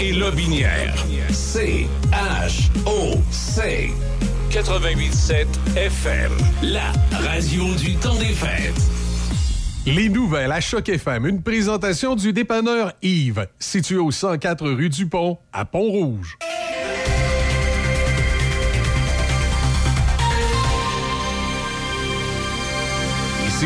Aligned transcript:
Et 0.00 0.12
Lobinière. 0.12 0.94
C-H-O-C. 1.30 1.90
88.7 4.50 5.46
FM. 5.76 6.32
La 6.62 6.92
radio 7.12 7.74
du 7.74 7.94
temps 7.96 8.16
des 8.16 8.26
fêtes. 8.26 8.74
Les 9.86 10.08
nouvelles 10.08 10.52
à 10.52 10.60
Choc 10.60 10.88
FM, 10.88 11.26
une 11.26 11.42
présentation 11.42 12.14
du 12.14 12.32
dépanneur 12.34 12.92
Yves, 13.00 13.46
situé 13.58 13.96
au 13.96 14.10
104 14.10 14.68
rue 14.68 14.90
du 14.90 15.06
Pont, 15.06 15.38
à 15.52 15.64
Pont-Rouge. 15.64 16.36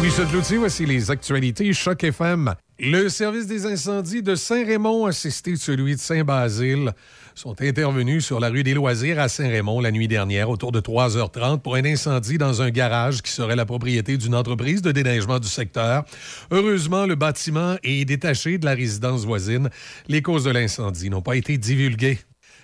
Michel 0.00 0.26
Cloutier, 0.26 0.58
voici 0.58 0.86
les 0.86 1.10
actualités 1.10 1.72
Choc 1.72 2.02
FM. 2.02 2.54
Le 2.80 3.08
service 3.08 3.46
des 3.46 3.64
incendies 3.64 4.22
de 4.22 4.34
Saint-Raymond, 4.34 5.06
assisté 5.06 5.52
de 5.52 5.56
celui 5.56 5.94
de 5.94 6.00
Saint-Basile, 6.00 6.92
sont 7.36 7.54
intervenus 7.62 8.24
sur 8.24 8.40
la 8.40 8.48
rue 8.48 8.64
des 8.64 8.74
Loisirs 8.74 9.20
à 9.20 9.28
Saint-Raymond 9.28 9.80
la 9.80 9.92
nuit 9.92 10.08
dernière 10.08 10.50
autour 10.50 10.72
de 10.72 10.80
3h30 10.80 11.60
pour 11.60 11.76
un 11.76 11.84
incendie 11.84 12.38
dans 12.38 12.60
un 12.60 12.70
garage 12.70 13.22
qui 13.22 13.30
serait 13.30 13.56
la 13.56 13.66
propriété 13.66 14.16
d'une 14.16 14.34
entreprise 14.34 14.82
de 14.82 14.90
déneigement 14.90 15.38
du 15.38 15.48
secteur. 15.48 16.04
Heureusement, 16.50 17.06
le 17.06 17.14
bâtiment 17.14 17.76
est 17.84 18.04
détaché 18.04 18.58
de 18.58 18.64
la 18.64 18.74
résidence 18.74 19.24
voisine. 19.24 19.70
Les 20.08 20.22
causes 20.22 20.44
de 20.44 20.50
l'incendie 20.50 21.08
n'ont 21.08 21.22
pas 21.22 21.36
été 21.36 21.56
divulguées. 21.56 22.18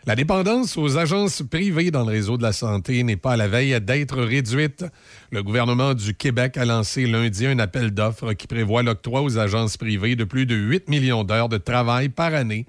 La 0.07 0.17
dépendance 0.17 0.79
aux 0.79 0.97
agences 0.97 1.43
privées 1.43 1.91
dans 1.91 2.05
le 2.05 2.13
réseau 2.13 2.39
de 2.39 2.43
la 2.43 2.53
santé 2.53 3.03
n'est 3.03 3.19
pas 3.19 3.33
à 3.33 3.37
la 3.37 3.49
veille 3.49 3.79
d'être 3.83 4.19
réduite. 4.23 4.83
Le 5.31 5.43
gouvernement 5.43 5.93
du 5.93 6.15
Québec 6.15 6.57
a 6.57 6.65
lancé 6.65 7.07
lundi 7.07 7.45
un 7.45 7.59
appel 7.59 7.91
d'offres 7.91 8.33
qui 8.33 8.47
prévoit 8.47 8.83
l'octroi 8.83 9.21
aux 9.21 9.37
agences 9.37 9.77
privées 9.77 10.17
de 10.17 10.25
plus 10.25 10.47
de 10.47 10.55
8 10.55 10.89
millions 10.89 11.23
d'heures 11.23 11.51
de 11.51 11.59
travail 11.59 12.09
par 12.09 12.33
année 12.33 12.65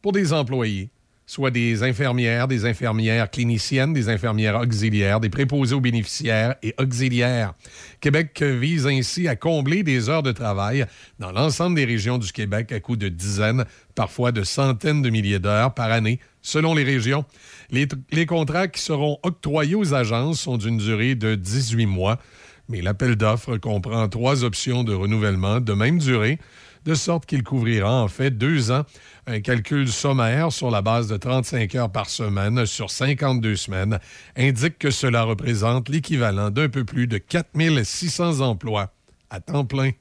pour 0.00 0.12
des 0.12 0.32
employés, 0.32 0.88
soit 1.26 1.50
des 1.50 1.82
infirmières, 1.82 2.48
des 2.48 2.64
infirmières 2.64 3.30
cliniciennes, 3.30 3.92
des 3.92 4.08
infirmières 4.08 4.58
auxiliaires, 4.58 5.20
des 5.20 5.28
préposés 5.28 5.74
aux 5.74 5.80
bénéficiaires 5.80 6.54
et 6.62 6.74
auxiliaires. 6.78 7.52
Québec 8.00 8.42
vise 8.42 8.86
ainsi 8.86 9.28
à 9.28 9.36
combler 9.36 9.82
des 9.82 10.08
heures 10.08 10.22
de 10.22 10.32
travail 10.32 10.86
dans 11.18 11.30
l'ensemble 11.30 11.76
des 11.76 11.84
régions 11.84 12.16
du 12.16 12.32
Québec 12.32 12.72
à 12.72 12.80
coût 12.80 12.96
de 12.96 13.10
dizaines, 13.10 13.66
parfois 13.94 14.32
de 14.32 14.44
centaines 14.44 15.02
de 15.02 15.10
milliers 15.10 15.38
d'heures 15.38 15.74
par 15.74 15.92
année, 15.92 16.20
selon 16.44 16.74
les 16.74 16.84
régions. 16.84 17.24
Les, 17.70 18.26
contrats 18.26 18.68
qui 18.68 18.80
seront 18.80 19.18
octroyés 19.24 19.74
aux 19.74 19.94
agences 19.94 20.40
sont 20.40 20.56
d'une 20.56 20.76
durée 20.76 21.16
de 21.16 21.34
18 21.34 21.86
mois, 21.86 22.20
mais 22.68 22.82
l'appel 22.82 23.16
d'offres 23.16 23.56
comprend 23.56 24.08
trois 24.08 24.44
options 24.44 24.84
de 24.84 24.94
renouvellement 24.94 25.60
de 25.60 25.72
même 25.72 25.98
durée, 25.98 26.38
de 26.84 26.94
sorte 26.94 27.24
qu'il 27.26 27.42
couvrira 27.42 28.02
en 28.02 28.08
fait 28.08 28.30
deux 28.30 28.70
ans. 28.70 28.84
Un 29.26 29.40
calcul 29.40 29.88
sommaire 29.88 30.52
sur 30.52 30.70
la 30.70 30.82
base 30.82 31.08
de 31.08 31.16
35 31.16 31.74
heures 31.74 31.90
par 31.90 32.10
semaine 32.10 32.66
sur 32.66 32.90
52 32.90 33.56
semaines 33.56 33.98
indique 34.36 34.78
que 34.78 34.90
cela 34.90 35.22
représente 35.22 35.88
l'équivalent 35.88 36.50
d'un 36.50 36.68
peu 36.68 36.84
plus 36.84 37.06
de 37.06 37.16
4600 37.16 38.40
emplois 38.40 38.92
à 39.30 39.40
temps 39.40 39.64
plein. 39.64 39.92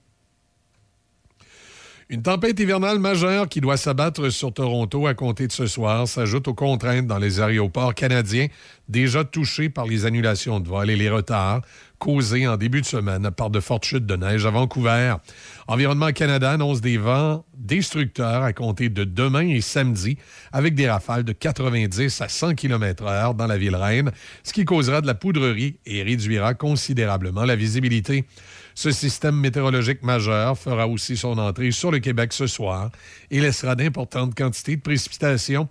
Une 2.13 2.22
tempête 2.22 2.59
hivernale 2.59 3.00
majeure 3.00 3.50
qui 3.50 3.59
doit 3.59 3.75
s'abattre 3.75 4.29
sur 4.29 4.53
Toronto 4.53 5.07
à 5.07 5.16
compter 5.16 5.47
de 5.47 5.51
ce 5.51 5.66
soir 5.66 6.07
s'ajoute 6.07 6.47
aux 6.47 6.53
contraintes 6.53 7.07
dans 7.07 7.18
les 7.18 7.41
aéroports 7.41 7.96
canadiens 7.96 8.46
déjà 8.88 9.24
touchés 9.24 9.68
par 9.68 9.88
les 9.88 10.06
annulations 10.06 10.59
de 10.59 10.68
vol 10.68 10.91
et 10.91 10.96
les 10.96 11.09
retards 11.09 11.62
causés 11.97 12.47
en 12.47 12.56
début 12.56 12.81
de 12.81 12.85
semaine 12.85 13.31
par 13.31 13.50
de 13.50 13.59
fortes 13.59 13.85
chutes 13.85 14.06
de 14.06 14.16
neige 14.16 14.46
à 14.46 14.51
Vancouver. 14.51 15.16
Environnement 15.68 16.12
Canada 16.12 16.51
annonce 16.51 16.81
des 16.81 16.97
vents 16.97 17.46
destructeurs 17.57 18.44
à 18.44 18.53
compter 18.53 18.90
de 18.90 19.06
demain 19.06 19.47
et 19.47 19.62
samedi 19.62 20.19
avec 20.51 20.75
des 20.75 20.88
rafales 20.88 21.24
de 21.24 21.31
90 21.31 22.22
à 22.22 22.30
100 22.30 22.53
km/h 22.53 23.35
dans 23.35 23.47
la 23.47 23.57
ville 23.57 23.75
reine, 23.75 24.12
ce 24.44 24.53
qui 24.53 24.66
causera 24.66 25.01
de 25.01 25.07
la 25.07 25.16
poudrerie 25.16 25.80
et 25.88 26.03
réduira 26.03 26.53
considérablement 26.53 27.45
la 27.45 27.56
visibilité. 27.56 28.25
Ce 28.76 28.92
système 28.92 29.36
météorologique 29.36 30.02
majeur 30.02 30.58
fera 30.58 30.88
aussi 30.88 31.16
son 31.16 31.38
entrée 31.38 31.72
sur 31.72 31.92
le 31.92 32.00
Québec 32.00 32.34
ce 32.34 32.48
soir 32.48 32.90
et 33.30 33.40
laissera 33.40 33.76
d'importantes 33.76 34.34
quantités 34.36 34.76
de 34.76 34.82
précipitations. 34.82 35.70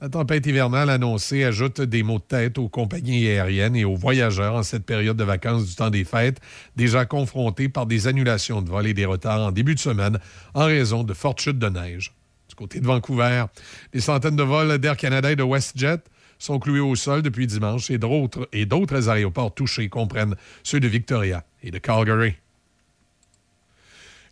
La 0.00 0.08
tempête 0.08 0.46
hivernale 0.46 0.90
annoncée 0.90 1.44
ajoute 1.44 1.80
des 1.80 2.02
maux 2.02 2.18
de 2.18 2.24
tête 2.24 2.58
aux 2.58 2.68
compagnies 2.68 3.26
aériennes 3.28 3.74
et 3.74 3.84
aux 3.84 3.96
voyageurs 3.96 4.54
en 4.54 4.62
cette 4.62 4.84
période 4.84 5.16
de 5.16 5.24
vacances 5.24 5.66
du 5.66 5.74
temps 5.74 5.90
des 5.90 6.04
fêtes, 6.04 6.40
déjà 6.76 7.06
confrontés 7.06 7.68
par 7.68 7.86
des 7.86 8.06
annulations 8.06 8.62
de 8.62 8.70
vol 8.70 8.86
et 8.86 8.94
des 8.94 9.04
retards 9.04 9.40
en 9.40 9.50
début 9.50 9.74
de 9.74 9.80
semaine 9.80 10.18
en 10.54 10.66
raison 10.66 11.02
de 11.02 11.14
fortes 11.14 11.40
chutes 11.40 11.58
de 11.58 11.68
neige. 11.68 12.12
Du 12.48 12.54
côté 12.54 12.80
de 12.80 12.86
Vancouver, 12.86 13.46
des 13.92 14.00
centaines 14.00 14.36
de 14.36 14.42
vols 14.42 14.78
d'Air 14.78 14.96
Canada 14.96 15.32
et 15.32 15.36
de 15.36 15.42
WestJet 15.42 15.98
sont 16.38 16.58
cloués 16.58 16.80
au 16.80 16.94
sol 16.94 17.22
depuis 17.22 17.46
dimanche 17.46 17.90
et 17.90 17.98
d'autres, 17.98 18.48
et 18.52 18.66
d'autres 18.66 19.08
aéroports 19.08 19.54
touchés 19.54 19.88
comprennent 19.88 20.36
ceux 20.62 20.80
de 20.80 20.88
Victoria 20.88 21.44
et 21.62 21.70
de 21.70 21.78
Calgary. 21.78 22.34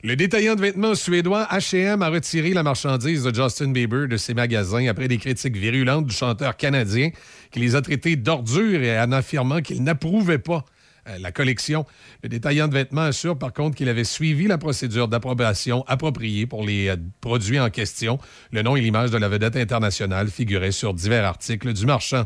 Le 0.04 0.16
détaillant 0.16 0.56
de 0.56 0.60
vêtements 0.60 0.96
suédois 0.96 1.46
H&M 1.52 2.02
a 2.02 2.08
retiré 2.08 2.50
la 2.54 2.64
marchandise 2.64 3.22
de 3.22 3.32
Justin 3.32 3.68
Bieber 3.68 4.08
de 4.08 4.16
ses 4.16 4.34
magasins 4.34 4.88
après 4.88 5.06
des 5.06 5.16
critiques 5.16 5.56
virulentes 5.56 6.06
du 6.06 6.14
chanteur 6.14 6.56
canadien 6.56 7.10
qui 7.52 7.60
les 7.60 7.76
a 7.76 7.82
traités 7.82 8.16
d'ordures 8.16 8.82
et 8.82 8.98
en 8.98 9.12
affirmant 9.12 9.60
qu'il 9.60 9.84
n'approuvait 9.84 10.40
pas 10.40 10.64
euh, 11.06 11.18
la 11.20 11.30
collection. 11.30 11.86
Le 12.24 12.28
détaillant 12.28 12.66
de 12.66 12.74
vêtements 12.74 13.02
assure 13.02 13.38
par 13.38 13.52
contre 13.52 13.76
qu'il 13.76 13.88
avait 13.88 14.02
suivi 14.02 14.48
la 14.48 14.58
procédure 14.58 15.06
d'approbation 15.06 15.84
appropriée 15.86 16.46
pour 16.46 16.64
les 16.64 16.88
euh, 16.88 16.96
produits 17.20 17.60
en 17.60 17.70
question. 17.70 18.18
Le 18.50 18.62
nom 18.62 18.74
et 18.74 18.80
l'image 18.80 19.12
de 19.12 19.18
la 19.18 19.28
vedette 19.28 19.54
internationale 19.54 20.30
figuraient 20.30 20.72
sur 20.72 20.94
divers 20.94 21.24
articles 21.24 21.72
du 21.72 21.86
marchand. 21.86 22.24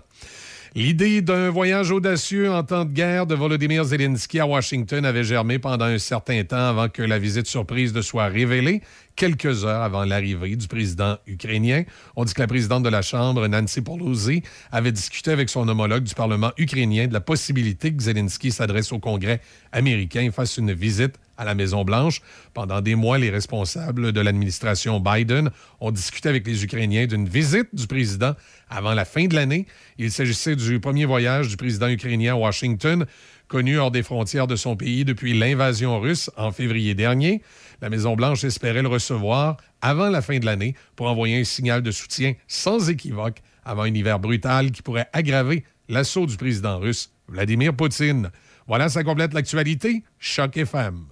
L'idée 0.77 1.23
d'un 1.23 1.49
voyage 1.49 1.91
audacieux 1.91 2.53
en 2.53 2.63
temps 2.63 2.85
de 2.85 2.93
guerre 2.93 3.27
de 3.27 3.35
Volodymyr 3.35 3.83
Zelensky 3.83 4.41
à 4.41 4.47
Washington 4.47 5.07
avait 5.07 5.25
germé 5.25 5.59
pendant 5.59 5.87
un 5.87 5.97
certain 5.97 6.45
temps 6.45 6.69
avant 6.69 6.91
que 6.91 7.01
la 7.01 7.19
visite 7.19 7.47
surprise 7.47 7.95
ne 7.95 8.03
soit 8.03 8.27
révélée, 8.27 8.83
quelques 9.17 9.65
heures 9.65 9.83
avant 9.83 10.05
l'arrivée 10.05 10.55
du 10.55 10.69
président 10.69 11.17
ukrainien. 11.27 11.85
On 12.15 12.25
dit 12.25 12.35
que 12.35 12.41
la 12.41 12.47
présidente 12.47 12.83
de 12.83 12.89
la 12.89 13.03
Chambre, 13.03 13.47
Nancy 13.49 13.81
Pelosi, 13.81 14.43
avait 14.71 14.93
discuté 14.93 15.31
avec 15.31 15.49
son 15.49 15.67
homologue 15.69 16.05
du 16.05 16.15
Parlement 16.15 16.53
ukrainien 16.59 17.07
de 17.07 17.13
la 17.13 17.21
possibilité 17.21 17.93
que 17.93 18.03
Zelensky 18.03 18.53
s'adresse 18.53 18.93
au 18.93 18.99
Congrès 18.99 19.41
américain 19.73 20.21
et 20.23 20.31
fasse 20.31 20.59
une 20.59 20.73
visite 20.73 21.15
à 21.39 21.45
la 21.45 21.55
Maison-Blanche. 21.55 22.21
Pendant 22.55 22.81
des 22.81 22.95
mois, 22.95 23.19
les 23.19 23.31
responsables 23.31 24.13
de 24.13 24.21
l'administration 24.21 25.01
Biden 25.01 25.51
ont 25.81 25.91
discuté 25.91 26.29
avec 26.29 26.47
les 26.47 26.65
Ukrainiens 26.65 27.07
d'une 27.07 27.29
visite 27.29 27.69
du 27.75 27.87
président 27.87 28.35
avant 28.69 28.95
la 28.95 29.05
fin 29.05 29.27
de 29.27 29.35
l'année. 29.35 29.67
Il 29.99 30.11
s'agissait 30.11 30.57
du 30.57 30.81
premier 30.81 31.05
voyage 31.05 31.49
du 31.49 31.57
président 31.57 31.89
ukrainien 31.89 32.35
à 32.35 32.37
Washington, 32.37 33.07
connu 33.49 33.79
hors 33.79 33.91
des 33.91 34.03
frontières 34.03 34.47
de 34.47 34.57
son 34.57 34.77
pays 34.77 35.05
depuis 35.05 35.39
l'invasion 35.39 36.01
russe 36.01 36.31
en 36.37 36.53
février 36.53 36.95
dernier. 36.95 37.43
La 37.81 37.91
Maison-Blanche 37.91 38.45
espérait 38.45 38.83
le 38.83 38.89
recevoir 38.89 39.57
avant 39.81 40.09
la 40.09 40.23
fin 40.23 40.39
de 40.39 40.47
l'année 40.47 40.75
pour 40.95 41.09
envoyer 41.09 41.41
un 41.41 41.45
signal 41.45 41.83
de 41.83 41.91
soutien 41.91 42.35
sans 42.49 42.89
équivoque 42.91 43.43
avant 43.65 43.83
un 43.83 43.95
hiver 43.95 44.19
brutal 44.19 44.71
qui 44.71 44.83
pourrait 44.83 45.09
aggraver 45.13 45.65
l'assaut 45.89 46.27
du 46.27 46.37
président 46.37 46.79
russe 46.79 47.11
Vladimir 47.29 47.75
Poutine. 47.75 48.31
Voilà, 48.67 48.89
ça 48.89 49.05
complète 49.05 49.35
l'actualité. 49.35 50.03
Choc 50.19 50.57
FM. 50.57 51.07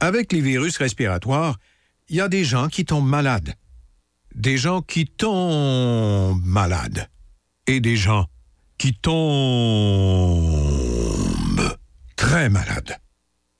Avec 0.00 0.32
les 0.32 0.40
virus 0.40 0.76
respiratoires, 0.76 1.58
il 2.08 2.16
y 2.16 2.20
a 2.20 2.28
des 2.28 2.44
gens 2.44 2.68
qui 2.68 2.84
tombent 2.84 3.08
malades. 3.08 3.54
Des 4.34 4.56
gens 4.56 4.82
qui 4.82 5.06
tombent 5.06 6.44
malades. 6.44 7.08
Et 7.66 7.80
des 7.80 7.96
gens 7.96 8.26
qui 8.78 8.94
tombent. 8.94 9.14
très 12.16 12.48
malade. 12.48 12.96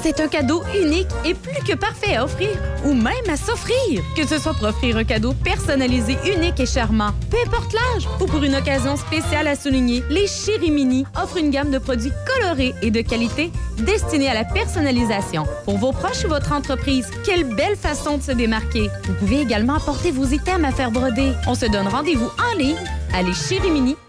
C'est 0.02 0.20
un 0.20 0.28
cadeau 0.28 0.64
unique 0.76 1.12
et 1.24 1.36
plus 1.36 1.64
que 1.64 1.76
parfait 1.76 2.16
à 2.16 2.24
offrir 2.24 2.50
ou 2.84 2.96
même 2.96 3.14
à 3.30 3.38
s'offrir. 3.38 4.02
Que 4.16 4.26
ce 4.26 4.40
soit 4.40 4.56
pour 4.56 4.70
offrir 4.70 4.98
un 4.98 5.04
cadeau 5.04 5.34
personnalisé, 5.44 6.18
unique 6.36 6.60
et 6.60 6.66
charmant, 6.66 7.12
peu 7.30 7.38
importe 7.46 7.74
l'âge 7.74 8.08
ou 8.20 8.26
pour 8.26 8.42
une 8.42 8.56
occasion 8.56 8.98
spéciale 8.98 9.46
à 9.46 9.56
souligner, 9.56 10.04
les 10.10 10.26
Chirimini 10.26 11.06
offrent 11.16 11.38
une 11.38 11.52
gamme 11.52 11.70
de 11.70 11.78
produits 11.78 12.14
colorés 12.26 12.74
et 12.82 12.90
de 12.90 13.02
qualité 13.02 13.52
destinés 13.78 14.30
à 14.30 14.34
la 14.34 14.46
personnalisation. 14.46 15.46
Pour 15.64 15.78
vos 15.78 15.92
proches 15.92 16.26
ou 16.26 16.30
votre 16.30 16.54
entreprise, 16.54 17.08
quelle 17.24 17.44
belle 17.44 17.76
façon 17.76 18.18
de 18.18 18.24
se 18.24 18.32
démarquer. 18.32 18.90
Vous 19.04 19.14
pouvez 19.14 19.42
également 19.42 19.76
apporter 19.76 20.10
vos 20.10 20.26
items 20.26 20.68
à 20.68 20.72
faire 20.72 20.90
broder. 20.90 21.34
On 21.46 21.54
se 21.54 21.68
donne 21.68 21.88
rendez-vous 21.88 22.32
en 22.52 22.58
ligne 22.58 22.78
à 23.14 23.22
leschirimini.com. 23.22 24.07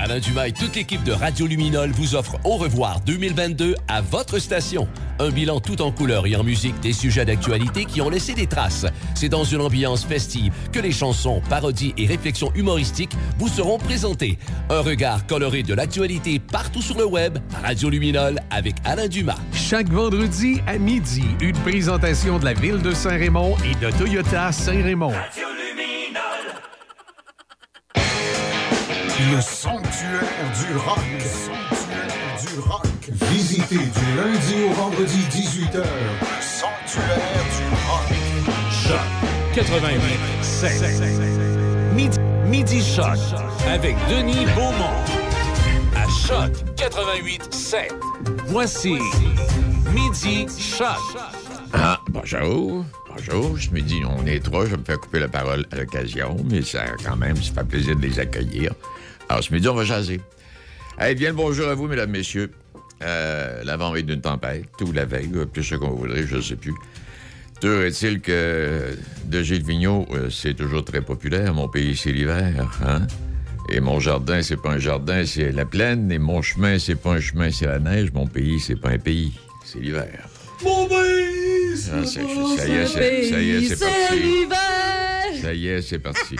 Alain 0.00 0.20
Dumas 0.20 0.46
et 0.46 0.52
toute 0.52 0.76
l'équipe 0.76 1.02
de 1.02 1.12
Radio 1.12 1.46
Luminol 1.46 1.90
vous 1.90 2.14
offre 2.14 2.36
Au 2.44 2.56
revoir 2.56 3.00
2022 3.00 3.74
à 3.88 4.00
votre 4.00 4.38
station. 4.38 4.86
Un 5.18 5.30
bilan 5.30 5.58
tout 5.60 5.82
en 5.82 5.90
couleur 5.90 6.26
et 6.26 6.36
en 6.36 6.44
musique 6.44 6.78
des 6.80 6.92
sujets 6.92 7.24
d'actualité 7.24 7.86
qui 7.86 8.00
ont 8.00 8.10
laissé 8.10 8.34
des 8.34 8.46
traces. 8.46 8.86
C'est 9.14 9.28
dans 9.28 9.44
une 9.44 9.62
ambiance 9.62 10.04
festive 10.04 10.52
que 10.72 10.78
les 10.78 10.92
chansons, 10.92 11.42
parodies 11.48 11.94
et 11.96 12.06
réflexions 12.06 12.52
humoristiques 12.54 13.16
vous 13.38 13.48
seront 13.48 13.78
présentées. 13.78 14.38
Un 14.70 14.80
regard 14.80 15.26
coloré 15.26 15.62
de 15.62 15.74
l'actualité 15.74 16.38
partout 16.38 16.82
sur 16.82 16.98
le 16.98 17.06
web. 17.06 17.38
Radio 17.64 17.88
Luminol 17.88 18.38
avec 18.50 18.76
Alain 18.84 19.08
Dumas. 19.08 19.38
Chaque 19.52 19.88
vendredi 19.88 20.60
à 20.66 20.78
midi, 20.78 21.24
une 21.40 21.56
présentation 21.58 22.38
de 22.38 22.44
la 22.44 22.52
ville 22.52 22.82
de 22.82 22.92
Saint-Raymond 22.92 23.56
et 23.64 23.74
de 23.84 23.90
Toyota 23.90 24.52
Saint-Raymond. 24.52 25.14
Le 29.18 29.40
sanctuaire 29.40 30.52
du 30.60 30.76
rock. 30.76 30.98
Le 31.14 31.20
sanctuaire 31.20 32.36
du 32.38 32.58
rock. 32.60 32.84
Visitez 33.30 33.78
du 33.78 34.14
lundi 34.14 34.56
au 34.68 34.72
vendredi 34.74 35.20
18h. 35.30 35.78
Le 35.78 36.42
sanctuaire 36.42 37.46
du 37.56 37.64
rock. 37.86 38.12
Choc 38.70 39.00
88 39.54 39.98
Midi, 41.94 42.18
midi 42.44 42.84
Choc 42.84 43.16
avec 43.66 43.96
Denis 44.10 44.44
Beaumont. 44.54 45.00
À 45.96 46.04
Choc 46.28 46.52
88 46.76 47.54
7. 47.54 47.94
Voici 48.48 48.98
Midi 49.94 50.46
Choc. 50.58 50.98
Ah, 51.72 51.98
bonjour. 52.10 52.84
Bonjour. 53.08 53.56
Je 53.56 53.70
me 53.70 53.80
dis, 53.80 54.02
on 54.06 54.26
est 54.26 54.44
trois, 54.44 54.66
je 54.66 54.72
vais 54.72 54.76
me 54.76 54.84
faire 54.84 55.00
couper 55.00 55.20
la 55.20 55.28
parole 55.28 55.64
à 55.72 55.76
l'occasion, 55.76 56.36
mais 56.44 56.60
ça, 56.60 56.84
quand 57.02 57.16
même, 57.16 57.36
ça 57.36 57.54
fait 57.54 57.64
plaisir 57.64 57.96
de 57.96 58.02
les 58.02 58.18
accueillir. 58.18 58.74
Alors, 59.28 59.42
ce 59.42 59.52
midi, 59.52 59.68
on 59.68 59.74
va 59.74 59.84
jaser. 59.84 60.20
Allez, 60.98 61.14
bien 61.14 61.30
le 61.30 61.34
bonjour 61.36 61.68
à 61.68 61.74
vous, 61.74 61.86
mesdames, 61.88 62.10
messieurs. 62.10 62.50
Euh, 63.02 63.62
L'avant-veille 63.64 64.04
d'une 64.04 64.20
tempête, 64.20 64.64
ou 64.80 64.92
la 64.92 65.04
veille, 65.04 65.30
ou 65.34 65.44
plus 65.46 65.62
ce 65.64 65.74
qu'on 65.74 65.90
voudrait, 65.90 66.26
je 66.26 66.36
ne 66.36 66.40
sais 66.40 66.56
plus. 66.56 66.72
Toujours 67.60 67.82
est-il 67.82 68.20
que 68.20 68.96
de 69.24 69.42
Gilles 69.42 69.64
Vigneault, 69.64 70.06
euh, 70.12 70.30
c'est 70.30 70.54
toujours 70.54 70.84
très 70.84 71.00
populaire. 71.00 71.52
Mon 71.54 71.68
pays, 71.68 71.96
c'est 71.96 72.12
l'hiver, 72.12 72.68
hein? 72.84 73.06
Et 73.70 73.80
mon 73.80 73.98
jardin, 73.98 74.42
c'est 74.42 74.56
pas 74.60 74.70
un 74.72 74.78
jardin, 74.78 75.24
c'est 75.26 75.50
la 75.52 75.64
plaine. 75.64 76.10
Et 76.12 76.18
mon 76.18 76.40
chemin, 76.40 76.78
c'est 76.78 76.94
pas 76.94 77.14
un 77.14 77.20
chemin, 77.20 77.50
c'est 77.50 77.66
la 77.66 77.78
neige. 77.80 78.12
Mon 78.12 78.26
pays, 78.26 78.60
c'est 78.60 78.76
pas 78.80 78.90
un 78.90 78.98
pays, 78.98 79.32
c'est 79.64 79.80
l'hiver. 79.80 80.28
Mon 80.62 80.86
pays, 80.86 81.76
c'est 81.76 81.90
Ah, 81.92 82.04
c'est- 82.04 82.56
ça 82.56 82.68
y 82.68 82.72
est, 82.76 82.86
c'est- 82.86 83.30
ça 83.30 83.42
y 83.42 83.50
est, 83.50 83.68
c'est 83.68 83.78
parti. 83.80 85.42
Ça 85.42 85.52
y 85.52 85.66
est, 85.68 85.82
c'est 85.82 85.98
parti. 85.98 86.36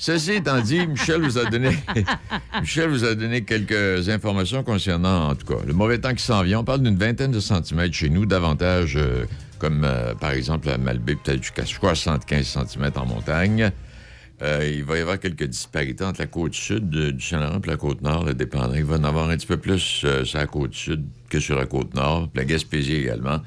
Ceci 0.00 0.32
étant 0.32 0.62
dit, 0.62 0.86
Michel 0.86 1.20
vous 1.20 1.36
a 1.36 1.44
donné, 1.44 1.76
Michel 2.62 2.88
vous 2.88 3.04
a 3.04 3.14
donné 3.14 3.42
quelques 3.42 4.08
informations 4.08 4.62
concernant, 4.62 5.28
en 5.28 5.34
tout 5.34 5.44
cas, 5.44 5.62
le 5.66 5.74
mauvais 5.74 5.98
temps 5.98 6.14
qui 6.14 6.24
s'en 6.24 6.42
vient. 6.42 6.60
On 6.60 6.64
parle 6.64 6.80
d'une 6.80 6.96
vingtaine 6.96 7.32
de 7.32 7.38
centimètres 7.38 7.94
chez 7.94 8.08
nous, 8.08 8.24
davantage 8.24 8.96
euh, 8.96 9.26
comme 9.58 9.84
euh, 9.84 10.14
par 10.14 10.30
exemple 10.30 10.70
à 10.70 10.78
Malbaie, 10.78 11.16
peut-être 11.16 11.42
jusqu'à 11.42 11.66
75 11.66 12.46
centimètres 12.46 12.98
en 12.98 13.04
montagne. 13.04 13.72
Euh, 14.40 14.72
il 14.74 14.84
va 14.84 14.96
y 14.96 15.02
avoir 15.02 15.20
quelques 15.20 15.44
disparités 15.44 16.02
entre 16.02 16.22
la 16.22 16.28
côte 16.28 16.54
sud 16.54 16.88
du 16.88 17.22
Saint-Laurent 17.22 17.60
et 17.62 17.68
la 17.68 17.76
côte 17.76 18.00
nord, 18.00 18.24
là, 18.24 18.32
dépendant. 18.32 18.72
Il 18.72 18.84
va 18.84 18.96
en 18.96 19.04
avoir 19.04 19.28
un 19.28 19.36
petit 19.36 19.46
peu 19.46 19.58
plus 19.58 20.06
sur 20.24 20.38
la 20.38 20.46
côte 20.46 20.72
sud 20.72 21.04
que 21.28 21.40
sur 21.40 21.58
la 21.58 21.66
côte 21.66 21.92
nord, 21.92 22.30
puis 22.30 22.38
la 22.38 22.46
Gaspésie 22.46 22.94
également. 22.94 23.40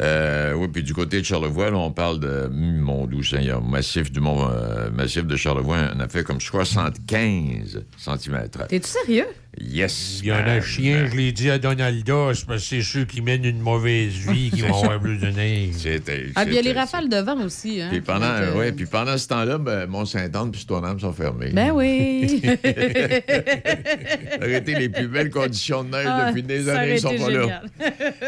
Euh, 0.00 0.54
oui, 0.54 0.66
puis 0.72 0.82
du 0.82 0.92
côté 0.92 1.20
de 1.20 1.24
Charlevoix, 1.24 1.70
là, 1.70 1.76
on 1.76 1.92
parle 1.92 2.18
de 2.18 2.48
mon 2.50 3.06
doux 3.06 3.22
Seigneur, 3.22 3.62
massif 3.62 4.10
du 4.10 4.18
mont, 4.20 4.48
euh, 4.50 4.90
massif 4.90 5.24
de 5.24 5.36
Charlevoix, 5.36 5.76
on 5.94 6.00
a 6.00 6.08
fait 6.08 6.24
comme 6.24 6.40
75 6.40 7.84
cm. 7.96 8.48
T'es-tu 8.68 8.88
sérieux? 8.88 9.26
Yes. 9.60 10.18
Il 10.22 10.28
y 10.30 10.32
en 10.32 10.36
a 10.38 10.60
chien, 10.60 11.06
je 11.08 11.16
l'ai 11.16 11.30
dit 11.30 11.48
à 11.48 11.58
Donalda, 11.58 12.32
c'est 12.34 12.44
parce 12.44 12.62
que 12.62 12.66
c'est 12.68 12.82
ceux 12.82 13.04
qui 13.04 13.22
mènent 13.22 13.44
une 13.44 13.60
mauvaise 13.60 14.14
vie 14.14 14.50
qui 14.54 14.62
vont 14.62 14.82
avoir 14.82 14.98
plus 14.98 15.18
de 15.18 15.28
neige. 15.28 15.74
C'était. 15.78 16.26
Ah, 16.34 16.44
puis 16.44 16.54
il 16.54 16.56
y 16.56 16.58
a 16.58 16.62
les 16.62 16.72
rafales 16.72 17.08
de 17.08 17.18
vent 17.18 17.40
aussi. 17.44 17.80
Hein? 17.80 17.86
Puis 17.90 18.00
pendant, 18.00 18.26
euh, 18.26 18.52
ouais, 18.54 18.72
puis 18.72 18.86
pendant 18.86 19.16
ce 19.16 19.28
temps-là, 19.28 19.58
ben, 19.58 19.86
Mont-Saint-Anne 19.86 20.50
puis 20.50 20.62
Stoneham 20.62 20.98
sont 20.98 21.12
fermés. 21.12 21.50
Ben 21.52 21.70
oui. 21.70 22.42
Arrêtez 24.40 24.74
les 24.74 24.88
plus 24.88 25.06
belles 25.06 25.30
conditions 25.30 25.84
de 25.84 25.90
neige 25.90 26.06
Ah, 26.08 26.26
depuis 26.30 26.42
des 26.42 26.64
ça 26.64 26.72
aurait 26.72 26.80
années, 26.82 26.94
ils 26.94 27.00
sont 27.00 27.10
été 27.12 27.22
pas 27.22 27.30
là. 27.30 27.40
génial. 27.42 27.70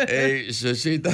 Et 0.08 0.46
ceci 0.52 0.90
étant. 0.92 1.10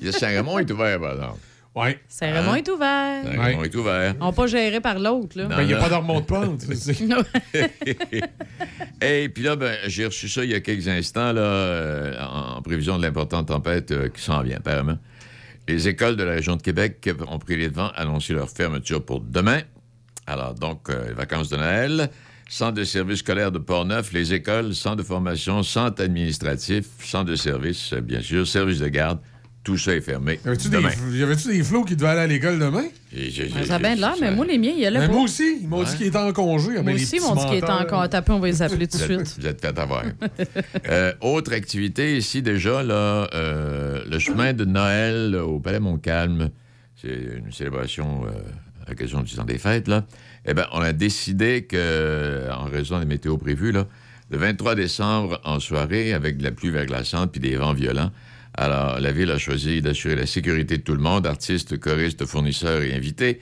Il 0.00 0.06
y 0.06 0.08
a 0.08 0.12
Saint-Raymond 0.12 0.58
est 0.58 0.70
ouvert, 0.70 1.00
par 1.00 1.12
exemple. 1.12 1.38
Oui. 1.76 1.88
Saint-Raymond 2.06 2.52
Hein? 2.52 2.56
est 2.56 2.68
ouvert. 2.68 3.24
Saint-Raymond 3.24 3.64
est 3.64 3.74
ouvert. 3.74 4.14
On 4.20 4.32
pas 4.32 4.46
géré 4.46 4.80
par 4.80 4.98
l'autre, 5.00 5.36
là. 5.36 5.44
Non, 5.44 5.56
Ben, 5.56 5.62
il 5.62 5.66
n'y 5.66 5.74
a 5.74 5.78
pas 5.78 5.88
de 5.88 5.94
remonte-pente. 5.94 6.60
tu 6.68 6.76
sais. 6.76 6.94
Et 9.02 9.28
puis 9.28 9.42
là, 9.42 9.56
ben, 9.56 9.76
j'ai 9.86 10.06
reçu 10.06 10.28
ça 10.28 10.44
il 10.44 10.50
y 10.50 10.54
a 10.54 10.60
quelques 10.60 10.88
instants, 10.88 11.32
là, 11.32 11.40
euh, 11.42 12.16
en 12.24 12.62
prévision 12.62 12.96
de 12.96 13.02
l'importante 13.02 13.48
tempête 13.48 13.90
euh, 13.90 14.08
qui 14.08 14.22
s'en 14.22 14.42
vient, 14.42 14.56
apparemment. 14.58 14.98
Les 15.66 15.88
écoles 15.88 16.16
de 16.16 16.22
la 16.22 16.32
région 16.32 16.56
de 16.56 16.62
Québec 16.62 17.08
ont 17.28 17.38
pris 17.38 17.56
les 17.56 17.68
devants, 17.68 17.90
annoncé 17.96 18.34
leur 18.34 18.50
fermeture 18.50 19.04
pour 19.04 19.20
demain. 19.20 19.60
Alors, 20.26 20.54
donc, 20.54 20.88
euh, 20.90 21.08
les 21.08 21.14
vacances 21.14 21.48
de 21.48 21.56
Noël, 21.56 22.10
centre 22.48 22.74
de 22.74 22.84
services 22.84 23.18
scolaires 23.20 23.50
de 23.52 23.58
Portneuf, 23.58 24.12
les 24.12 24.32
écoles, 24.32 24.74
centre 24.74 24.96
de 24.96 25.02
formation, 25.02 25.62
centre 25.62 26.02
administratif, 26.02 26.84
centre 27.00 27.30
de 27.30 27.36
services, 27.36 27.92
euh, 27.94 28.00
bien 28.00 28.20
sûr, 28.20 28.46
service 28.46 28.78
de 28.78 28.88
garde, 28.88 29.18
tout 29.64 29.76
ça 29.78 29.94
est 29.94 30.00
fermé 30.02 30.38
Y 30.44 30.48
avait-tu 30.48 30.68
des, 30.68 30.76
demain. 30.76 30.90
y 31.12 31.22
avait-tu 31.22 31.48
des 31.48 31.64
flots 31.64 31.84
qui 31.84 31.96
devaient 31.96 32.10
aller 32.10 32.20
à 32.20 32.26
l'école 32.26 32.58
demain? 32.58 32.84
Et 33.16 33.30
j'ai- 33.30 33.48
Ça 33.64 33.76
a 33.76 33.78
bien 33.78 33.96
de 33.96 34.00
l'air, 34.00 34.14
mais 34.20 34.30
moi, 34.30 34.44
les 34.44 34.58
miens, 34.58 34.72
il 34.76 34.80
y 34.82 34.86
a 34.86 34.90
là 34.90 35.00
Ben, 35.00 35.06
pas. 35.08 35.12
moi 35.14 35.22
aussi. 35.24 35.58
Ils 35.62 35.68
m'ont 35.68 35.82
dit 35.82 35.96
qu'ils 35.96 36.06
étaient 36.06 36.16
en 36.18 36.32
congé. 36.32 36.74
Ben, 36.74 36.82
Moi 36.82 36.92
aussi, 36.94 37.16
ils 37.16 37.22
m'ont 37.22 37.34
dit 37.34 37.44
qu'il 37.46 37.54
était 37.56 37.66
menteurs. 37.66 37.80
encore 37.86 38.08
tapé, 38.08 38.32
on 38.32 38.38
va 38.40 38.46
les 38.46 38.60
appeler 38.62 38.86
tout 38.86 38.98
de 38.98 39.04
Vous 39.04 39.12
êtes, 39.12 39.26
suite. 39.26 39.40
vous 39.40 39.46
êtes 39.48 39.60
fait 39.60 39.78
avoir. 39.78 40.04
Euh, 40.88 41.12
autre 41.20 41.52
activité 41.52 42.16
ici 42.16 42.42
déjà, 42.42 42.82
là, 42.82 43.28
euh, 43.34 44.02
le 44.08 44.18
chemin 44.18 44.52
de 44.52 44.64
Noël 44.64 45.34
au 45.36 45.58
Palais 45.60 45.80
Montcalm. 45.80 46.50
C'est 47.00 47.38
une 47.44 47.52
célébration 47.52 48.24
euh, 48.26 48.30
à 48.86 48.90
l'occasion 48.90 49.22
du 49.22 49.34
temps 49.34 49.44
des 49.44 49.58
fêtes, 49.58 49.88
là. 49.88 50.04
Eh 50.46 50.52
bien, 50.54 50.66
on 50.72 50.80
a 50.80 50.92
décidé 50.92 51.64
que, 51.64 52.48
en 52.52 52.64
raison 52.64 52.98
des 52.98 53.06
météos 53.06 53.38
prévues, 53.38 53.72
là, 53.72 53.86
le 54.30 54.38
23 54.38 54.74
décembre, 54.74 55.40
en 55.44 55.58
soirée, 55.60 56.12
avec 56.12 56.36
de 56.38 56.42
la 56.44 56.50
pluie 56.50 56.70
verglaçante 56.70 57.32
puis 57.32 57.40
des 57.40 57.56
vents 57.56 57.72
violents, 57.74 58.10
alors 58.56 59.00
la 59.00 59.12
ville 59.12 59.30
a 59.30 59.38
choisi 59.38 59.82
d'assurer 59.82 60.16
la 60.16 60.26
sécurité 60.26 60.78
de 60.78 60.82
tout 60.82 60.94
le 60.94 61.00
monde, 61.00 61.26
artistes, 61.26 61.78
choristes, 61.78 62.24
fournisseurs 62.24 62.82
et 62.82 62.94
invités. 62.94 63.40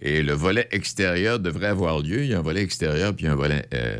Et 0.00 0.22
le 0.22 0.32
volet 0.32 0.68
extérieur 0.72 1.38
devrait 1.38 1.68
avoir 1.68 2.00
lieu. 2.00 2.22
Il 2.22 2.28
y 2.28 2.34
a 2.34 2.38
un 2.38 2.42
volet 2.42 2.62
extérieur 2.62 3.14
puis 3.14 3.26
un 3.26 3.34
volet 3.34 3.66
euh, 3.74 3.98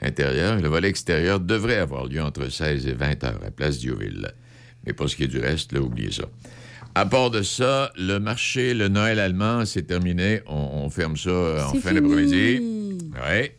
intérieur. 0.00 0.60
Le 0.60 0.68
volet 0.68 0.88
extérieur 0.88 1.40
devrait 1.40 1.78
avoir 1.78 2.06
lieu 2.06 2.22
entre 2.22 2.48
16 2.48 2.86
et 2.86 2.94
20 2.94 3.24
heures 3.24 3.40
à 3.46 3.50
Place 3.50 3.78
Diouville. 3.78 4.32
Mais 4.86 4.92
pour 4.92 5.08
ce 5.08 5.16
qui 5.16 5.24
est 5.24 5.28
du 5.28 5.38
reste, 5.38 5.72
là, 5.72 5.80
oubliez 5.80 6.12
ça. 6.12 6.24
À 6.94 7.06
part 7.06 7.30
de 7.30 7.42
ça, 7.42 7.90
le 7.96 8.18
marché, 8.18 8.74
le 8.74 8.88
Noël 8.88 9.18
allemand, 9.18 9.64
c'est 9.64 9.84
terminé. 9.84 10.42
On, 10.46 10.82
on 10.84 10.90
ferme 10.90 11.16
ça 11.16 11.30
euh, 11.30 11.64
en 11.64 11.74
fin 11.74 11.94
d'après-midi. 11.94 12.60
Oui. 12.60 13.50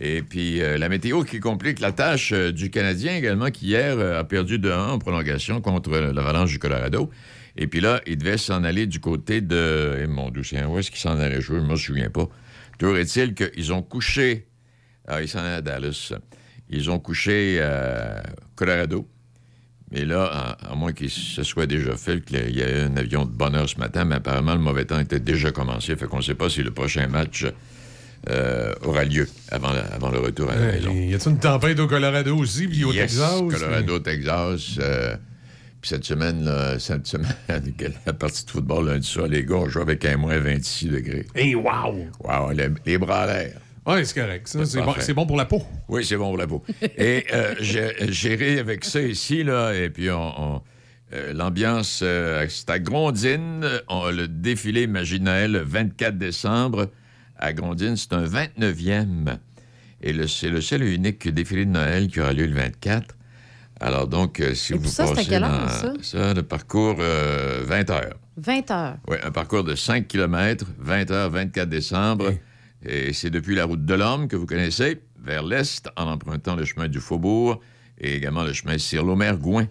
Et 0.00 0.22
puis, 0.22 0.62
euh, 0.62 0.78
la 0.78 0.88
météo 0.88 1.24
qui 1.24 1.40
complique 1.40 1.80
la 1.80 1.90
tâche 1.90 2.32
euh, 2.32 2.52
du 2.52 2.70
Canadien 2.70 3.16
également, 3.16 3.50
qui 3.50 3.66
hier 3.66 3.98
euh, 3.98 4.20
a 4.20 4.24
perdu 4.24 4.60
de 4.60 4.70
1 4.70 4.90
en 4.90 4.98
prolongation 4.98 5.60
contre 5.60 5.90
l'Avalanche 5.90 6.52
du 6.52 6.60
Colorado. 6.60 7.10
Et 7.56 7.66
puis 7.66 7.80
là, 7.80 8.00
il 8.06 8.16
devait 8.16 8.38
s'en 8.38 8.62
aller 8.62 8.86
du 8.86 9.00
côté 9.00 9.40
de... 9.40 9.98
Eh, 10.00 10.06
mon 10.06 10.30
Dieu, 10.30 10.44
c'est 10.44 10.64
où 10.64 10.78
est-ce 10.78 10.92
qu'il 10.92 11.00
s'en 11.00 11.18
allait 11.18 11.40
jouer? 11.40 11.58
Je 11.58 11.64
ne 11.64 11.70
me 11.70 11.76
souviens 11.76 12.10
pas. 12.10 12.28
Toujours 12.78 12.96
est-il 12.96 13.34
qu'ils 13.34 13.72
ont 13.72 13.82
couché... 13.82 14.46
Ah, 15.08 15.20
ils 15.20 15.28
s'en 15.28 15.40
allaient 15.40 15.56
à 15.56 15.62
Dallas. 15.62 16.12
Ils 16.70 16.90
ont 16.90 17.00
couché 17.00 17.60
à 17.60 18.22
Colorado. 18.54 19.08
Mais 19.90 20.04
là, 20.04 20.56
à, 20.60 20.74
moins 20.76 20.92
qu'il 20.92 21.10
se 21.10 21.42
soit 21.42 21.66
déjà 21.66 21.96
fait, 21.96 22.22
qu'il 22.22 22.50
y 22.50 22.60
ait 22.60 22.82
un 22.82 22.96
avion 22.96 23.24
de 23.24 23.30
bonne 23.30 23.54
heure 23.54 23.68
ce 23.68 23.78
matin, 23.78 24.04
mais 24.04 24.16
apparemment, 24.16 24.52
le 24.52 24.60
mauvais 24.60 24.84
temps 24.84 25.00
était 25.00 25.18
déjà 25.18 25.50
commencé. 25.50 25.96
Fait 25.96 26.06
qu'on 26.06 26.18
ne 26.18 26.22
sait 26.22 26.34
pas 26.34 26.50
si 26.50 26.62
le 26.62 26.70
prochain 26.70 27.08
match 27.08 27.46
euh, 28.30 28.72
aura 28.84 29.04
lieu 29.04 29.28
avant, 29.50 29.72
la- 29.72 29.86
avant 29.94 30.10
le 30.10 30.18
retour 30.18 30.50
à 30.50 30.56
la 30.56 30.72
maison. 30.72 30.92
Y 30.92 31.14
a-t-il 31.14 31.32
une 31.32 31.38
tempête 31.38 31.78
au 31.80 31.86
Colorado 31.86 32.36
aussi, 32.36 32.68
puis 32.68 32.84
au 32.84 32.92
Yes, 32.92 33.12
Texas? 33.16 33.40
Colorado, 33.50 33.98
Texas. 34.00 34.76
euh, 34.80 35.16
puis 35.80 35.90
cette 35.90 36.04
semaine, 36.04 36.44
là, 36.44 36.78
cette 36.78 37.06
semaine, 37.06 37.28
la 38.06 38.12
partie 38.12 38.44
de 38.44 38.50
football 38.50 38.86
lundi 38.88 39.06
soir, 39.06 39.28
les 39.28 39.44
gars 39.44 39.56
ont 39.56 39.68
joué 39.68 39.82
avec 39.82 40.04
un 40.04 40.16
moins 40.16 40.38
26 40.38 40.88
degrés. 40.88 41.26
Hey, 41.34 41.54
wow! 41.54 41.94
Wow, 42.24 42.50
les, 42.52 42.68
les 42.84 42.98
bras 42.98 43.22
à 43.22 43.26
l'air. 43.26 43.60
Oui, 43.86 44.04
c'est 44.04 44.20
correct. 44.20 44.46
ça. 44.48 44.58
C'est 44.66 45.14
bon, 45.14 45.24
pour 45.26 45.36
la 45.38 45.46
peau. 45.46 45.62
Oui, 45.88 46.04
c'est 46.04 46.16
bon 46.16 46.26
pour 46.28 46.36
la 46.36 46.46
peau. 46.46 46.62
Et 46.98 47.24
euh, 47.32 47.54
j'ai 47.60 47.92
j'ai 48.08 48.34
ri 48.34 48.58
avec 48.58 48.84
ça 48.84 49.00
ici, 49.00 49.42
là, 49.44 49.72
et 49.72 49.88
puis 49.88 50.10
on, 50.10 50.56
on- 50.56 50.62
euh, 51.14 51.32
l'ambiance, 51.32 52.00
euh, 52.02 52.44
c'est 52.50 52.68
à 52.68 52.78
Grondine, 52.78 53.66
on- 53.88 54.10
le 54.10 54.28
défilé 54.28 54.82
Imaginael 54.82 55.52
le 55.52 55.60
24 55.60 56.18
décembre. 56.18 56.90
À 57.38 57.52
Grondine, 57.52 57.96
c'est 57.96 58.12
un 58.12 58.24
29e. 58.24 59.38
Et 60.02 60.14
c'est 60.26 60.48
le 60.50 60.60
seul 60.60 60.82
et 60.82 60.94
unique 60.94 61.28
défilé 61.28 61.64
de 61.64 61.70
Noël 61.70 62.08
qui 62.08 62.20
aura 62.20 62.32
lieu 62.32 62.46
le 62.46 62.54
24. 62.54 63.16
Alors 63.80 64.08
donc, 64.08 64.40
euh, 64.40 64.54
si 64.54 64.72
Et 64.72 64.76
vous 64.76 64.82
puis 64.82 64.90
ça, 64.90 65.06
passez 65.06 65.28
quelle 65.28 65.42
dans 65.42 65.48
heure, 65.48 65.92
ça? 66.02 66.34
le 66.34 66.42
parcours, 66.42 66.96
euh, 66.98 67.62
20 67.64 67.90
heures. 67.90 68.14
20 68.36 68.70
heures. 68.70 68.96
Oui, 69.08 69.16
un 69.22 69.30
parcours 69.30 69.64
de 69.64 69.74
5 69.74 70.06
km, 70.08 70.66
20 70.78 71.04
h 71.10 71.28
24 71.30 71.68
décembre. 71.68 72.32
Et 72.84 73.12
c'est 73.12 73.30
depuis 73.30 73.54
la 73.56 73.64
route 73.64 73.84
de 73.84 73.94
l'Homme 73.94 74.28
que 74.28 74.36
vous 74.36 74.46
connaissez, 74.46 75.00
vers 75.20 75.42
l'est, 75.44 75.88
en 75.96 76.06
empruntant 76.06 76.54
le 76.54 76.64
chemin 76.64 76.86
du 76.88 77.00
Faubourg 77.00 77.60
et 78.00 78.14
également 78.16 78.44
le 78.44 78.52
chemin 78.52 78.78
Cire-Lomer-Gouin 78.78 79.66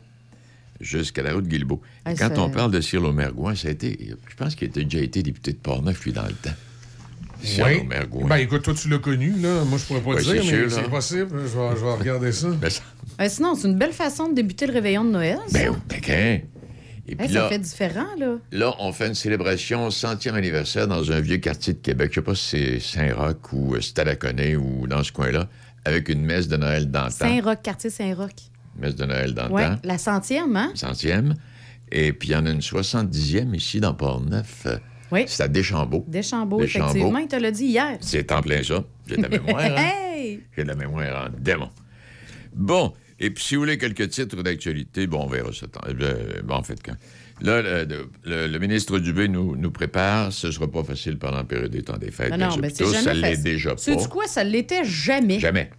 jusqu'à 0.81 1.24
la 1.24 1.33
route 1.33 1.47
Guilbeault. 1.47 1.81
Ah, 2.05 2.13
quand 2.15 2.36
ça- 2.36 2.41
on 2.41 2.50
parle 2.50 2.71
de 2.71 2.81
Cire-Lomer-Gouin, 2.81 3.55
ça 3.55 3.69
a 3.69 3.71
été, 3.71 4.13
je 4.29 4.36
pense 4.36 4.55
qu'il 4.55 4.67
a 4.69 4.71
déjà 4.83 5.00
été 5.00 5.24
député 5.24 5.53
de 5.53 5.57
Portneuf, 5.57 6.03
lui, 6.03 6.12
dans 6.13 6.25
le 6.25 6.33
temps. 6.33 6.51
Oui. 7.44 7.88
Ben, 8.27 8.38
écoute, 8.38 8.63
toi, 8.63 8.74
tu 8.74 8.89
l'as 8.89 8.98
connu, 9.00 9.32
là. 9.39 9.63
Moi, 9.65 9.77
je 9.77 9.86
pourrais 9.86 10.01
pas 10.01 10.10
Oui, 10.12 10.15
te 10.17 10.22
dire, 10.32 10.44
c'est 10.44 10.51
mais 10.63 10.70
c'est 10.70 10.89
possible. 10.89 11.29
Je 11.44 11.58
vais, 11.58 11.70
je 11.77 11.84
vais 11.86 11.94
regarder 11.94 12.32
ça. 12.32 12.48
Ben, 12.50 12.70
ça- 12.70 12.82
Ben, 13.17 13.29
sinon, 13.29 13.56
c'est 13.56 13.67
une 13.67 13.77
belle 13.77 13.94
façon 13.94 14.29
de 14.29 14.36
débuter 14.36 14.67
le 14.67 14.74
réveillon 14.74 15.03
de 15.03 15.12
Noël. 15.12 15.39
Ça, 15.48 15.60
ben, 15.60 15.75
ben. 16.08 16.41
Et 17.10 17.15
puis 17.15 17.25
Hey, 17.27 17.34
ça 17.34 17.39
là, 17.44 17.50
fait 17.50 17.60
différent, 17.60 18.08
là. 18.20 18.36
Là, 18.51 18.75
on 18.79 18.91
fait 18.91 19.08
une 19.08 19.15
célébration 19.15 19.89
100e 19.89 20.36
anniversaire 20.36 20.88
dans 20.89 21.10
un 21.12 21.22
vieux 21.22 21.38
quartier 21.38 21.72
de 21.74 21.79
Québec. 21.79 22.10
Je 22.12 22.15
sais 22.15 22.22
pas 22.22 22.36
si 22.36 22.46
c'est 22.50 22.79
Saint-Roch 22.82 23.53
ou 23.53 23.75
euh, 23.75 23.82
Stadaconé 23.82 24.58
ou 24.58 24.88
dans 24.88 25.03
ce 25.03 25.13
coin-là, 25.13 25.48
avec 25.86 26.10
une 26.10 26.22
messe 26.25 26.50
de 26.50 26.58
Noël 26.58 26.91
d'antan. 26.91 27.10
Saint-Roch, 27.12 27.60
quartier 27.63 27.89
Saint-Roch. 27.89 28.32
Messe 28.77 28.96
de 28.96 29.06
Noël 29.06 29.34
d'antan. 29.34 29.53
Oui, 29.53 29.63
la 29.86 29.98
centième, 29.98 30.53
hein? 30.58 30.72
Centième. 30.75 31.36
Et 31.94 32.12
puis, 32.12 32.29
il 32.29 32.32
y 32.34 32.36
en 32.36 32.46
a 32.46 32.50
une 32.50 32.60
70e 32.62 33.56
ici 33.56 33.79
dans 33.79 33.94
Port-Neuf. 33.94 34.67
Euh, 35.12 35.16
Oui. 35.16 35.26
C'est 35.28 35.44
à 35.44 35.48
Deschambault. 35.48 36.06
Deschambault, 36.08 36.60
Deschambault. 36.60 36.90
effectivement. 36.92 37.20
Il 37.20 37.28
te 37.28 37.36
l'a 37.36 37.52
dit 37.52 37.66
hier. 37.66 37.98
C'est 38.02 38.32
en 38.32 38.42
plein 38.42 38.62
ça. 38.64 38.84
J'ai 39.08 39.18
de 39.18 39.22
la 39.24 39.30
mémoire. 39.30 39.60
hein? 39.62 39.76
hey! 39.78 40.42
J'ai 40.56 40.64
de 40.64 40.68
la 40.68 40.76
mémoire 40.76 41.28
en 41.28 41.30
démon. 41.40 41.70
Bon, 42.54 42.94
et 43.20 43.30
puis 43.30 43.44
si 43.44 43.56
vous 43.56 43.62
voulez 43.62 43.78
quelques 43.78 44.10
titres 44.10 44.42
d'actualité, 44.44 45.08
bon, 45.08 45.24
on 45.24 45.28
verra 45.28 45.52
ça. 45.54 45.68
tant- 45.68 45.82
euh, 45.88 46.42
bon, 46.44 46.56
en 46.56 46.64
fait, 46.64 46.82
quand. 46.84 46.96
Là, 47.40 47.62
le, 47.62 48.10
le- 48.26 48.48
le 48.48 48.60
ministre 48.60 48.98
Dubé 48.98 49.28
nous, 49.28 49.56
nous 49.56 49.70
prépare. 49.70 50.34
Ce 50.34 50.48
ne 50.48 50.52
sera 50.52 50.68
pas 50.68 50.84
facile 50.84 51.20
pendant 51.20 51.38
la 51.38 51.44
période 51.44 51.70
des 51.72 51.84
temps 51.84 51.98
des 51.98 52.10
fêtes. 52.10 52.32
Ben 52.32 52.38
non, 52.38 52.58
ben 52.58 52.72
c'est 52.74 52.84
jamais 52.86 52.98
ça 53.04 53.14
l'est 53.14 53.38
déjà 53.44 53.72
pas. 53.72 53.78
Sais-tu 53.78 54.08
quoi? 54.08 54.26
Ça 54.28 54.44
l'était 54.44 54.84
jamais. 54.84 55.40
Jamais. 55.40 55.70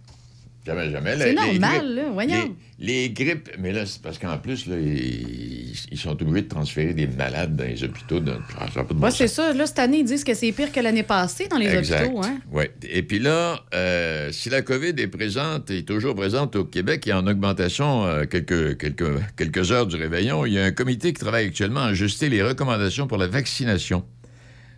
Jamais, 0.65 0.91
jamais. 0.91 1.17
C'est 1.17 1.29
les 1.29 1.33
normal, 1.35 1.79
grippes- 1.81 1.95
là, 1.95 2.03
voyons. 2.13 2.55
Les, 2.79 3.03
les 3.03 3.09
grippes, 3.11 3.49
mais 3.59 3.71
là, 3.71 3.85
c'est 3.85 4.01
parce 4.01 4.17
qu'en 4.19 4.37
plus, 4.37 4.67
là, 4.67 4.75
ils, 4.77 5.73
ils 5.91 5.97
sont 5.97 6.11
obligés 6.21 6.43
de 6.43 6.47
transférer 6.49 6.93
des 6.93 7.07
malades 7.07 7.55
dans 7.55 7.63
les 7.63 7.81
hôpitaux. 7.83 8.19
De, 8.19 8.33
ça 8.73 8.83
bon 8.83 9.01
Ouais, 9.05 9.11
c'est 9.11 9.27
ça. 9.29 9.53
Là, 9.53 9.65
cette 9.65 9.79
année, 9.79 9.99
ils 9.99 10.03
disent 10.05 10.23
que 10.23 10.33
c'est 10.33 10.51
pire 10.51 10.71
que 10.71 10.79
l'année 10.79 11.03
passée 11.03 11.47
dans 11.47 11.57
les 11.57 11.67
Exact. 11.67 12.03
hôpitaux. 12.07 12.21
Hein? 12.23 12.39
Oui. 12.51 12.65
Et 12.83 13.03
puis 13.03 13.19
là, 13.19 13.59
euh, 13.73 14.31
si 14.31 14.49
la 14.49 14.61
COVID 14.61 14.93
est 14.97 15.07
présente, 15.07 15.71
est 15.71 15.87
toujours 15.87 16.13
présente 16.13 16.55
au 16.57 16.65
Québec 16.65 17.07
et 17.07 17.13
en 17.13 17.25
augmentation 17.25 18.05
euh, 18.05 18.25
quelques, 18.25 18.77
quelques, 18.77 19.19
quelques 19.37 19.71
heures 19.71 19.87
du 19.87 19.95
réveillon, 19.95 20.45
il 20.45 20.53
y 20.53 20.59
a 20.59 20.65
un 20.65 20.71
comité 20.71 21.13
qui 21.13 21.19
travaille 21.21 21.47
actuellement 21.47 21.81
à 21.81 21.87
ajuster 21.87 22.29
les 22.29 22.43
recommandations 22.43 23.07
pour 23.07 23.17
la 23.17 23.27
vaccination, 23.27 24.03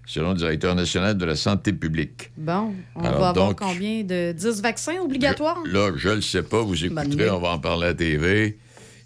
selon 0.06 0.32
le 0.32 0.38
directeur 0.38 0.76
national 0.76 1.18
de 1.18 1.26
la 1.26 1.36
santé 1.36 1.74
publique. 1.74 2.32
Bon, 2.38 2.74
on 2.96 3.00
Alors 3.04 3.20
va 3.22 3.30
avoir 3.30 3.34
donc, 3.50 3.60
combien 3.60 4.04
de 4.04 4.32
10 4.34 4.62
vaccins 4.62 5.00
obligatoires? 5.04 5.62
Là, 5.66 5.92
je 5.96 6.10
le 6.10 6.22
sais 6.22 6.44
pas, 6.44 6.62
vous 6.62 6.84
écouterez, 6.86 7.30
on 7.30 7.40
va 7.40 7.50
en 7.50 7.60
parler 7.60 7.86
à 7.86 7.90
la 7.90 7.94
TV. 7.96 8.58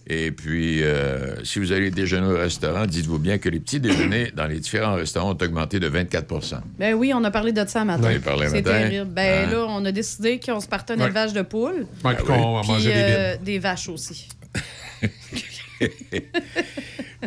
Et 0.07 0.29
puis, 0.31 0.83
euh, 0.83 1.43
si 1.43 1.57
vous 1.57 1.71
allez 1.71 1.89
déjeuner 1.89 2.27
au 2.27 2.37
restaurant, 2.37 2.85
dites-vous 2.85 3.17
bien 3.17 3.39
que 3.39 3.49
les 3.49 3.59
petits 3.59 3.79
déjeuners 3.79 4.31
dans 4.35 4.45
les 4.45 4.59
différents 4.59 4.93
restaurants 4.93 5.31
ont 5.31 5.37
augmenté 5.43 5.79
de 5.79 5.89
24% 5.89 6.57
Ben 6.77 6.93
oui, 6.93 7.11
on 7.15 7.23
a 7.23 7.31
parlé 7.31 7.51
de 7.53 7.65
ça 7.67 7.83
matin. 7.83 8.11
On 8.13 8.15
a 8.15 8.19
parlé 8.19 8.45
un 8.45 8.49
C'est 8.49 8.61
terrible. 8.61 9.05
Ben 9.09 9.47
Hein? 9.47 9.51
là, 9.51 9.65
on 9.67 9.83
a 9.83 9.91
décidé 9.91 10.39
qu'on 10.39 10.59
se 10.59 10.67
partait 10.67 10.93
un 10.93 10.97
Ouais. 10.99 11.05
élevage 11.05 11.33
de 11.33 11.41
poules. 11.41 11.87
Ouais, 12.03 12.13
puis 12.15 12.23
qu'on 12.23 12.53
va 12.53 12.61
Puis 12.61 12.69
manger 12.71 12.93
des 12.93 12.99
euh, 12.99 13.37
des 13.43 13.57
vaches 13.57 13.89
aussi. 13.89 14.29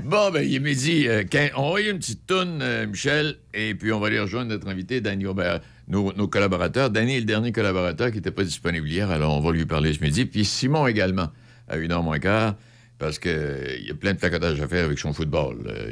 Bon, 0.04 0.30
ben, 0.30 0.42
il 0.42 0.54
est 0.54 0.60
midi. 0.60 1.08
euh, 1.08 1.24
on 1.56 1.72
va 1.72 1.80
y 1.80 1.88
une 1.88 1.98
petite 1.98 2.26
toune, 2.26 2.60
euh, 2.62 2.86
Michel, 2.86 3.36
et 3.54 3.74
puis 3.74 3.92
on 3.92 4.00
va 4.00 4.08
aller 4.08 4.20
rejoindre 4.20 4.50
notre 4.50 4.68
invité, 4.68 5.00
Danny 5.00 5.26
Aubert, 5.26 5.60
nos, 5.88 6.12
collaborateurs. 6.28 6.90
Danny 6.90 7.16
est 7.16 7.20
le 7.20 7.24
dernier 7.24 7.52
collaborateur 7.52 8.10
qui 8.10 8.16
n'était 8.16 8.30
pas 8.30 8.44
disponible 8.44 8.88
hier, 8.88 9.10
alors 9.10 9.36
on 9.36 9.40
va 9.40 9.52
lui 9.52 9.66
parler 9.66 9.92
ce 9.92 10.00
midi. 10.00 10.24
Puis 10.24 10.44
Simon 10.44 10.86
également, 10.86 11.28
à 11.68 11.76
une 11.76 11.92
heure 11.92 12.02
moins 12.02 12.18
quart, 12.18 12.56
parce 12.98 13.18
qu'il 13.18 13.84
y 13.86 13.90
a 13.90 13.94
plein 13.94 14.12
de 14.12 14.18
placotage 14.18 14.60
à 14.60 14.68
faire 14.68 14.84
avec 14.84 14.98
son 14.98 15.12
football, 15.12 15.58
euh, 15.66 15.90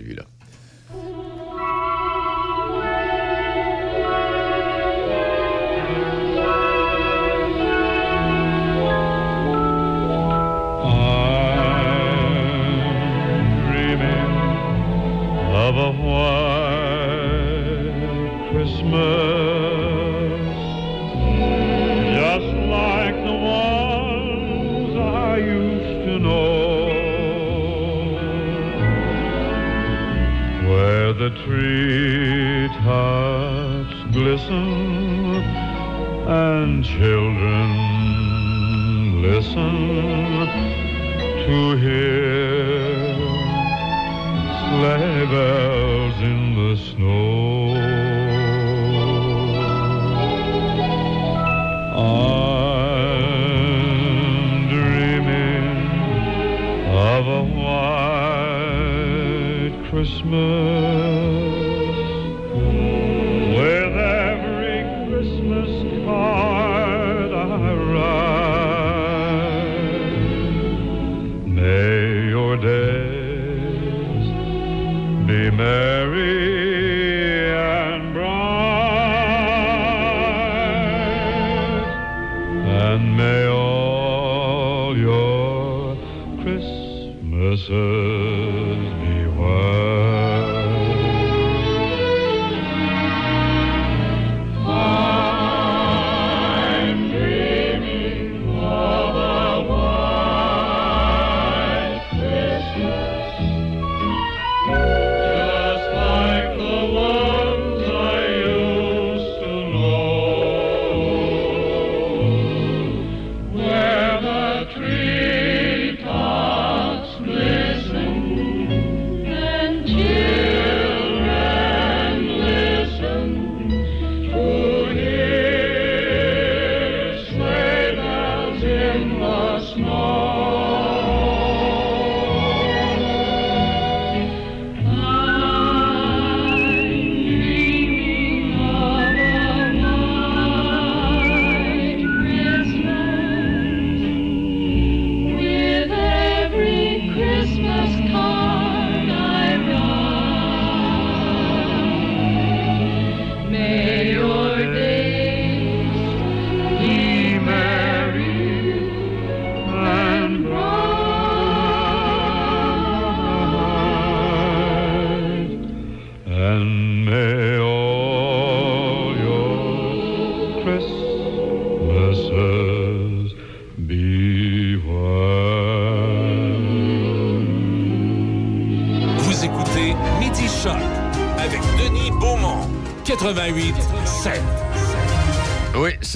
the 31.28 31.34
treetops 31.44 32.86
glisten 34.12 34.68
and 36.28 36.84
children 36.84 37.68
listen 39.22 40.46
to 41.46 41.76
hear 41.78 43.14
sleigh 44.68 45.26
bells 45.26 46.16
in 46.22 46.40
the 46.54 46.76
snow. 46.76 47.74
I'm 51.96 52.55
Christmas 59.96 61.45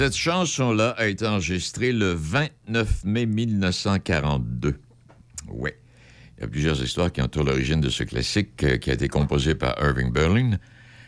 cette 0.01 0.17
chanson-là 0.17 0.95
a 0.97 1.05
été 1.05 1.27
enregistrée 1.27 1.91
le 1.91 2.11
29 2.13 3.03
mai 3.05 3.27
1942. 3.27 4.79
Oui. 5.47 5.69
Il 6.35 6.41
y 6.41 6.43
a 6.43 6.47
plusieurs 6.47 6.83
histoires 6.83 7.11
qui 7.11 7.21
entourent 7.21 7.43
l'origine 7.43 7.81
de 7.81 7.89
ce 7.89 8.01
classique 8.03 8.63
euh, 8.63 8.77
qui 8.77 8.89
a 8.89 8.93
été 8.93 9.07
composé 9.07 9.53
par 9.53 9.75
Irving 9.79 10.11
Berlin, 10.11 10.57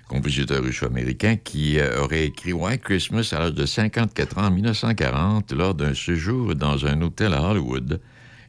compositeur 0.07 0.61
russo-américain 0.61 1.37
qui 1.37 1.79
euh, 1.79 2.03
aurait 2.03 2.25
écrit 2.25 2.53
White 2.53 2.83
Christmas 2.83 3.33
à 3.35 3.39
l'âge 3.39 3.55
de 3.55 3.65
54 3.65 4.37
ans 4.37 4.45
en 4.45 4.51
1940 4.51 5.53
lors 5.53 5.73
d'un 5.73 5.95
séjour 5.95 6.53
dans 6.53 6.85
un 6.85 7.01
hôtel 7.01 7.33
à 7.33 7.41
Hollywood. 7.41 7.99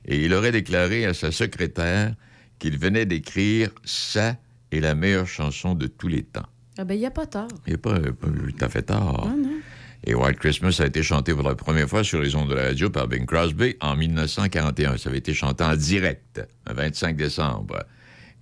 Et 0.05 0.27
il 0.27 0.35
aurait 0.35 0.53
déclaré 0.53 1.07
à 1.07 1.15
sa 1.15 1.33
secrétaire 1.33 2.15
qu'il 2.59 2.77
venait 2.77 3.07
d'écrire 3.07 3.71
Ça 3.83 4.37
est 4.71 4.81
la 4.81 4.95
meilleure 4.95 5.27
chanson 5.27 5.75
de 5.75 5.87
tous 5.87 6.09
les 6.09 6.23
temps. 6.23 6.51
Ah 6.77 6.85
ben, 6.85 6.93
il 6.93 7.01
n'y 7.01 7.07
a 7.07 7.11
pas 7.11 7.25
tort. 7.25 7.49
Il 7.67 7.73
n'est 7.73 7.79
pas, 7.79 7.99
pas 7.99 8.27
tout 8.27 8.65
à 8.65 8.69
fait 8.69 8.83
tard. 8.83 9.27
Non, 9.27 9.39
non. 9.39 9.61
Et 10.07 10.15
White 10.15 10.39
Christmas 10.39 10.81
a 10.81 10.87
été 10.87 11.03
chanté 11.03 11.33
pour 11.33 11.49
la 11.49 11.55
première 11.55 11.89
fois 11.89 12.05
sur 12.05 12.21
les 12.21 12.35
ondes 12.35 12.51
de 12.51 12.55
la 12.55 12.65
radio 12.65 12.91
par 12.91 13.09
Bing 13.09 13.25
Crosby 13.25 13.75
en 13.81 13.97
1941. 13.97 14.99
Ça 14.99 15.09
avait 15.09 15.19
été 15.19 15.33
chanté 15.33 15.65
en 15.65 15.75
direct, 15.77 16.47
le 16.67 16.75
25 16.75 17.17
décembre. 17.17 17.83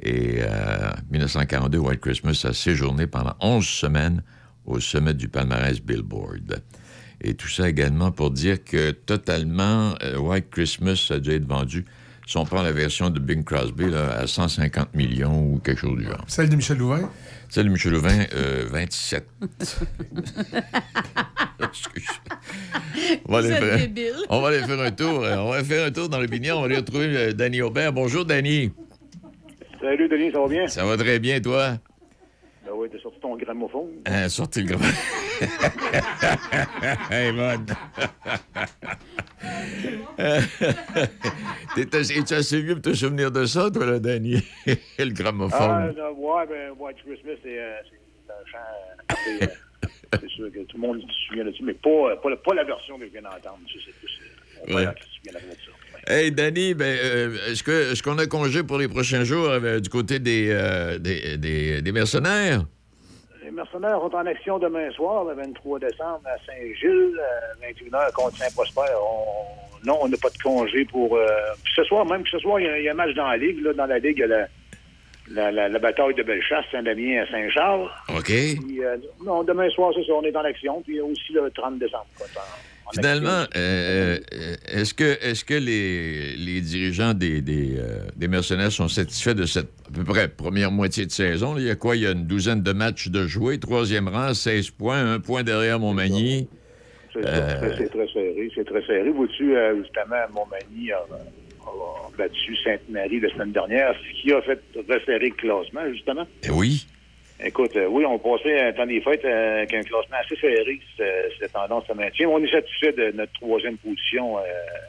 Et 0.01 0.39
euh, 0.41 0.91
1942, 1.13 1.79
White 1.79 2.01
Christmas 2.01 2.45
a 2.49 2.53
séjourné 2.53 3.07
pendant 3.07 3.37
11 3.41 3.65
semaines 3.65 4.23
au 4.65 4.81
sommet 4.81 5.15
du 5.15 5.29
palmarès 5.29 5.81
Billboard. 5.81 6.63
Et 7.21 7.35
tout 7.35 7.49
ça 7.49 7.69
également 7.69 8.11
pour 8.11 8.33
dire 8.33 8.65
que 8.65 8.91
totalement, 8.91 9.95
euh, 10.03 10.17
White 10.19 10.51
Christmas 10.51 11.09
a 11.11 11.21
dû 11.21 11.31
être 11.31 11.47
vendu, 11.47 11.85
si 12.27 12.37
on 12.37 12.45
prend 12.45 12.63
la 12.63 12.73
version 12.73 13.11
de 13.11 13.21
Bing 13.21 13.45
Crosby, 13.45 13.89
là, 13.89 14.19
à 14.19 14.27
150 14.27 14.95
millions 14.95 15.53
ou 15.53 15.59
quelque 15.59 15.79
chose 15.79 15.97
du 15.97 16.05
genre. 16.05 16.25
Celle 16.27 16.49
de 16.49 16.57
Michel 16.57 16.79
Louvain? 16.79 17.09
Celle 17.49 17.67
de 17.67 17.71
Michel 17.71 17.93
Louvain, 17.93 18.25
euh, 18.35 18.67
27. 18.69 19.29
On 23.33 23.37
va, 23.37 23.41
Vous 23.41 23.47
aller 23.47 23.55
êtes 23.57 23.65
faire, 23.65 23.79
débile. 23.79 24.13
on 24.29 24.41
va 24.43 24.49
aller 24.49 24.59
faire 24.59 24.81
un 24.81 24.91
tour. 24.91 25.25
euh, 25.25 25.37
On 25.39 25.51
va 25.53 25.65
faire 25.65 25.87
un 25.87 25.91
tour 25.91 26.07
dans 26.11 26.21
l'opinion. 26.21 26.57
On 26.57 26.61
va 26.61 26.67
aller 26.67 26.77
retrouver 26.77 27.17
euh, 27.17 27.33
Danny 27.33 27.63
Aubert. 27.63 27.91
Bonjour, 27.91 28.27
Danny. 28.27 28.71
Salut 29.81 30.07
Denis, 30.07 30.31
ça 30.33 30.41
va 30.41 30.49
bien? 30.49 30.69
Ça 30.69 30.85
va 30.85 30.99
très 30.99 31.19
bien, 31.19 31.41
toi? 31.41 31.79
Ben 32.67 32.73
oui, 32.75 32.89
t'as 32.93 32.99
sorti 33.01 33.19
ton 33.21 33.35
gramophone. 33.37 33.89
Hein, 34.05 34.29
sorti 34.29 34.61
le 34.63 34.75
grand. 34.75 34.85
hey, 37.11 37.33
man. 37.33 37.65
T'es 41.75 41.97
assez, 41.97 42.19
es-tu 42.19 42.35
assez 42.35 42.61
vieux 42.61 42.75
pour 42.75 42.83
te 42.83 42.93
souvenir 42.95 43.31
de 43.33 43.47
ça, 43.47 43.71
toi, 43.71 43.87
là, 43.87 43.99
Danny? 43.99 44.45
le 44.67 44.75
Ah, 44.99 45.05
gramophone. 45.07 45.95
non, 45.97 46.11
ouais, 46.19 46.47
ben, 46.49 46.73
White 46.79 46.99
Christmas, 47.07 47.33
c'est 47.43 47.59
euh, 47.59 47.77
c'est 47.89 48.33
un 48.33 48.45
chant. 49.47 49.53
C'est, 50.21 50.29
sûr 50.29 50.51
que 50.53 50.59
tout 50.61 50.77
le 50.77 50.81
monde 50.83 51.01
se 51.03 51.27
souvient 51.29 51.45
de 51.45 51.53
ça, 51.53 51.59
mais 51.63 51.75
pas, 51.75 51.89
euh, 51.91 52.17
pas, 52.17 52.31
la- 52.31 52.37
pas 52.37 52.55
la 52.55 52.65
version 52.65 52.99
que 52.99 53.07
je 53.07 53.11
viens 53.13 53.23
d'entendre. 53.23 53.59
C'est 53.67 53.95
plus. 53.99 54.21
euh, 54.69 54.75
Ouais. 54.75 54.87
Hey, 56.07 56.31
Danny, 56.33 56.75
ben, 56.75 56.85
euh, 57.03 57.37
est-ce, 57.51 57.63
que, 57.63 57.93
est-ce 57.93 58.03
qu'on 58.03 58.19
a 58.19 58.27
congé 58.27 58.63
pour 58.63 58.79
les 58.79 58.89
prochains 58.89 59.25
jours 59.25 59.49
euh, 59.49 59.81
du 59.81 59.89
côté 59.89 60.19
des, 60.19 60.49
euh, 60.51 60.99
des, 60.99 61.37
des- 61.37 61.83
des 61.83 61.93
mercenaires? 61.93 62.63
Les 63.45 63.51
mercenaires 63.51 63.99
sont 64.01 64.15
en 64.15 64.27
action 64.27 64.59
demain 64.59 64.91
soir, 64.93 65.25
le 65.25 65.35
23 65.35 65.79
décembre, 65.81 66.21
à 66.27 66.37
Saint-Gilles, 66.47 67.19
euh, 67.19 67.67
21h 67.69 68.13
contre 68.13 68.37
Saint-Prosper. 68.37 68.93
On- 69.01 69.87
Non, 69.87 69.99
on 70.01 70.09
n'a 70.09 70.17
pas 70.17 70.31
de 70.31 70.39
congé 70.39 70.85
pour. 70.85 71.19
ce 71.75 71.83
soir, 71.85 72.07
même 72.07 72.23
que 72.23 72.31
ce 72.31 72.39
soir, 72.39 72.61
il 72.61 72.67
y, 72.67 72.69
a- 72.69 72.79
il 72.79 72.85
y 72.85 72.89
a 72.89 72.93
un 72.93 72.95
match 72.95 73.15
dans 73.15 73.27
la 73.27 73.37
Ligue. 73.37 73.61
Là, 73.65 73.73
dans 73.73 73.87
la 73.87 73.99
Ligue, 73.99 74.17
il 74.19 74.21
y 74.21 74.23
a 74.23 74.27
la, 74.29 74.47
la, 75.31 75.51
la- 75.53 75.69
la 75.69 75.79
bataille 75.79 76.15
de 76.15 76.23
Bellechasse, 76.23 76.65
Saint-Damien 76.73 77.23
à 77.23 77.31
Saint-Charles. 77.31 77.89
OK. 78.17 78.27
Puis, 78.27 78.85
euh, 78.85 78.97
non, 79.25 79.43
demain 79.45 79.69
soir, 79.71 79.93
c'est 79.95 80.05
ça, 80.05 80.13
on 80.15 80.23
est 80.23 80.37
en 80.37 80.45
action. 80.45 80.83
Puis 80.83 81.01
aussi 81.01 81.33
le 81.33 81.51
30 81.51 81.79
décembre. 81.79 82.07
quoi, 82.17 82.27
en- 82.37 82.89
en 82.89 82.91
Finalement, 82.93 83.45
euh, 83.57 84.19
euh, 84.35 84.55
est-ce 84.69 84.93
que, 84.93 85.17
est-ce 85.25 85.45
que 85.45 85.55
les, 85.55 86.35
les 86.37 86.61
dirigeants 86.61 87.15
des, 87.15 87.41
des, 87.41 87.77
euh, 87.79 88.01
des 88.17 88.29
mercenaires 88.29 88.73
sont 88.73 88.89
satisfaits 88.89 89.35
de 89.35 89.47
cette 89.47 89.69
à 89.89 89.95
peu 89.95 90.05
près 90.05 90.29
première 90.29 90.71
moitié 90.73 91.07
de 91.07 91.11
saison? 91.13 91.55
là? 91.55 91.61
Il 91.61 91.67
y 91.69 91.71
a 91.71 91.77
quoi? 91.77 91.97
Il 91.97 92.03
y 92.03 92.07
a 92.07 92.11
une 92.11 92.27
douzaine 92.27 92.63
de 92.63 92.73
matchs 92.73 93.09
de 93.09 93.27
jouer, 93.27 93.59
troisième 93.59 94.09
rang, 94.09 94.35
16 94.35 94.71
points, 94.71 95.13
un 95.15 95.21
point 95.21 95.43
derrière 95.45 95.79
Montmagny. 95.79 96.49
C'est 97.15 97.21
très 97.21 98.07
serré. 98.13 98.51
C'est 98.55 98.65
très 98.65 98.83
serré. 98.87 99.11
Vois-tu, 99.11 99.55
euh, 99.57 99.77
justement, 99.83 100.17
Montmagny 100.35 100.93
a, 100.93 100.99
battu 102.17 102.57
Sainte-Marie 102.65 103.21
la 103.21 103.29
semaine 103.31 103.53
dernière, 103.53 103.95
ce 103.95 104.21
qui 104.23 104.33
a 104.33 104.41
fait 104.43 104.61
resserrer 104.89 105.29
le 105.31 105.35
classement, 105.35 105.91
justement. 105.93 106.27
Eh 106.45 106.51
oui. 106.51 106.87
Écoute, 107.45 107.75
euh, 107.77 107.87
oui, 107.89 108.05
on 108.05 108.19
passait 108.21 108.61
un 108.61 108.73
temps 108.73 108.87
des 108.87 109.01
fêtes 109.01 109.25
euh, 109.25 109.59
avec 109.59 109.75
un 109.75 109.83
classement 109.83 110.17
assez 110.25 110.37
serré. 110.37 110.79
Cette 111.41 111.53
tendance 111.53 111.85
se 111.89 111.93
maintient. 111.93 112.29
On 112.29 112.39
est 112.43 112.51
satisfait 112.51 112.93
de 112.93 113.11
notre 113.17 113.33
troisième 113.33 113.77
position. 113.79 114.39
euh, 114.39 114.43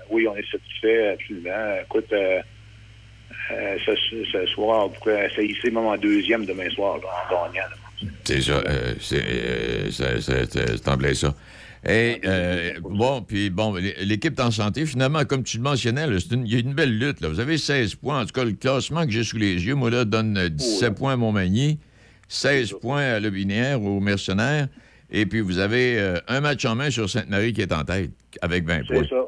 oui, 0.09 0.27
on 0.27 0.35
est 0.35 0.51
satisfait, 0.51 1.09
absolument. 1.09 1.75
Écoute, 1.83 2.13
euh, 2.13 2.41
ce, 3.85 3.95
ce 4.31 4.45
soir, 4.47 4.85
on 4.85 4.89
pourrait 4.89 5.31
essayer 5.31 5.55
même 5.71 5.77
en 5.77 5.97
deuxième 5.97 6.45
demain 6.45 6.69
soir, 6.69 6.97
là, 6.97 7.37
en 7.37 7.51
gagnant. 7.51 7.67
C'est 8.23 8.41
ça. 8.41 8.61
euh, 8.67 8.93
c'est, 8.99 9.91
ça. 11.15 11.33
Et, 11.87 12.21
euh, 12.25 12.71
bon, 12.81 13.21
puis 13.21 13.49
bon, 13.49 13.75
l'é- 13.75 13.95
l'équipe 14.05 14.39
en 14.39 14.51
santé. 14.51 14.85
Finalement, 14.85 15.25
comme 15.25 15.43
tu 15.43 15.57
le 15.57 15.63
mentionnais, 15.63 16.07
là, 16.07 16.17
c'est 16.19 16.33
une- 16.33 16.45
il 16.47 16.53
y 16.53 16.55
a 16.55 16.59
une 16.59 16.73
belle 16.73 16.97
lutte. 16.97 17.19
Là. 17.19 17.27
Vous 17.27 17.39
avez 17.41 17.57
16 17.57 17.95
points. 17.95 18.21
En 18.21 18.25
tout 18.25 18.31
cas, 18.31 18.45
le 18.45 18.53
classement 18.53 19.05
que 19.05 19.11
j'ai 19.11 19.23
sous 19.23 19.37
les 19.37 19.53
yeux, 19.65 19.75
moi, 19.75 19.89
là, 19.89 20.05
donne 20.05 20.37
euh, 20.37 20.49
17 20.49 20.95
points 20.95 21.13
à 21.13 21.17
Montmagny, 21.17 21.79
16 22.29 22.73
points 22.81 23.01
à 23.15 23.19
Le 23.19 23.29
Binière, 23.29 23.81
aux 23.83 23.99
Mercenaires. 23.99 24.67
Et 25.11 25.25
puis, 25.25 25.41
vous 25.41 25.59
avez 25.59 25.99
euh, 25.99 26.17
un 26.29 26.39
match 26.39 26.63
en 26.65 26.75
main 26.75 26.89
sur 26.89 27.09
Sainte-Marie 27.09 27.51
qui 27.53 27.61
est 27.61 27.73
en 27.73 27.83
tête, 27.83 28.11
avec 28.41 28.65
20 28.65 28.85
points. 28.87 29.01
C'est 29.03 29.09
ça. 29.09 29.25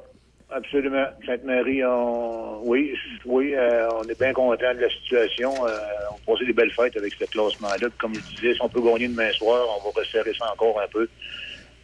Absolument. 0.55 1.05
Sainte-Marie, 1.25 1.83
on... 1.83 2.61
oui, 2.63 2.93
oui, 3.25 3.53
euh, 3.53 3.89
on 3.99 4.03
est 4.03 4.17
bien 4.17 4.31
content 4.31 4.73
de 4.73 4.79
la 4.79 4.89
situation. 4.89 5.51
Euh, 5.67 5.71
on 6.25 6.31
passait 6.31 6.45
des 6.45 6.53
belles 6.53 6.71
fêtes 6.71 6.95
avec 6.95 7.13
ce 7.19 7.25
classement-là. 7.25 7.87
Comme 7.97 8.15
je 8.15 8.35
disais, 8.37 8.53
si 8.53 8.61
on 8.61 8.69
peut 8.69 8.81
gagner 8.81 9.09
demain 9.09 9.31
soir, 9.33 9.65
on 9.77 9.83
va 9.89 9.99
resserrer 9.99 10.31
ça 10.39 10.45
encore 10.53 10.79
un 10.79 10.87
peu. 10.87 11.09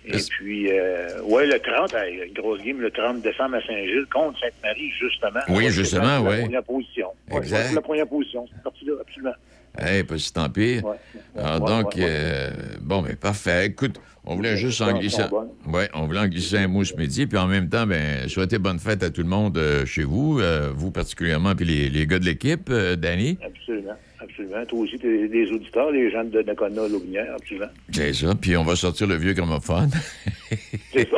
Et 0.05 0.17
puis, 0.29 0.71
euh, 0.71 1.21
ouais, 1.23 1.45
le 1.45 1.59
30, 1.59 1.93
euh, 1.93 2.25
une 2.27 2.33
grosse 2.33 2.61
game, 2.63 2.79
le 2.81 2.89
30 2.89 3.21
décembre 3.21 3.55
à 3.57 3.61
Saint-Gilles 3.61 4.07
contre 4.11 4.39
Sainte-Marie, 4.39 4.91
justement. 4.99 5.39
Oui, 5.49 5.69
justement, 5.69 6.23
c'est 6.23 6.35
la- 6.35 6.41
première 6.43 6.63
position. 6.63 7.07
Exact. 7.35 7.69
ouais, 7.69 7.75
la 7.75 7.81
première 7.81 8.07
position. 8.07 8.45
C'est 8.51 8.63
parti 8.63 8.85
là, 8.85 8.93
absolument. 9.01 9.33
Eh, 9.79 10.03
pas 10.03 10.17
si 10.17 10.33
tant. 10.33 10.43
Alors, 10.43 11.61
ouais, 11.61 11.67
donc, 11.67 11.97
euh, 11.97 12.49
bon, 12.81 13.03
mais 13.03 13.15
parfait. 13.15 13.67
Écoute, 13.67 14.01
on 14.25 14.35
voulait 14.35 14.57
juste 14.57 14.81
en 14.81 14.97
glisser, 14.99 15.21
ouais, 15.67 15.89
on 15.93 16.05
voulait 16.07 16.19
en 16.19 16.27
glisser 16.27 16.57
un 16.57 16.67
mot 16.67 16.83
ce 16.83 16.93
midi, 16.95 17.25
puis 17.25 17.37
en 17.37 17.47
même 17.47 17.69
temps, 17.69 17.87
ben, 17.87 18.27
souhaiter 18.27 18.57
bonne 18.57 18.79
fête 18.79 19.01
à 19.03 19.09
tout 19.11 19.21
le 19.21 19.29
monde 19.29 19.57
euh, 19.57 19.85
chez 19.85 20.03
vous, 20.03 20.39
euh, 20.39 20.71
vous 20.75 20.91
particulièrement, 20.91 21.55
puis 21.55 21.65
les, 21.65 21.89
les 21.89 22.05
gars 22.05 22.19
de 22.19 22.25
l'équipe, 22.25 22.69
Danny. 22.69 23.37
Absolument. 23.45 23.93
Absolument. 24.21 24.65
Toi 24.67 24.79
aussi, 24.79 24.99
t'es 24.99 25.27
des 25.27 25.51
auditeurs, 25.51 25.89
les 25.91 26.11
gens 26.11 26.23
de 26.23 26.41
Nakona, 26.43 26.87
Lobinière, 26.87 27.33
absolument. 27.35 27.69
C'est 27.91 28.13
ça. 28.13 28.35
Puis 28.39 28.55
on 28.55 28.63
va 28.63 28.75
sortir 28.75 29.07
le 29.07 29.15
vieux 29.15 29.33
gramophone. 29.33 29.89
C'est 30.93 31.09
ça. 31.09 31.17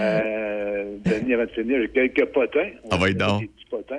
euh, 0.00 0.96
Denis, 1.04 1.34
avant 1.34 1.44
de 1.44 1.50
finir, 1.50 1.78
j'ai 1.82 1.88
quelques 1.88 2.26
potins. 2.32 2.70
Ah, 2.90 2.96
va, 2.96 3.08
Des 3.08 3.14
donc. 3.14 3.42
petits 3.42 3.66
potins. 3.70 3.98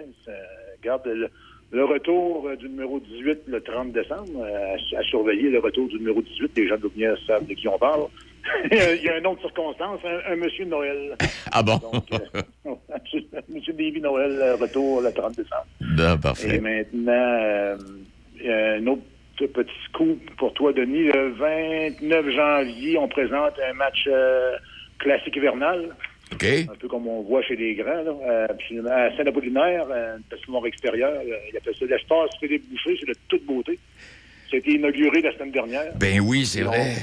Regarde, 0.82 1.02
le, 1.06 1.30
le 1.72 1.86
retour 1.86 2.48
euh, 2.48 2.56
du 2.56 2.70
numéro 2.70 3.00
18 3.00 3.40
le 3.48 3.62
30 3.62 3.92
décembre, 3.92 4.30
euh, 4.44 4.76
à, 4.96 5.00
à 5.00 5.04
surveiller 5.04 5.50
le 5.50 5.60
retour 5.60 5.88
du 5.90 5.96
numéro 5.98 6.22
18. 6.22 6.52
Les 6.56 6.68
gens 6.68 6.78
de 6.78 6.90
Lumière 6.94 7.16
savent 7.28 7.46
de 7.46 7.54
qui 7.54 7.68
on 7.68 7.78
parle. 7.78 8.04
Il 8.72 9.04
y 9.04 9.10
a 9.10 9.18
une 9.18 9.28
autre 9.28 9.42
circonstance, 9.42 10.00
un, 10.06 10.32
un 10.34 10.36
monsieur 10.36 10.66
Noël. 10.66 11.16
Ah 11.52 11.64
bon? 11.64 11.80
monsieur 13.50 13.74
Davy 13.74 14.00
Noël, 14.02 14.32
euh, 14.42 14.56
retour 14.56 15.02
le 15.02 15.12
30 15.12 15.36
décembre. 15.36 15.66
Et 15.82 16.22
parfait. 16.22 16.60
maintenant, 16.60 17.12
euh, 17.12 17.78
y 18.42 18.50
a 18.50 18.74
un 18.76 18.88
autre 18.88 19.02
petit 19.38 19.72
scoop 19.90 20.20
pour 20.38 20.54
toi, 20.54 20.72
Denis. 20.72 21.04
Le 21.14 21.32
29 21.32 22.30
janvier, 22.30 22.98
on 22.98 23.08
présente 23.08 23.54
un 23.70 23.74
match 23.74 24.06
euh, 24.08 24.56
classique 25.00 25.36
hivernal. 25.36 25.90
OK. 26.34 26.46
Un 26.46 26.76
peu 26.80 26.88
comme 26.88 27.08
on 27.08 27.22
voit 27.24 27.42
chez 27.42 27.56
les 27.58 27.76
grands. 27.76 28.04
Là, 28.04 28.14
euh, 28.26 28.48
à 28.90 29.18
Saint-Apollinaire, 29.18 29.86
euh, 29.92 30.18
une 30.18 30.24
patinoire 30.24 30.66
extérieure. 30.66 31.20
euh, 31.20 31.50
il 31.52 31.58
appelle 31.58 31.76
ça 31.78 31.86
l'espace 31.86 32.30
Philippe 32.40 32.70
Boucher. 32.70 32.96
C'est 33.00 33.08
de 33.10 33.16
toute 33.28 33.46
beauté. 33.46 33.78
Ça 34.50 34.56
a 34.56 34.60
été 34.60 34.72
inauguré 34.74 35.22
la 35.22 35.34
semaine 35.34 35.52
dernière. 35.52 35.92
Ben 35.98 36.22
oui, 36.22 36.46
c'est 36.46 36.62
vrai. 36.62 36.96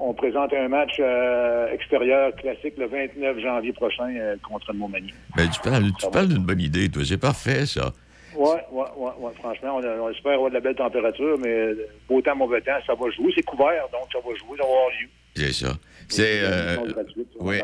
On 0.00 0.14
présente 0.14 0.52
un 0.52 0.68
match 0.68 0.92
euh, 1.00 1.72
extérieur 1.72 2.32
classique 2.36 2.74
le 2.78 2.86
29 2.86 3.40
janvier 3.40 3.72
prochain 3.72 4.08
euh, 4.16 4.36
contre 4.48 4.72
le 4.72 4.78
Montmagny. 4.78 5.12
Ben, 5.36 5.48
tu 5.50 5.60
parles, 5.60 5.90
tu 5.98 6.08
parles 6.10 6.28
d'une 6.28 6.44
bonne 6.44 6.60
idée, 6.60 6.88
toi. 6.88 7.02
C'est 7.04 7.18
parfait, 7.18 7.66
ça. 7.66 7.92
Oui, 8.36 8.48
ouais, 8.70 8.84
ouais, 8.96 9.10
ouais. 9.18 9.32
Franchement, 9.40 9.80
on, 9.82 10.10
espère 10.10 10.34
avoir 10.34 10.50
de 10.50 10.54
la 10.54 10.60
belle 10.60 10.76
température, 10.76 11.36
mais 11.40 11.48
euh, 11.48 11.88
beau 12.08 12.20
temps, 12.22 12.36
mauvais 12.36 12.60
temps, 12.60 12.78
ça 12.86 12.94
va 12.94 13.10
jouer. 13.10 13.32
C'est 13.34 13.42
couvert, 13.42 13.84
donc 13.92 14.02
ça 14.12 14.18
va 14.18 14.28
jouer, 14.36 14.56
ça 14.56 14.62
va 14.64 14.68
avoir 14.68 14.88
lieu. 15.00 15.08
C'est 15.34 15.52
ça. 15.52 15.72
C'est. 16.08 16.40
euh, 16.42 16.76
oui, 17.40 17.58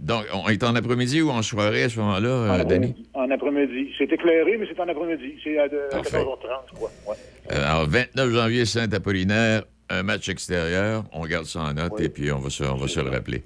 donc, 0.00 0.24
on 0.34 0.48
est 0.48 0.62
en 0.64 0.74
après-midi 0.74 1.22
ou 1.22 1.30
en 1.30 1.42
soirée 1.42 1.84
à 1.84 1.88
ce 1.88 1.98
moment-là, 2.00 2.64
Denis? 2.64 2.94
En 3.14 3.30
après-midi. 3.30 3.92
C'est 3.98 4.12
éclairé, 4.12 4.56
mais 4.58 4.66
c'est 4.68 4.78
en 4.80 4.88
après-midi. 4.88 5.34
C'est 5.42 5.58
à, 5.58 5.68
de- 5.68 5.78
à 5.92 5.96
Parfait. 5.96 6.18
14h30, 6.18 6.48
je 6.70 6.74
crois. 6.74 6.90
Ouais. 7.08 7.54
Alors, 7.56 7.86
29 7.88 8.30
janvier, 8.30 8.64
Saint-Apollinaire, 8.64 9.62
un 9.88 10.02
match 10.02 10.28
extérieur. 10.28 11.04
On 11.12 11.26
garde 11.26 11.46
ça 11.46 11.60
en 11.60 11.72
note 11.74 12.00
et 12.00 12.08
puis 12.08 12.30
on 12.32 12.38
va 12.38 12.50
se, 12.50 12.64
on 12.64 12.76
va 12.76 12.88
se 12.88 13.00
le 13.00 13.10
rappeler. 13.10 13.42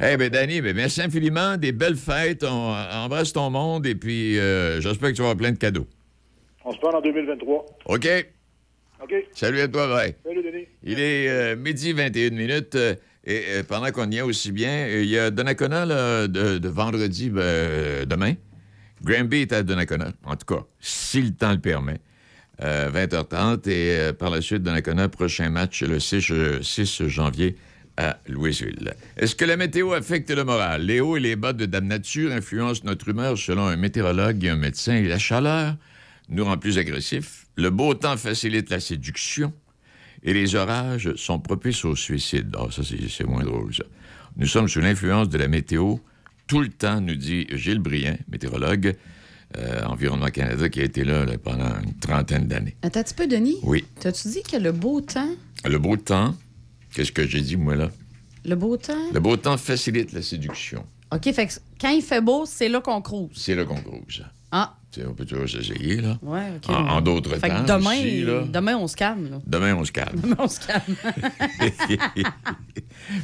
Eh 0.00 0.16
bien, 0.16 0.28
Danny, 0.28 0.60
ben, 0.60 0.74
merci 0.74 1.02
infiniment. 1.02 1.56
Des 1.56 1.72
belles 1.72 1.96
fêtes. 1.96 2.44
On, 2.44 2.74
embrasse 2.92 3.32
ton 3.32 3.50
monde 3.50 3.86
et 3.86 3.94
puis 3.94 4.38
euh, 4.38 4.80
j'espère 4.80 5.10
que 5.10 5.14
tu 5.14 5.22
vas 5.22 5.30
avoir 5.30 5.36
plein 5.36 5.52
de 5.52 5.58
cadeaux. 5.58 5.86
On 6.64 6.72
se 6.72 6.78
parle 6.78 6.96
en 6.96 7.00
2023. 7.00 7.66
OK? 7.86 8.08
OK? 9.02 9.14
Salut 9.32 9.60
à 9.60 9.68
toi, 9.68 9.86
bye. 9.88 10.14
Salut, 10.24 10.42
Denis. 10.42 10.66
Il 10.82 10.98
est 10.98 11.28
euh, 11.28 11.56
midi 11.56 11.92
21 11.92 12.30
minutes. 12.30 12.74
euh, 12.74 12.94
et 13.26 13.62
pendant 13.66 13.90
qu'on 13.90 14.10
y 14.10 14.18
est 14.18 14.22
aussi 14.22 14.52
bien, 14.52 14.86
il 14.86 15.06
y 15.06 15.18
a 15.18 15.30
Donnacona 15.30 15.86
là, 15.86 16.28
de, 16.28 16.58
de 16.58 16.68
vendredi 16.68 17.30
ben, 17.30 18.04
demain. 18.04 18.34
Granby 19.02 19.42
est 19.42 19.52
à 19.52 19.62
Donnacona, 19.62 20.08
en 20.24 20.36
tout 20.36 20.54
cas, 20.54 20.64
si 20.78 21.22
le 21.22 21.30
temps 21.30 21.52
le 21.52 21.58
permet. 21.58 22.00
Euh, 22.62 22.90
20h30. 22.90 23.68
Et 23.68 23.98
euh, 23.98 24.12
par 24.12 24.30
la 24.30 24.40
suite, 24.40 24.62
Donnacona, 24.62 25.08
prochain 25.08 25.50
match 25.50 25.82
le 25.82 25.98
6, 25.98 26.30
euh, 26.30 26.62
6 26.62 27.08
janvier 27.08 27.56
à 27.96 28.18
Louisville. 28.28 28.94
Est-ce 29.16 29.34
que 29.34 29.44
la 29.44 29.56
météo 29.56 29.92
affecte 29.92 30.30
le 30.30 30.44
moral? 30.44 30.82
Les 30.82 31.00
hauts 31.00 31.16
et 31.16 31.20
les 31.20 31.36
bas 31.36 31.52
de 31.52 31.66
Dame 31.66 31.86
Nature 31.86 32.32
influencent 32.32 32.82
notre 32.84 33.08
humeur 33.08 33.36
selon 33.36 33.66
un 33.66 33.76
météorologue 33.76 34.44
et 34.44 34.50
un 34.50 34.56
médecin. 34.56 35.02
La 35.02 35.18
chaleur 35.18 35.76
nous 36.28 36.44
rend 36.44 36.56
plus 36.56 36.78
agressifs. 36.78 37.46
Le 37.56 37.70
beau 37.70 37.94
temps 37.94 38.16
facilite 38.16 38.70
la 38.70 38.80
séduction. 38.80 39.52
Et 40.22 40.32
les 40.32 40.54
orages 40.54 41.14
sont 41.16 41.38
propices 41.38 41.84
au 41.84 41.94
suicide. 41.96 42.54
Ah, 42.58 42.68
ça, 42.70 42.82
c'est 42.82 43.08
c'est 43.10 43.24
moins 43.24 43.44
drôle, 43.44 43.74
ça. 43.74 43.84
Nous 44.36 44.46
sommes 44.46 44.68
sous 44.68 44.80
l'influence 44.80 45.28
de 45.28 45.38
la 45.38 45.48
météo 45.48 45.96
tout 46.46 46.60
le 46.60 46.68
temps, 46.68 47.00
nous 47.00 47.14
dit 47.14 47.46
Gilles 47.52 47.78
Brien, 47.78 48.16
météorologue, 48.28 48.96
euh, 49.58 49.84
Environnement 49.84 50.28
Canada, 50.28 50.68
qui 50.68 50.80
a 50.80 50.84
été 50.84 51.04
là, 51.04 51.24
là, 51.24 51.38
pendant 51.38 51.70
une 51.82 51.94
trentaine 52.00 52.46
d'années. 52.46 52.76
Attends 52.82 53.00
un 53.00 53.02
petit 53.02 53.14
peu, 53.14 53.26
Denis. 53.26 53.56
Oui. 53.62 53.84
T'as-tu 54.00 54.28
dit 54.28 54.42
que 54.42 54.56
le 54.56 54.72
beau 54.72 55.00
temps, 55.00 55.30
Le 55.64 55.78
beau 55.78 55.96
temps, 55.96 56.34
qu'est-ce 56.94 57.12
que 57.12 57.26
j'ai 57.26 57.40
dit, 57.40 57.56
moi, 57.56 57.76
là? 57.76 57.90
le 58.44 58.56
beau 58.56 58.76
temps... 58.76 59.10
Le 59.12 59.20
beau 59.20 59.36
temps 59.38 59.56
facilite 59.56 60.12
la 60.12 60.20
séduction. 60.20 60.84
OK, 61.12 61.32
fait 61.32 61.46
que 61.46 61.52
quand 61.80 61.90
il 61.90 62.02
fait 62.02 62.20
beau, 62.20 62.44
c'est 62.46 62.68
là 62.68 62.80
qu'on 62.80 63.00
crouse. 63.00 63.30
C'est 63.34 63.54
là 63.54 63.64
qu'on 63.64 63.76
cruise. 63.80 64.22
Ah, 64.56 64.76
on 65.08 65.14
peut 65.14 65.24
toujours 65.24 65.48
s'essayer, 65.48 66.00
là. 66.00 66.16
ouais, 66.22 66.52
OK. 66.56 66.70
En, 66.70 66.86
en 66.86 67.00
d'autres 67.00 67.34
Fait 67.36 67.48
temps 67.48 67.62
que 67.64 67.66
demain, 67.66 67.90
aussi, 67.98 68.22
là. 68.22 68.42
demain, 68.48 68.76
on 68.76 68.86
se 68.86 68.94
calme, 68.94 69.28
là. 69.28 69.38
Demain, 69.44 69.74
on 69.74 69.84
se 69.84 69.90
calme. 69.90 70.20
Demain, 70.22 70.36
on 70.38 70.46
se 70.46 70.60
calme. 70.60 70.94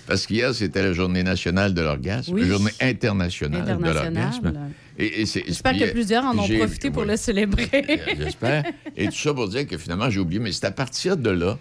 Parce 0.09 0.27
qu'hier, 0.27 0.53
c'était 0.55 0.83
la 0.83 0.93
journée 0.93 1.23
nationale 1.23 1.73
de 1.73 1.81
l'orgasme, 1.81 2.35
Oui. 2.35 2.41
la 2.43 2.49
journée 2.49 2.73
internationale, 2.81 3.65
de 3.79 3.85
l'orgasme. 3.85 4.53
Et, 4.99 5.21
et 5.23 5.27
c'est- 5.27 5.45
J'espère 5.47 5.75
que 5.79 5.85
euh, 5.85 5.93
plusieurs 5.93 6.25
en 6.25 6.37
ont 6.37 6.49
profité 6.49 6.91
pour 6.91 7.03
ouais, 7.03 7.09
le 7.11 7.17
célébrer. 7.17 7.69
J'espère. 8.19 8.65
Et 8.97 9.07
tout 9.07 9.15
ça 9.17 9.33
pour 9.33 9.49
dire 9.49 9.67
que 9.67 9.79
finalement, 9.79 10.11
j'ai 10.11 10.19
oublié, 10.21 10.41
mais 10.41 10.51
c'est 10.53 10.67
à 10.67 10.73
partir 10.73 11.17
de 11.17 11.31
là 11.31 11.57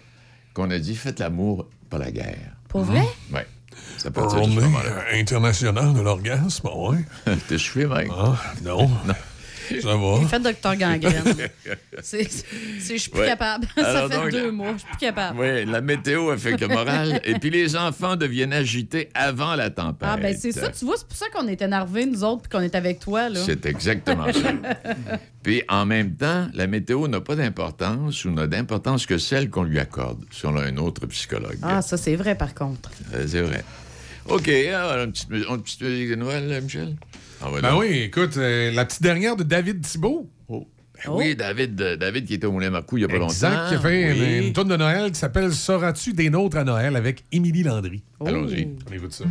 qu'on 0.54 0.70
a 0.72 0.78
dit 0.78 0.96
faites 0.96 1.20
l'amour, 1.20 1.68
pas 1.88 1.98
la 1.98 2.10
guerre. 2.10 2.56
Pour 2.68 2.82
vrai? 2.82 3.04
Oui. 3.32 3.40
C'est 3.96 4.08
à 4.08 4.10
partir 4.10 4.40
de 4.40 4.44
ce 4.46 4.60
Journée 4.60 4.76
internationale 5.14 5.94
de 5.94 6.00
l'orgasme, 6.00 6.68
oui. 6.74 6.96
T'es 7.48 7.58
cheveux, 7.58 7.86
mec? 7.88 8.08
Ah, 8.12 8.36
non. 8.64 8.90
Ça 9.82 9.96
va. 9.96 10.18
J'ai 10.20 10.26
fait 10.28 10.40
Docteur 10.40 10.76
Gangrène. 10.76 11.22
C'est- 12.02 12.44
Je 12.80 12.96
suis 12.96 13.10
plus 13.10 13.20
Ouais. 13.20 13.26
capable. 13.26 13.66
Ça 13.76 14.08
fait 14.08 14.16
donc, 14.16 14.30
deux 14.30 14.50
mois. 14.50 14.72
Je 14.72 14.78
suis 14.78 14.88
plus 14.88 14.98
capable. 14.98 15.38
Oui, 15.40 15.64
la 15.66 15.80
météo 15.80 16.30
affecte 16.30 16.60
le 16.60 16.68
moral. 16.68 17.20
Et 17.24 17.34
puis 17.34 17.50
les 17.50 17.76
enfants 17.76 18.16
deviennent 18.16 18.52
agités 18.52 19.08
avant 19.14 19.54
la 19.54 19.70
tempête. 19.70 20.08
Ah, 20.10 20.16
ben 20.16 20.36
c'est 20.36 20.52
ça. 20.52 20.68
Tu 20.70 20.84
vois, 20.84 20.96
c'est 20.96 21.06
pour 21.06 21.16
ça 21.16 21.26
qu'on 21.32 21.46
est 21.48 21.60
énervés, 21.62 22.06
nous 22.06 22.24
autres, 22.24 22.42
puis 22.42 22.50
qu'on 22.50 22.62
est 22.64 22.74
avec 22.74 23.00
toi, 23.00 23.28
là. 23.28 23.40
C'est 23.44 23.66
exactement 23.66 24.32
ça. 24.32 24.52
Puis 25.42 25.62
en 25.70 25.86
même 25.86 26.14
temps, 26.16 26.48
la 26.52 26.66
météo 26.66 27.08
n'a 27.08 27.20
pas 27.22 27.34
d'importance 27.34 28.26
ou 28.26 28.30
n'a 28.30 28.46
d'importance 28.46 29.06
que 29.06 29.16
celle 29.16 29.48
qu'on 29.48 29.62
lui 29.62 29.78
accorde, 29.78 30.22
selon 30.30 30.58
un 30.60 30.76
autre 30.76 31.06
psychologue. 31.06 31.56
Ah, 31.62 31.80
ça, 31.80 31.96
c'est 31.96 32.14
vrai, 32.16 32.34
par 32.34 32.54
contre. 32.54 32.90
Euh, 33.14 33.24
C'est 33.26 33.40
vrai. 33.40 33.64
OK, 34.26 34.48
alors, 34.48 35.02
une 35.04 35.12
petite, 35.12 35.30
une 35.30 35.62
petite 35.62 35.80
musique 35.80 36.10
de 36.10 36.14
Noël, 36.16 36.60
Michel? 36.62 36.94
Ah, 37.42 37.46
Ben 37.62 37.76
oui, 37.76 38.02
écoute, 38.04 38.36
euh, 38.36 38.70
la 38.72 38.84
petite 38.84 39.02
dernière 39.02 39.36
de 39.36 39.42
David 39.42 39.80
Thibault. 39.82 40.28
Ben 40.48 40.64
Oui, 41.08 41.34
David, 41.34 41.80
euh, 41.80 41.96
David 41.96 42.26
qui 42.26 42.34
était 42.34 42.46
au 42.46 42.52
Moulin 42.52 42.68
Marcou 42.68 42.98
il 42.98 43.00
y 43.00 43.04
a 43.04 43.08
pas 43.08 43.14
Exact, 43.14 43.50
longtemps. 43.50 43.68
qui 43.70 43.74
a 43.74 43.78
fait 43.80 44.02
une, 44.14 44.22
Oui. 44.42 44.46
une 44.48 44.52
tourne 44.52 44.68
de 44.68 44.76
Noël 44.76 45.10
qui 45.10 45.18
s'appelle 45.18 45.50
Sauras-tu 45.54 46.12
des 46.12 46.28
nôtres 46.28 46.58
à 46.58 46.64
Noël 46.64 46.94
avec 46.96 47.24
Émilie 47.32 47.62
Landry. 47.62 48.02
Allons-y. 48.24 48.68
On 48.90 48.94
écoute 48.94 49.12
ça. 49.12 49.24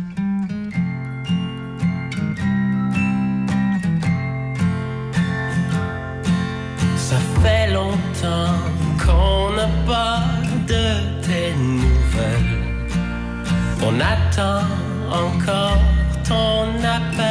Ça 6.96 7.16
fait 7.42 7.72
longtemps 7.72 8.54
qu'on 9.04 9.52
n'a 9.56 9.68
pas 9.86 10.20
de 10.66 10.84
tes 11.26 11.52
nouvelles. 11.56 12.58
On 13.82 13.94
attend 14.00 14.64
encore 15.10 15.78
ton 16.28 16.64
appel. 16.84 17.29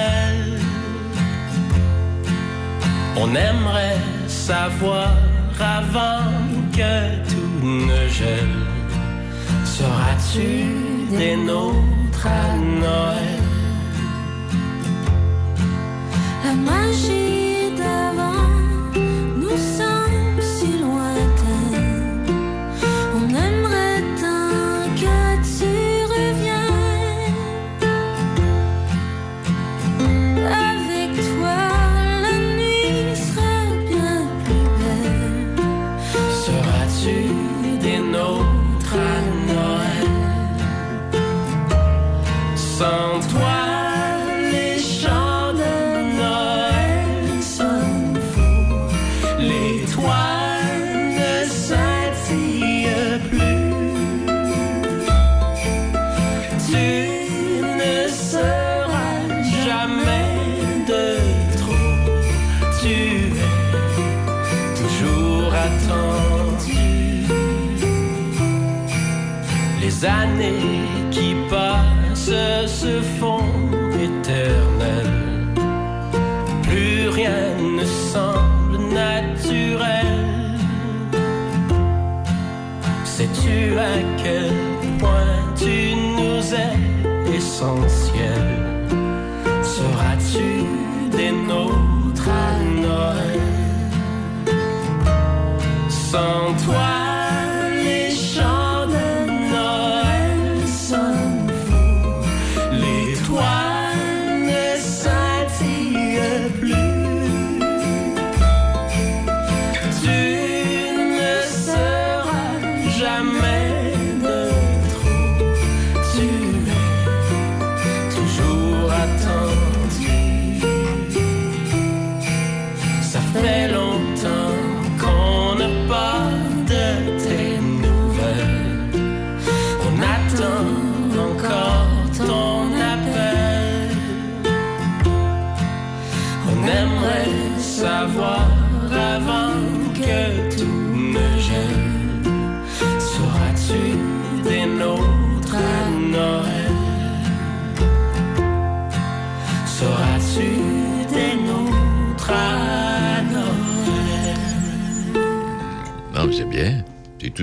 On 3.22 3.36
aimerait 3.36 3.98
savoir 4.28 5.10
avant 5.60 6.32
que 6.72 7.30
tout 7.30 7.66
ne 7.66 8.08
gèle. 8.08 8.60
Seras-tu 9.66 11.18
des 11.18 11.36
nôtres 11.36 12.26
à 12.26 12.56
Noël? 12.58 13.40
Magie 16.66 17.49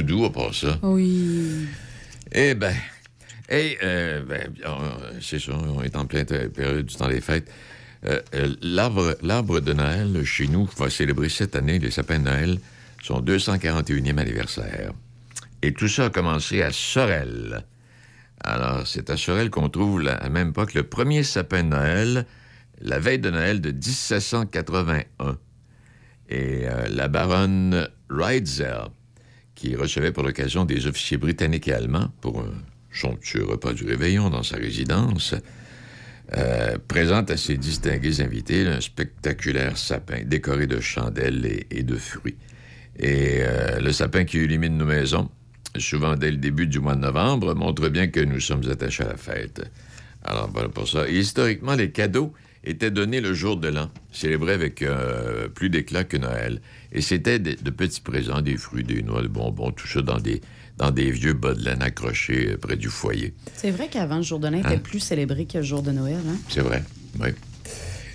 doux 0.07 0.25
à 0.25 0.33
part 0.33 0.55
ça. 0.55 0.79
Oui. 0.83 1.67
Eh 2.33 2.55
ben, 2.55 2.75
hey, 3.49 3.77
euh, 3.83 4.23
ben, 4.25 4.51
c'est 5.21 5.39
ça, 5.39 5.53
on 5.55 5.83
est 5.83 5.95
en 5.97 6.07
pleine 6.07 6.25
période 6.25 6.87
du 6.87 6.95
temps 6.95 7.09
des 7.09 7.21
fêtes. 7.21 7.51
Euh, 8.07 8.21
euh, 8.35 8.55
L'arbre 8.63 9.61
de 9.61 9.73
Noël, 9.73 10.25
chez 10.25 10.47
nous, 10.49 10.69
va 10.79 10.89
célébrer 10.91 11.29
cette 11.29 11.57
année, 11.57 11.79
les 11.79 11.91
sapins 11.91 12.19
de 12.19 12.25
Noël, 12.25 12.59
son 13.03 13.21
241e 13.21 14.19
anniversaire. 14.19 14.93
Et 15.63 15.73
tout 15.73 15.89
ça 15.89 16.07
a 16.07 16.11
commencé 16.11 16.63
à 16.63 16.71
Sorel. 16.73 17.65
Alors, 18.45 18.87
c'est 18.87 19.11
à 19.11 19.17
Sorel 19.17 19.51
qu'on 19.51 19.69
trouve, 19.71 20.03
la- 20.03 20.15
à 20.15 20.29
même 20.29 20.51
époque, 20.51 20.75
le 20.75 20.83
premier 20.85 21.23
sapin 21.25 21.63
de 21.65 21.69
Noël, 21.71 22.27
la 22.81 22.99
veille 22.99 23.19
de 23.19 23.31
Noël 23.31 23.61
de 23.61 23.71
1781. 23.73 25.39
Et 26.29 26.63
euh, 26.67 26.87
la 26.91 27.09
baronne 27.09 27.89
Reitzel, 28.11 28.89
qui 29.57 29.75
recevait 29.75 30.13
pour 30.13 30.23
l'occasion 30.23 30.65
des 30.65 30.87
officiers 30.87 31.17
britanniques 31.17 31.67
et 31.67 31.73
allemands 31.73 32.13
pour 32.21 32.41
un 32.41 32.53
somptueux 32.93 33.45
repas 33.45 33.73
du 33.73 33.85
réveillon 33.85 34.31
dans 34.31 34.45
sa 34.45 34.57
résidence, 34.57 35.35
euh, 36.37 36.77
présente 36.89 37.31
à 37.31 37.37
ses 37.37 37.57
distingués 37.57 38.21
invités 38.21 38.67
un 38.67 38.81
spectaculaire 38.81 39.77
sapin 39.77 40.23
décoré 40.25 40.67
de 40.67 40.81
chandelles 40.81 41.65
et, 41.71 41.83
de 41.83 41.97
fruits. 41.97 42.37
Et 42.99 43.39
euh, 43.41 43.81
le 43.81 43.93
sapin 43.93 44.25
qui 44.25 44.39
illumine 44.39 44.77
nos 44.77 44.87
maisons, 44.87 45.31
souvent 45.79 46.17
dès 46.17 46.31
le 46.31 46.37
début 46.37 46.67
du 46.67 46.81
mois 46.81 46.95
de 46.95 47.01
novembre, 47.01 47.55
montre 47.55 47.89
bien 47.89 48.09
que 48.09 48.21
nous 48.21 48.41
sommes 48.41 48.69
attachés 48.71 49.05
à 49.05 49.09
la 49.09 49.17
fête. 49.17 49.71
Alors 50.25 50.51
voilà 50.53 50.69
pour 50.69 50.89
ça. 50.89 51.09
Historiquement, 51.09 51.75
les 51.75 51.91
cadeaux 51.91 52.33
étaient 52.65 52.91
donnés 52.91 53.21
le 53.21 53.33
jour 53.33 53.57
de 53.57 53.69
l'an, 53.69 53.91
célébrés 54.11 54.55
avec 54.55 54.83
euh, 54.83 55.49
plus 55.49 55.71
d'éclat 55.71 56.03
que 56.05 56.17
Noël. 56.17 56.61
Et 56.97 57.03
c'était 57.03 57.39
de, 57.39 57.55
de 57.63 57.71
petits 57.71 58.01
présents, 58.01 58.41
des 58.41 58.57
fruits, 58.57 58.83
des 58.83 59.03
noix, 59.03 59.21
des 59.23 59.29
bonbons, 59.29 59.71
tout 59.71 59.87
ça 59.87 60.01
dans 60.03 60.19
des, 60.19 60.41
dans 60.79 60.91
des 60.91 61.11
vieux 61.11 61.35
bas 61.35 61.55
de 61.55 61.63
laine 61.63 61.83
accrochés 61.83 62.53
euh, 62.53 62.57
près 62.57 62.77
du 62.77 62.89
foyer. 62.89 63.35
C'est 63.55 63.71
vrai 63.71 63.89
qu'avant, 63.89 64.17
le 64.17 64.23
jour 64.23 64.41
de 64.41 64.49
l'an 64.49 64.55
était 64.59 64.69
Hein? 64.75 64.79
plus 64.79 65.01
célébré 65.01 65.45
que 65.45 65.59
le 65.59 65.65
jour 65.65 65.83
de 65.83 65.93
Noël. 65.93 66.17
Hein? 66.27 66.37
C'est 66.49 66.63
vrai, 66.63 66.83
oui. 67.21 67.29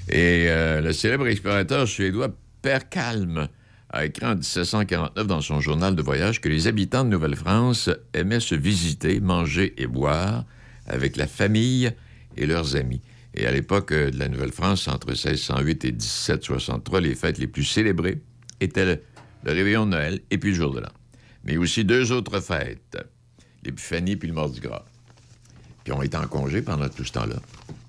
Et 0.10 0.46
euh, 0.50 0.82
le 0.82 0.92
célèbre 0.94 1.28
explorateur 1.28 1.88
suédois 1.88 2.30
Per 2.64 2.80
Kalm 2.90 3.48
a 3.92 4.06
écrit 4.06 4.26
en 4.26 4.36
1749 4.36 5.28
dans 5.28 5.42
son 5.42 5.60
journal 5.60 5.96
de 5.96 6.02
voyage 6.02 6.42
que 6.42 6.50
les 6.50 6.66
habitants 6.68 7.04
de 7.06 7.10
Nouvelle-France 7.10 7.90
aimaient 8.14 8.40
se 8.40 8.56
visiter, 8.56 9.20
manger 9.20 9.74
et 9.78 9.86
boire 9.86 10.46
avec 10.88 11.18
la 11.18 11.28
famille 11.28 11.92
et 12.36 12.46
leurs 12.48 12.76
amis. 12.76 13.02
Et 13.36 13.46
à 13.46 13.52
l'époque 13.52 13.92
euh, 13.92 14.10
de 14.10 14.18
la 14.18 14.28
Nouvelle-France, 14.28 14.88
entre 14.88 15.10
1608 15.10 15.86
et 15.86 15.92
1763, 15.92 17.02
les 17.02 17.14
fêtes 17.16 17.38
les 17.38 17.48
plus 17.48 17.64
célébrées 17.64 18.22
étaient 18.64 18.86
le, 18.86 19.02
le 19.44 19.52
réveillon 19.52 19.86
de 19.86 19.92
Noël 19.92 20.20
et 20.30 20.38
puis 20.38 20.50
le 20.52 20.56
jour 20.56 20.74
de 20.74 20.80
l'an. 20.80 20.90
Mais 21.44 21.58
aussi 21.58 21.84
deux 21.84 22.12
autres 22.12 22.40
fêtes, 22.40 22.98
l'Épiphanie 23.64 24.16
puis 24.16 24.28
le 24.28 24.34
Mardi 24.34 24.60
Gras. 24.60 24.86
Puis 25.84 25.92
on 25.94 26.02
était 26.04 26.18
en 26.18 26.28
congé 26.28 26.62
pendant 26.62 26.88
tout 26.90 27.04
ce 27.04 27.12
temps-là. 27.14 27.38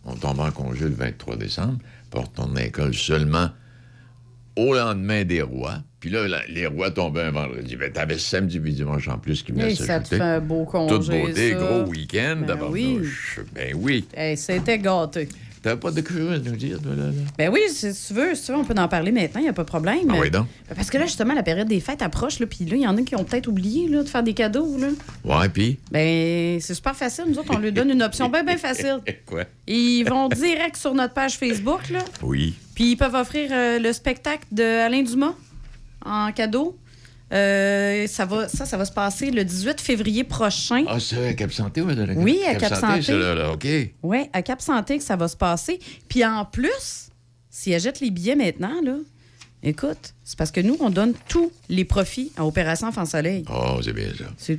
On 0.05 0.15
tombait 0.15 0.43
en 0.43 0.51
congé 0.51 0.85
le 0.87 0.95
23 0.95 1.37
décembre, 1.37 1.79
puis 2.11 2.21
on 2.21 2.23
retournait 2.23 2.63
à 2.63 2.65
l'école 2.65 2.95
seulement 2.95 3.51
au 4.57 4.75
lendemain 4.75 5.25
des 5.25 5.43
rois. 5.43 5.79
Puis 6.01 6.11
là, 6.11 6.27
la- 6.27 6.45
les 6.47 6.67
rois 6.67 6.91
tombaient 6.91 7.23
un 7.23 7.31
vendredi. 7.31 7.77
Ben, 7.77 7.93
t'avais 7.93 8.19
samedi 8.19 8.59
puis 8.59 8.73
dimanche 8.75 9.07
en 9.09 9.19
plus 9.19 9.43
qui 9.43 9.53
venaient 9.53 9.73
Et 9.73 9.77
ça 9.77 10.01
te 10.01 10.09
fait 10.09 10.21
un 10.21 10.41
beau 10.41 10.65
congé. 10.65 10.95
Toute 10.95 11.09
beauté, 11.09 11.53
ça. 11.53 11.57
gros 11.59 11.83
week-end, 11.91 12.37
Ben 12.41 12.47
d'abord. 12.47 12.71
oui. 12.71 12.99
Ben 13.55 13.75
oui. 13.77 14.07
Hey, 14.15 14.37
C'était 14.37 14.79
gâté. 14.79 15.29
T'avais 15.63 15.77
pas 15.79 15.93
de 15.93 16.01
curieux 16.01 16.33
à 16.33 16.39
nous 16.39 16.57
dire, 16.57 16.79
là, 16.85 16.95
là? 16.97 17.11
Ben 17.39 17.49
oui, 17.53 17.61
si 17.69 17.93
tu 17.93 18.15
veux, 18.15 18.35
si 18.35 18.47
tu 18.47 18.53
veux, 18.53 18.59
on 18.59 18.65
peut 18.65 18.75
en 18.77 18.89
parler 18.89 19.13
maintenant, 19.13 19.41
il 19.41 19.45
n'y 19.45 19.49
a 19.49 19.53
pas 19.53 19.63
de 19.63 19.69
problème. 19.69 20.09
Ah 20.11 20.15
oui, 20.21 20.29
donc? 20.29 20.47
Parce 20.75 20.91
que 20.91 20.99
là, 20.99 21.07
justement, 21.07 21.35
la 21.35 21.45
période 21.45 21.69
des 21.69 21.79
fêtes 21.79 22.03
approche, 22.03 22.41
là, 22.41 22.47
puis 22.47 22.65
là, 22.65 22.75
il 22.75 22.83
y 22.83 22.87
en 22.87 22.97
a 22.97 23.03
qui 23.03 23.15
ont 23.15 23.23
peut-être 23.23 23.47
oublié 23.47 23.89
là, 23.89 24.03
de 24.03 24.09
faire 24.09 24.25
des 24.25 24.35
cadeaux. 24.35 24.77
Là. 24.77 24.89
Ouais, 25.25 25.49
puis? 25.49 25.79
Ben, 25.93 26.59
c'est 26.61 26.75
super 26.75 26.97
facile. 26.97 27.27
Nous 27.29 27.39
autres, 27.39 27.55
on 27.55 27.59
leur 27.59 27.71
donne 27.71 27.91
une 27.91 28.03
option 28.03 28.29
bien, 28.29 28.43
bien 28.43 28.59
facile. 28.59 28.99
Quoi? 29.27 29.45
Ils 29.69 30.03
vont 30.05 30.29
direct 30.29 30.77
sur 30.77 30.95
notre 30.95 31.15
page 31.15 31.39
Facebook, 31.39 31.89
là, 31.91 32.01
Oui. 32.23 32.55
puis 32.75 32.93
ils 32.93 32.97
peuvent 32.97 33.15
offrir 33.15 33.51
euh, 33.53 33.79
le 33.79 33.93
spectacle 33.93 34.45
de 34.51 34.65
Alain 34.65 35.03
Dumas 35.03 35.35
en 36.05 36.33
cadeau. 36.33 36.77
Euh, 37.33 38.07
ça, 38.07 38.27
va, 38.27 38.47
ça, 38.49 38.67
ça 38.67 38.77
va 38.77 38.85
se 38.85 38.93
passer 38.93 39.31
le 39.31 39.45
18 39.45 39.81
février 39.81 40.23
prochain. 40.25 40.85
Ah, 40.87 40.99
c'est 41.01 41.29
à 41.29 41.33
Cap 41.35 41.53
Santé, 41.53 41.81
ouais, 41.81 41.95
de 41.95 42.03
la 42.03 42.13
Oui, 42.15 42.41
à 42.47 42.55
Cap 42.57 42.75
Santé. 42.75 43.13
là, 43.13 43.35
là, 43.35 43.53
OK. 43.53 43.67
Oui, 44.03 44.19
à 44.33 44.43
Cap 44.43 44.61
Santé 44.61 44.99
que 44.99 45.05
ça 45.05 45.17
va 45.17 45.29
se 45.29 45.37
passer. 45.37 45.79
Puis 46.09 46.25
en 46.25 46.45
plus, 46.45 47.09
si 47.49 47.73
elle 47.73 47.81
jette 47.81 48.01
les 48.01 48.11
billets 48.11 48.37
maintenant, 48.37 48.81
là, 48.85 48.97
écoute, 49.63 50.15
c'est 50.25 50.39
parce 50.39 50.51
que 50.51 50.61
nous, 50.61 50.77
on 50.81 50.91
donne 50.91 51.15
tous 51.29 51.51
les 51.69 51.85
profits 51.85 52.33
à 52.37 52.45
Opération 52.47 52.87
Enfant 52.89 53.05
Soleil. 53.05 53.45
Oh, 53.53 53.81
c'est 53.83 53.93
bien 53.93 54.07
ça. 54.17 54.25
C'est 54.39 54.59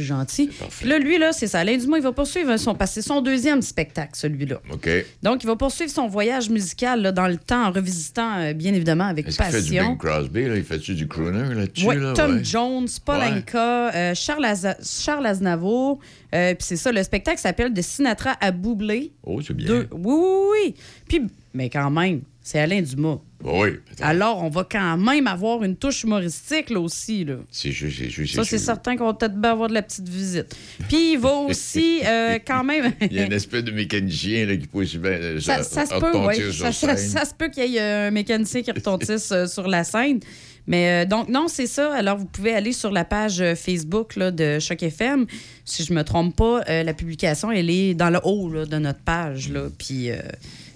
gentil. 0.00 0.50
Puis 0.80 0.88
là, 0.88 0.98
lui, 0.98 1.18
là, 1.18 1.32
c'est 1.32 1.46
ça. 1.46 1.60
Alain 1.60 1.76
Dumas, 1.76 1.98
il 1.98 2.02
va 2.02 2.12
poursuivre 2.12 2.56
son, 2.56 2.74
parce 2.74 2.90
que 2.94 3.00
c'est 3.00 3.06
son 3.08 3.20
deuxième 3.20 3.62
spectacle, 3.62 4.12
celui-là. 4.14 4.60
OK. 4.72 4.88
Donc, 5.22 5.42
il 5.42 5.46
va 5.46 5.56
poursuivre 5.56 5.90
son 5.90 6.08
voyage 6.08 6.50
musical 6.50 7.00
là, 7.02 7.12
dans 7.12 7.28
le 7.28 7.36
temps 7.36 7.66
en 7.66 7.72
revisitant, 7.72 8.38
euh, 8.38 8.52
bien 8.52 8.74
évidemment, 8.74 9.04
avec 9.06 9.28
Est-ce 9.28 9.36
qu'il 9.36 9.46
fait 9.46 9.62
du 9.62 9.70
passion. 9.76 9.88
Bing 9.90 9.98
Crosby, 9.98 10.44
là? 10.48 10.56
Il 10.56 10.64
fait-tu 10.64 10.94
du 10.94 11.06
crooner 11.08 11.54
là-dessus, 11.54 11.86
Ouais, 11.86 11.96
là? 11.96 12.12
Tom 12.14 12.36
Ouais. 12.36 12.44
Jones, 12.44 12.88
Paul 13.04 13.18
Ouais. 13.20 13.32
Anka, 13.38 13.94
euh, 13.94 14.14
Charles, 14.14 14.44
Aza- 14.44 15.04
Charles 15.04 15.26
Aznavour. 15.26 15.98
Euh, 16.34 16.54
Puis 16.54 16.66
c'est 16.66 16.76
ça, 16.76 16.90
le 16.90 17.02
spectacle 17.02 17.38
s'appelle 17.40 17.72
De 17.72 17.80
Sinatra 17.82 18.36
à 18.40 18.50
Boublé. 18.50 19.12
Oh, 19.22 19.40
c'est 19.40 19.54
bien. 19.54 19.72
Oui, 19.72 19.86
oui, 19.92 20.46
oui. 20.66 20.74
Puis, 21.08 21.22
mais 21.54 21.70
quand 21.70 21.90
même, 21.90 22.22
c'est 22.46 22.58
Alain 22.60 22.82
Dumas. 22.82 23.18
Oui. 23.42 23.70
Alors, 24.00 24.42
on 24.44 24.50
va 24.50 24.66
quand 24.70 24.96
même 24.98 25.26
avoir 25.26 25.64
une 25.64 25.76
touche 25.76 26.02
humoristique, 26.04 26.68
là 26.68 26.78
aussi. 26.78 27.24
Là. 27.24 27.36
C'est 27.50 27.72
juste, 27.72 27.98
c'est 27.98 28.10
juste. 28.10 28.34
Ça, 28.34 28.44
c'est 28.44 28.58
certain 28.58 28.96
qu'on 28.96 29.06
va 29.06 29.14
peut-être 29.14 29.34
bien 29.40 29.52
avoir 29.52 29.68
de 29.70 29.74
la 29.74 29.80
petite 29.82 30.08
visite. 30.08 30.54
Puis, 30.88 31.12
il 31.14 31.18
va 31.18 31.32
aussi, 31.32 32.00
euh, 32.04 32.38
quand 32.46 32.62
même... 32.62 32.92
Il 33.00 33.14
y 33.14 33.20
a 33.20 33.24
une 33.24 33.32
espèce 33.32 33.64
de 33.64 33.70
mécanicien 33.70 34.44
là, 34.44 34.56
qui 34.56 34.66
peut 34.66 34.78
aussi 34.80 34.98
bien 34.98 35.10
euh, 35.12 35.40
Ça, 35.40 35.62
ça 35.62 35.86
se 35.86 35.94
peut, 35.98 36.12
oui. 36.18 36.36
sur 36.52 36.66
Ça, 36.66 36.72
ça- 36.72 36.96
ça 36.98 37.24
se 37.24 37.34
peut 37.34 37.48
qu'il 37.48 37.64
y 37.70 37.76
ait 37.76 37.80
euh, 37.80 38.08
un 38.08 38.10
mécanicien 38.10 38.60
qui 38.62 38.70
retentisse 38.72 39.32
euh, 39.32 39.46
sur 39.46 39.66
la 39.66 39.82
scène. 39.82 40.20
Mais 40.66 41.04
euh, 41.04 41.08
donc, 41.08 41.30
non, 41.30 41.48
c'est 41.48 41.66
ça. 41.66 41.94
Alors, 41.94 42.18
vous 42.18 42.26
pouvez 42.26 42.54
aller 42.54 42.72
sur 42.72 42.90
la 42.90 43.06
page 43.06 43.42
Facebook 43.56 44.16
là, 44.16 44.30
de 44.30 44.58
Choc 44.58 44.82
FM. 44.82 45.26
Si 45.64 45.82
je 45.82 45.94
me 45.94 46.02
trompe 46.04 46.36
pas, 46.36 46.60
la 46.68 46.92
publication, 46.94 47.50
elle 47.50 47.70
est 47.70 47.94
dans 47.94 48.10
le 48.10 48.20
haut 48.22 48.50
là, 48.50 48.66
de 48.66 48.76
notre 48.78 49.00
page. 49.00 49.50
Là. 49.50 49.68
Puis, 49.78 50.08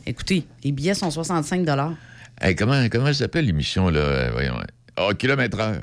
écoutez, 0.08 0.44
les 0.64 0.72
billets 0.72 0.94
sont 0.94 1.10
65 1.10 1.66
Hey, 2.40 2.54
comment, 2.54 2.88
comment 2.90 3.12
s'appelle 3.12 3.46
l'émission, 3.46 3.88
là? 3.88 4.00
Euh, 4.00 4.30
Voyons. 4.32 4.54
Ah, 4.96 5.10
kilomètre 5.18 5.58
heure. 5.60 5.82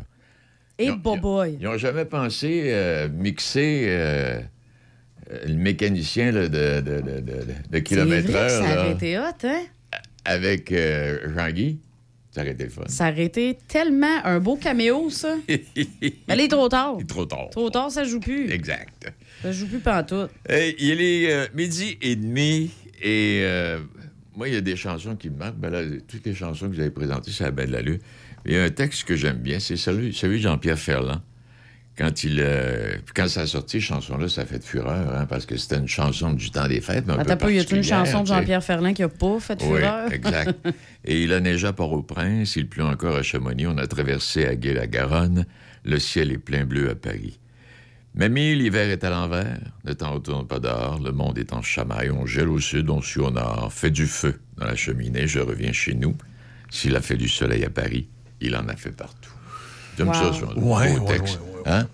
Et 0.77 0.91
boboy. 0.91 1.57
Ils 1.59 1.65
n'ont 1.65 1.77
jamais 1.77 2.05
pensé 2.05 2.63
euh, 2.65 3.07
mixer 3.09 3.85
euh, 3.87 4.39
le 5.47 5.53
mécanicien 5.55 6.31
là, 6.31 6.47
de, 6.49 6.81
de, 6.81 7.01
de, 7.01 7.19
de- 7.19 7.21
de 7.21 7.45
C'est 7.73 7.83
kilomètre 7.83 8.33
heure, 8.35 8.49
ça 8.49 8.75
là, 8.75 8.81
aurait 8.81 8.91
été 8.93 9.17
hot, 9.17 9.23
hein? 9.45 9.61
avec 10.25 10.71
euh, 10.71 11.33
Jean-Guy, 11.35 11.79
ça 12.31 12.41
aurait 12.41 12.51
été 12.51 12.63
le 12.65 12.69
fun. 12.69 12.81
Ça 12.87 13.09
aurait 13.09 13.23
été 13.25 13.57
tellement 13.67 14.19
un 14.25 14.39
beau 14.39 14.57
caméo, 14.57 15.09
ça. 15.09 15.35
Elle 16.27 16.39
est 16.41 16.47
trop 16.49 16.67
tard. 16.67 16.97
Trop 17.07 17.25
tard. 17.25 17.49
Trop 17.51 17.69
tard, 17.69 17.91
ça 17.91 18.03
joue 18.03 18.19
plus. 18.19 18.51
Exact. 18.51 19.13
Ça 19.41 19.51
joue 19.53 19.67
plus 19.67 19.79
pantoute. 19.79 20.31
Hey, 20.49 20.75
il 20.79 20.99
est 21.01 21.53
midi 21.53 21.97
et 22.01 22.15
demi 22.17 22.71
et 23.01 23.45
moi, 24.35 24.47
il 24.47 24.53
y 24.53 24.57
a 24.57 24.61
des 24.61 24.75
chansons 24.75 25.15
qui 25.15 25.29
me 25.29 25.37
marquent. 25.37 25.57
Ben 25.57 25.69
là, 25.69 25.81
toutes 26.07 26.25
les 26.25 26.35
chansons 26.35 26.69
que 26.69 26.75
vous 26.75 26.79
avez 26.79 26.91
présentées, 26.91 27.31
c'est 27.31 27.43
la 27.43 27.51
belle 27.51 27.75
allure. 27.75 27.99
Mais 28.45 28.51
il 28.51 28.55
y 28.55 28.59
a 28.59 28.63
un 28.63 28.69
texte 28.69 29.05
que 29.05 29.15
j'aime 29.15 29.37
bien, 29.37 29.59
c'est 29.59 29.77
celui, 29.77 30.13
celui 30.13 30.37
de 30.37 30.43
Jean-Pierre 30.43 30.79
Ferland. 30.79 31.21
Quand 31.97 32.25
il 32.25 32.41
euh, 32.41 32.97
quand 33.15 33.29
ça 33.29 33.41
a 33.41 33.47
sorti, 33.47 33.79
cette 33.79 33.87
chanson-là, 33.87 34.27
ça 34.27 34.41
a 34.41 34.45
fait 34.45 34.59
de 34.59 34.65
fureur, 34.65 35.15
hein, 35.15 35.25
parce 35.27 35.45
que 35.45 35.55
c'était 35.55 35.77
une 35.77 35.87
chanson 35.87 36.33
du 36.33 36.51
temps 36.51 36.67
des 36.67 36.81
fêtes. 36.81 37.05
Mais 37.07 37.13
un 37.13 37.19
Attends 37.19 37.37
peu 37.37 37.53
y 37.53 37.59
a-t-il 37.59 37.77
une 37.77 37.83
chanson 37.83 38.21
de. 38.21 38.27
Jean-Pierre 38.27 38.63
Ferland 38.63 38.93
qui 38.93 39.03
a 39.03 39.07
pas 39.07 39.39
fait 39.39 39.57
Oui, 39.61 39.77
fureur? 39.77 40.11
exact. 40.11 40.53
Et 41.05 41.23
il 41.23 41.31
a 41.31 41.39
neigé 41.39 41.67
à 41.67 41.73
Port-au-Prince, 41.73 42.57
il 42.57 42.67
pleut 42.67 42.83
encore 42.83 43.15
à 43.15 43.23
Chamonix, 43.23 43.65
on 43.67 43.77
a 43.77 43.87
traversé 43.87 44.45
à 44.45 44.55
Gué-la-Garonne, 44.55 45.45
le 45.85 45.99
ciel 45.99 46.33
est 46.33 46.37
plein 46.37 46.65
bleu 46.65 46.89
à 46.89 46.95
Paris. 46.95 47.39
Mamie, 48.17 48.55
l'hiver 48.55 48.89
est 48.89 49.03
à 49.03 49.09
l'envers, 49.09 49.59
ne 49.83 49.91
t'en 49.91 50.13
retourne 50.13 50.47
pas 50.47 50.59
dehors, 50.59 50.99
le 51.03 51.11
monde 51.11 51.37
est 51.37 51.51
en 51.51 51.61
chamaille, 51.61 52.09
on 52.09 52.25
gèle 52.25 52.47
au 52.47 52.59
sud, 52.61 52.89
on 52.89 53.01
sue 53.01 53.19
au 53.19 53.29
nord, 53.29 53.73
fait 53.73 53.91
du 53.91 54.07
feu 54.07 54.39
dans 54.57 54.65
la 54.65 54.75
cheminée, 54.75 55.27
je 55.27 55.39
reviens 55.39 55.73
chez 55.73 55.93
nous. 55.95 56.15
S'il 56.69 56.95
a 56.95 57.01
fait 57.01 57.17
du 57.17 57.27
soleil 57.27 57.65
à 57.65 57.69
Paris, 57.69 58.07
il 58.39 58.55
en 58.55 58.67
a 58.69 58.75
fait 58.77 58.91
partout. 58.91 59.31
J'aime 59.97 60.07
Wow. 60.07 60.13
ça, 60.13 60.31
Ouais, 60.55 60.97
beau 60.97 61.05
ouais, 61.07 61.17
texte. 61.17 61.39
Hein? 61.65 61.87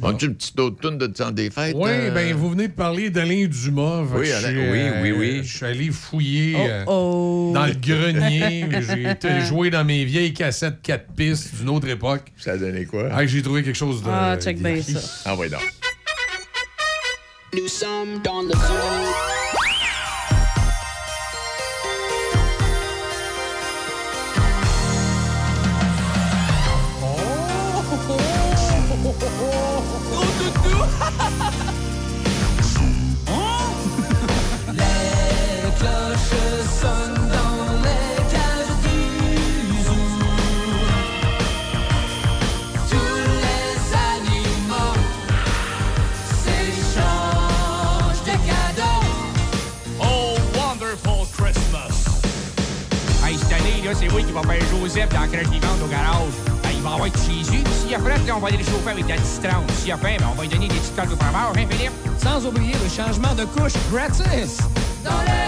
On 0.00 0.08
a 0.08 0.12
une 0.12 0.34
petite 0.34 0.58
autre 0.60 0.76
tourne 0.80 0.98
de 0.98 1.06
temps 1.08 1.30
des 1.30 1.50
fêtes? 1.50 1.74
Oui, 1.76 1.90
euh? 1.92 2.10
ben 2.12 2.34
vous 2.34 2.50
venez 2.50 2.68
de 2.68 2.72
parler 2.72 3.10
d'Alain 3.10 3.46
Dumas. 3.46 4.02
Oui, 4.02 4.20
que 4.20 4.24
je 4.26 4.32
Alain- 4.32 4.48
suis, 4.48 4.58
oui, 4.70 4.78
euh, 4.80 5.02
oui, 5.02 5.12
oui. 5.12 5.40
Je 5.42 5.56
suis 5.56 5.66
allé 5.66 5.90
fouiller 5.90 6.54
euh, 6.56 6.84
Oh, 6.86 7.50
dans 7.54 7.66
le 7.66 7.72
grenier. 7.74 8.66
J'ai 8.80 9.10
été 9.10 9.40
jouer 9.40 9.70
dans 9.70 9.84
mes 9.84 10.04
vieilles 10.04 10.32
cassettes 10.32 10.80
4 10.82 11.06
pistes 11.16 11.54
d'une 11.56 11.68
autre 11.70 11.88
époque. 11.88 12.22
Ça 12.36 12.52
a 12.52 12.56
donné 12.56 12.84
quoi? 12.84 13.08
Ah, 13.12 13.26
J'ai 13.26 13.42
trouvé 13.42 13.62
quelque 13.62 13.76
chose 13.76 14.02
de. 14.02 14.08
Ah, 14.10 14.36
check 14.40 14.58
bien 14.62 14.80
ça. 14.82 15.00
Ah, 15.26 15.34
oui, 15.36 15.48
donc. 15.50 15.60
Nous 17.54 17.66
sommes 17.68 18.20
dans 18.22 18.42
le 18.42 18.52
année, 53.68 53.82
là, 53.84 53.92
c'est 53.94 54.08
moi 54.08 54.20
qui 54.20 54.32
va 54.32 54.42
faire 54.42 54.62
Joseph 54.70 55.08
dans 55.10 55.20
la 55.20 55.26
crèche 55.26 55.48
vivante 55.48 55.78
au 55.84 55.88
garage. 55.88 56.34
Hey, 56.64 56.76
il 56.76 56.82
va 56.82 56.90
avoir 56.94 57.10
de 57.10 57.16
Jésus. 57.16 57.62
S'il 57.80 57.94
a 57.94 57.98
faim, 57.98 58.20
on 58.34 58.38
va 58.38 58.48
aller 58.48 58.58
le 58.58 58.64
chauffer 58.64 58.90
avec 58.90 59.04
de 59.04 59.10
la 59.10 59.16
distance. 59.16 59.64
S'il 59.80 59.92
a 59.92 59.96
faim, 59.96 60.16
ben, 60.18 60.26
on 60.32 60.34
va 60.34 60.42
lui 60.42 60.48
donner 60.48 60.68
des 60.68 60.74
petites 60.74 60.96
coques 60.96 61.12
au 61.12 61.16
fromage, 61.16 61.56
hein, 61.56 61.66
Philippe? 61.70 61.92
Sans 62.18 62.46
oublier 62.46 62.74
le 62.82 62.88
changement 62.88 63.34
de 63.34 63.44
couche 63.44 63.72
gratis. 63.90 64.58
Dans 65.04 65.22
les 65.26 65.47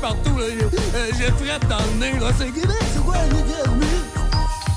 partout. 0.00 0.36
là. 0.38 0.44
J'ai- 0.50 1.16
J'ai 1.18 1.30
fret 1.32 1.58
dans 1.68 1.78
le 1.78 1.98
nez. 1.98 2.18
là. 2.20 2.30
C'est 2.38 2.46
c'est 2.54 3.04
quoi 3.04 3.16
le 3.30 3.36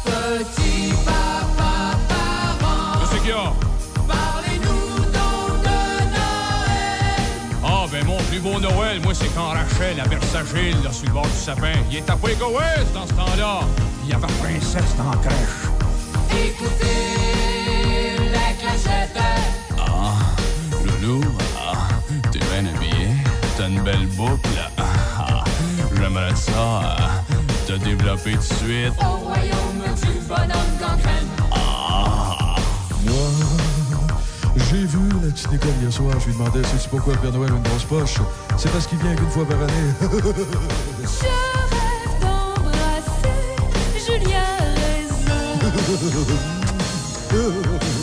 Petit 0.03 0.93
papa 1.05 1.97
parent. 2.10 2.99
Qu'est-ce 2.99 3.21
qu'il 3.21 3.29
y 3.29 3.34
a? 3.34 3.53
Parlez-nous 4.07 4.99
donc 5.17 5.62
de 5.63 5.79
Noël. 6.15 7.25
Ah, 7.63 7.86
ben, 7.91 8.05
mon 8.05 8.17
plus 8.29 8.39
beau 8.39 8.60
Noël, 8.60 8.99
moi, 9.03 9.13
c'est 9.13 9.34
quand 9.36 9.49
Rachel, 9.49 9.97
la 9.97 10.03
Versagile, 10.05 10.77
là, 10.84 10.91
sur 10.91 11.07
le 11.07 11.13
bord 11.13 11.27
du 11.27 11.38
sapin. 11.38 11.73
Il 11.89 11.97
est 11.97 12.10
à 12.10 12.15
Puego 12.15 12.57
West 12.57 12.93
dans 12.93 13.05
ce 13.07 13.13
temps-là. 13.13 13.62
Il 14.03 14.10
y 14.10 14.13
avait 14.13 14.27
princesse 14.41 14.95
dans 14.97 15.12
la 15.12 15.17
crèche. 15.17 15.69
Écoutez 16.31 18.17
la 18.31 18.54
clochette. 18.60 19.17
Ah, 19.77 20.13
Loulou, 21.02 21.21
ah, 21.60 21.73
t'es 22.31 22.39
bien 22.39 22.65
habillé, 22.73 23.10
t'as 23.58 23.67
une 23.67 23.81
belle 23.81 24.08
boucle. 24.17 24.50
Ah, 24.60 24.71
J'aimerais 26.22 26.36
ça 26.36 26.82
ah, 26.84 27.24
te 27.67 27.74
développer 27.74 28.34
tout 28.34 28.38
de 28.38 28.44
suite. 28.44 28.94
Au 29.00 29.17
royaume 29.26 29.82
du 29.96 30.19
bonhomme 30.28 30.78
gangrène. 30.80 31.28
Ah, 31.52 32.56
J'ai 34.56 34.86
vu 34.86 35.00
la 35.24 35.32
petite 35.32 35.54
école 35.54 35.72
hier 35.82 35.92
soir, 35.92 36.13
je 36.19 36.26
lui 36.28 36.34
demandais 36.34 36.62
c'est 36.63 36.90
pourquoi 36.90 37.15
Père 37.15 37.32
Noël 37.32 37.52
a 37.52 37.56
une 37.56 37.63
grosse 37.63 37.86
poche? 37.86 38.17
C'est 38.58 38.72
parce 38.72 38.86
qu'il 38.88 39.00
vient 39.00 39.15
qu'une 39.15 39.30
fois 39.30 39.46
par 39.46 39.58
année. 39.62 39.74
Je 41.02 41.26
rêve 41.72 42.19
d'embrasser 42.22 43.56
Julien 44.06 44.58
Raisin. 44.76 45.60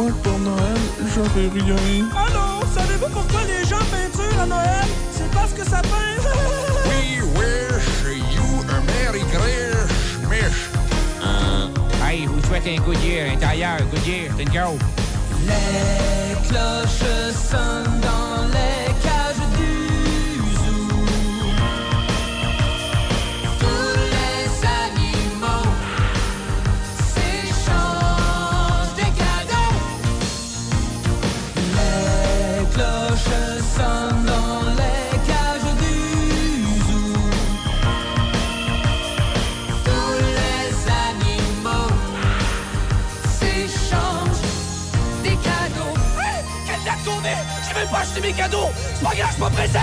Moi, 0.00 0.12
pour 0.22 0.38
Noël, 0.38 0.80
j'avais 1.14 1.48
rien. 1.60 1.76
Ah 2.16 2.26
non, 2.32 2.60
savez-vous 2.74 3.10
pourquoi 3.10 3.42
les 3.42 3.68
gens 3.68 3.84
peinturent 3.90 4.40
à 4.40 4.46
Noël? 4.46 4.88
C'est 5.12 5.30
parce 5.30 5.52
que 5.52 5.62
ça 5.62 5.82
peint. 5.82 6.16
We 6.88 7.20
wish 7.36 7.84
you 8.34 8.64
a 8.70 8.80
Merry 8.92 9.20
Christmas. 9.30 10.56
Hey, 12.02 12.24
vous 12.24 12.42
souhaitez 12.46 12.78
un 12.78 12.80
good 12.80 13.02
year, 13.02 13.30
intérieur, 13.30 13.76
good 13.90 14.06
year, 14.06 14.32
c'est 14.38 14.44
une 14.44 14.48
go. 14.48 14.78
Les 15.46 16.48
cloches 16.48 17.34
sonnent 17.50 18.00
dans 18.00 18.46
les 18.54 18.94
même 47.80 47.88
pas 47.88 48.00
acheté 48.00 48.20
mes 48.20 48.32
cadeaux. 48.32 48.68
C'est 48.94 49.04
pas 49.04 49.14
grave, 49.14 49.30
je 49.34 49.40
pas 49.40 49.50
pressé. 49.50 49.78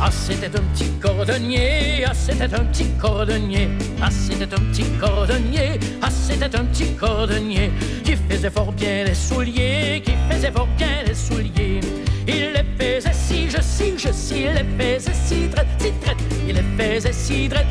Ah, 0.00 0.10
c'était 0.12 0.46
un 0.46 0.62
petit 0.72 0.90
cordonnier, 1.02 2.04
ah, 2.06 2.12
c'était 2.14 2.54
un 2.54 2.64
petit 2.66 2.88
cordonnier, 3.00 3.68
ah, 4.00 4.08
c'était 4.10 4.54
un 4.54 4.60
petit 4.70 4.84
cordonnier, 5.00 5.80
ah, 6.00 6.08
c'était 6.08 6.56
un 6.56 6.64
petit 6.66 6.94
cordonnier 6.94 7.72
qui 8.04 8.14
faisait 8.14 8.50
fort 8.50 8.72
bien 8.72 9.04
les 9.04 9.14
souliers, 9.14 10.00
qui 10.04 10.12
faisait 10.30 10.52
fort 10.52 10.68
bien 10.76 11.02
les 11.04 11.14
souliers. 11.14 11.80
Il 12.28 12.52
les 12.52 12.64
faisait 12.78 13.12
si, 13.12 13.50
je 13.50 13.60
si, 13.60 13.98
je 13.98 14.12
si, 14.12 14.42
il 14.42 14.52
les 14.52 14.64
faisait 14.78 15.12
si 15.14 15.48
traite, 15.48 15.66
si 15.80 15.92
traite, 16.00 16.16
il 16.46 16.54
les 16.54 16.62
faisait 16.78 17.12
si 17.12 17.48
traite, 17.48 17.66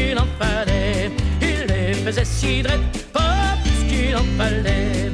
qu'il 0.00 0.18
en 0.18 0.26
fallait. 0.38 1.10
Il 1.40 1.66
les 1.68 1.94
faisait 1.94 2.24
si 2.24 2.62
traite, 2.62 3.12
pas 3.12 3.56
plus 3.62 3.88
qu'il 3.88 4.16
en 4.16 4.24
fallait. 4.38 5.10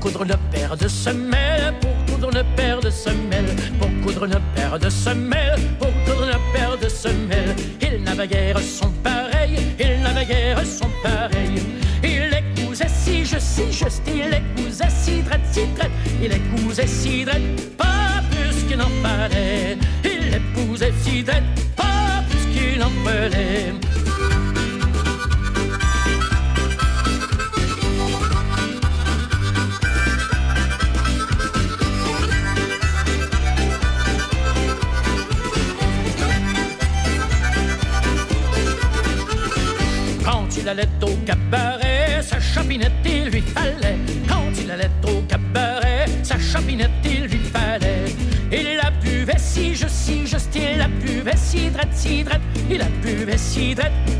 coudre 0.00 0.22
une 0.24 0.36
paire 0.52 0.76
de 0.76 0.86
semelles, 0.86 1.72
pour 1.80 1.96
coudre 2.06 2.28
une 2.28 2.44
paire 2.56 2.78
de 2.78 2.90
semelles, 2.90 3.56
pour 3.78 3.88
coudre 4.02 4.24
une 4.24 4.38
paire 4.54 4.78
de 4.78 4.90
semelles, 4.90 5.58
pour 5.78 5.88
coudre 6.04 6.24
une 6.24 6.52
paire. 6.52 6.73
Il 8.24 8.30
n'avait 8.30 8.46
guère 8.46 8.60
son 8.62 8.88
pareil, 9.02 9.58
il 9.78 10.00
n'avait 10.02 10.24
guère 10.24 10.64
son 10.64 10.88
pareil. 11.02 11.60
Il 12.02 12.30
les 12.30 12.64
cousait 12.64 12.88
si 12.88 13.22
je 13.22 13.38
si 13.38 13.70
juste, 13.70 14.02
il 14.06 14.30
les 14.30 14.40
cousait 14.56 14.88
si 14.88 15.20
drette, 15.20 15.40
si 15.52 15.66
drette, 15.76 15.90
il 16.22 16.30
les 16.30 16.40
cousait 16.40 16.86
si 16.86 17.24
drette, 17.26 17.76
pas 17.76 18.22
plus 18.30 18.62
qu'il 18.64 18.80
en 18.80 18.88
fallait. 19.02 19.76
Il 20.04 20.30
les 20.30 20.40
cousait 20.54 20.94
si 21.02 21.22
drette, 21.22 21.44
pas 21.76 22.24
plus 22.30 22.58
qu'il 22.58 22.82
en 22.82 22.90
fallait. 23.04 23.93
Il 52.70 52.78
la 52.78 52.88
buvait 53.02 53.38
si 53.38 53.74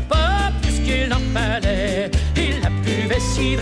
pas 0.07 0.51
plus 0.61 0.79
qu'il 0.81 1.13
en 1.13 1.19
fallait. 1.33 2.11
Il 2.35 2.61
la 2.61 2.69
buvait 2.69 3.19
si 3.19 3.55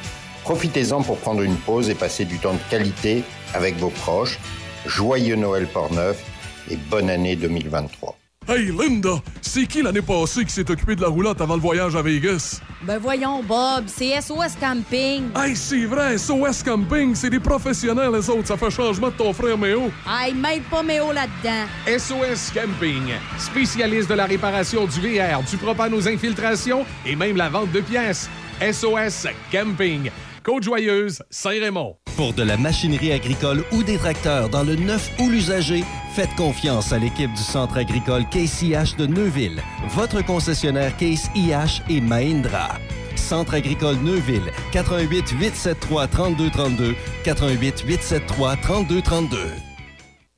Profitez-en 0.43 1.03
pour 1.03 1.19
prendre 1.19 1.43
une 1.43 1.55
pause 1.55 1.91
et 1.91 1.95
passer 1.95 2.25
du 2.25 2.39
temps 2.39 2.53
de 2.53 2.69
qualité 2.71 3.23
avec 3.53 3.77
vos 3.77 3.91
proches. 3.91 4.39
Joyeux 4.87 5.35
Noël 5.35 5.67
Portneuf 5.67 6.23
et 6.69 6.77
bonne 6.89 7.09
année 7.09 7.35
2023. 7.35 8.17
Hey 8.45 8.71
Linda, 8.77 9.21
c'est 9.41 9.65
qui 9.65 9.81
l'année 9.81 10.01
passée 10.01 10.43
qui 10.43 10.51
s'est 10.51 10.69
occupé 10.69 10.97
de 10.97 11.01
la 11.01 11.07
roulotte 11.07 11.39
avant 11.39 11.55
le 11.55 11.61
voyage 11.61 11.95
à 11.95 12.01
Vegas? 12.01 12.59
Ben 12.81 12.97
voyons, 12.97 13.41
Bob, 13.41 13.85
c'est 13.87 14.19
SOS 14.19 14.57
Camping. 14.59 15.29
Hey, 15.33 15.55
c'est 15.55 15.85
vrai, 15.85 16.17
SOS 16.17 16.61
Camping, 16.61 17.15
c'est 17.15 17.29
des 17.29 17.39
professionnels, 17.39 18.11
les 18.11 18.29
autres. 18.29 18.47
Ça 18.47 18.57
fait 18.57 18.69
changement 18.69 19.07
de 19.07 19.13
ton 19.13 19.31
frère 19.31 19.57
Méo. 19.57 19.89
Hey, 20.05 20.33
mêle 20.33 20.61
pas 20.63 20.83
Méo 20.83 21.13
là-dedans. 21.13 21.65
SOS 21.87 22.51
Camping, 22.53 23.13
spécialiste 23.37 24.09
de 24.09 24.15
la 24.15 24.25
réparation 24.25 24.85
du 24.87 24.99
VR, 24.99 25.41
du 25.49 25.55
propane 25.55 25.93
aux 25.93 26.05
infiltrations 26.05 26.85
et 27.05 27.15
même 27.15 27.37
la 27.37 27.47
vente 27.47 27.71
de 27.71 27.79
pièces. 27.79 28.29
SOS 28.59 29.27
Camping, 29.53 30.09
Côte-Joyeuse, 30.43 31.23
Saint-Raymond. 31.29 31.95
Pour 32.15 32.33
de 32.33 32.43
la 32.43 32.57
machinerie 32.57 33.11
agricole 33.11 33.63
ou 33.71 33.81
des 33.81 33.97
tracteurs 33.97 34.47
dans 34.49 34.63
le 34.63 34.75
neuf 34.75 35.11
ou 35.19 35.29
l'usager, 35.29 35.83
faites 36.13 36.33
confiance 36.35 36.93
à 36.93 36.99
l'équipe 36.99 37.33
du 37.33 37.41
Centre 37.41 37.77
agricole 37.77 38.25
Case 38.29 38.61
IH 38.61 38.95
de 38.97 39.07
Neuville, 39.07 39.63
votre 39.89 40.23
concessionnaire 40.23 40.95
Case 40.97 41.31
IH 41.35 41.81
et 41.89 42.01
Mahindra. 42.01 42.77
Centre 43.15 43.55
agricole 43.55 43.97
Neuville, 44.03 44.51
88 44.71 45.31
873 45.39 46.09
3232, 46.11 46.95
88 47.23 47.83
873 47.87 48.61
3232. 48.61 49.72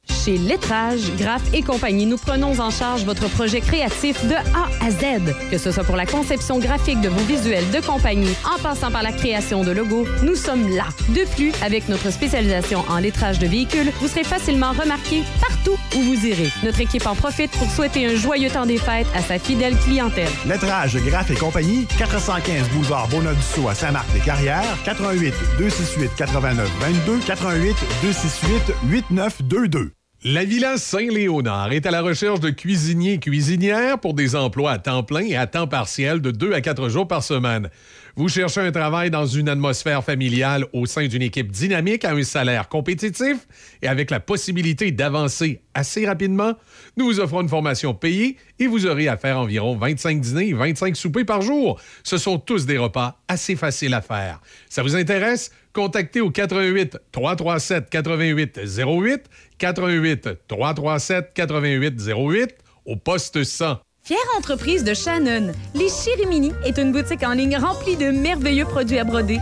Chez 0.10 0.38
Lettrage, 0.38 1.12
Graph 1.18 1.43
et 1.53 1.62
compagnie, 1.62 2.06
nous 2.06 2.18
prenons 2.18 2.60
en 2.60 2.72
charge 2.72 3.03
votre 3.06 3.30
projet 3.30 3.62
créatif 3.62 4.26
de 4.26 4.34
A 4.34 4.86
à 4.86 4.89
Z. 4.89 5.34
Que 5.51 5.58
ce 5.58 5.72
soit 5.72 5.84
pour 5.84 5.95
la 5.95 6.06
conception 6.06 6.60
graphique 6.60 7.01
de 7.01 7.10
vos 7.10 7.24
visuels 7.26 7.70
de 7.72 7.86
compagnie, 7.86 8.34
en 8.45 8.62
passant 8.62 8.91
par 8.91 9.03
la 9.03 9.12
création 9.12 9.64
de 9.64 9.72
logos, 9.72 10.08
nous 10.24 10.36
sommes 10.36 10.76
là. 10.76 10.86
De 11.10 11.26
plus, 11.36 11.51
avec 11.64 11.89
notre 11.89 12.12
spécialisation 12.12 12.84
en 12.89 12.97
lettrage 12.97 13.39
de 13.39 13.47
véhicules, 13.47 13.91
vous 13.99 14.08
serez 14.08 14.24
facilement 14.24 14.72
remarqué 14.72 15.24
partout 15.39 15.75
où 15.96 16.02
vous 16.02 16.26
irez. 16.26 16.52
Notre 16.64 16.82
équipe 16.82 17.06
en 17.08 17.16
profite 17.16 17.52
pour 17.52 17.70
souhaiter 17.70 18.06
un 18.06 18.16
joyeux 18.16 18.50
temps 18.50 18.66
des 18.66 18.78
fêtes 18.78 19.08
à 19.16 19.22
sa 19.22 19.39
fidèle 19.39 19.76
clientèle. 19.78 20.30
Lettrage, 20.48 20.98
Graph 20.98 21.32
et 21.32 21.36
compagnie, 21.36 21.86
415 21.98 22.70
boulevard 22.70 23.08
Bonadusseau 23.08 23.68
à 23.68 23.76
Saint-Marc-des-Carrières, 23.76 24.78
88 24.84 25.34
268 25.58 26.12
89 26.16 26.70
22, 26.80 27.20
88 27.26 27.76
268 28.02 28.74
8922. 28.89 29.91
La 30.28 30.43
Villa 30.43 30.78
Saint-Léonard 30.78 31.72
est 31.72 31.86
à 31.86 31.91
la 31.91 32.02
recherche 32.02 32.39
de 32.39 32.50
cuisiniers 32.50 33.14
et 33.14 33.20
cuisinières 33.20 34.00
pour 34.00 34.16
des 34.16 34.36
emplois 34.36 34.72
à 34.72 34.80
temps 34.80 35.04
plein 35.04 35.24
et 35.24 35.36
à 35.36 35.46
temps 35.46 35.68
partiel 35.68 36.20
de 36.20 36.32
2 36.32 36.54
à 36.54 36.62
4 36.62 36.89
jours 36.89 37.08
par 37.08 37.22
semaine. 37.22 37.70
Vous 38.18 38.30
cherchez 38.30 38.61
un 38.61 38.72
travail 38.72 39.11
dans 39.11 39.26
une 39.26 39.49
atmosphère 39.49 40.01
familiale 40.01 40.66
au 40.72 40.86
sein 40.86 41.05
d'une 41.05 41.22
équipe 41.22 41.51
dynamique 41.51 42.05
à 42.05 42.13
un 42.13 42.24
salaire 42.24 42.70
compétitif 42.70 43.45
et 43.82 43.89
avec 43.89 44.09
la 44.09 44.22
possibilité 44.22 44.91
d'avancer 44.91 45.59
assez 45.74 46.05
rapidement? 46.05 46.53
Nous 46.95 47.07
vous 47.07 47.20
offrons 47.20 47.41
une 47.41 47.49
formation 47.49 47.93
payée 47.93 48.38
et 48.57 48.68
vous 48.68 48.86
aurez 48.86 49.09
à 49.09 49.18
faire 49.18 49.38
environ 49.38 49.76
25 49.76 50.22
dîners 50.22 50.47
et 50.47 50.53
25 50.53 50.95
soupers 50.95 51.26
par 51.26 51.41
jour. 51.41 51.78
Ce 52.05 52.18
sont 52.18 52.39
tous 52.39 52.66
des 52.66 52.78
repas 52.78 53.20
assez 53.28 53.57
faciles 53.57 53.93
à 53.93 54.01
faire. 54.01 54.39
Ça 54.70 54.82
vous 54.82 54.95
intéresse? 54.95 55.51
Contactez 55.74 56.22
au 56.22 56.32
88 56.32 56.97
337 57.11 57.89
88 57.89 58.59
08, 58.78 59.24
88 59.57 60.30
337 60.47 61.34
88 61.34 62.01
08 62.07 62.55
au 62.86 62.95
poste 62.95 63.43
100. 63.43 63.82
Fière 64.08 64.20
entreprise 64.38 64.84
de 64.84 64.93
Shannon, 64.93 65.51
les 65.74 65.89
Chirimini 65.89 66.51
est 66.64 66.78
une 66.78 66.91
boutique 66.91 67.24
en 67.24 67.32
ligne 67.32 67.58
remplie 67.58 67.95
de 67.95 68.12
merveilleux 68.12 68.66
produits 68.66 68.99
à 68.99 69.03
broder. 69.03 69.39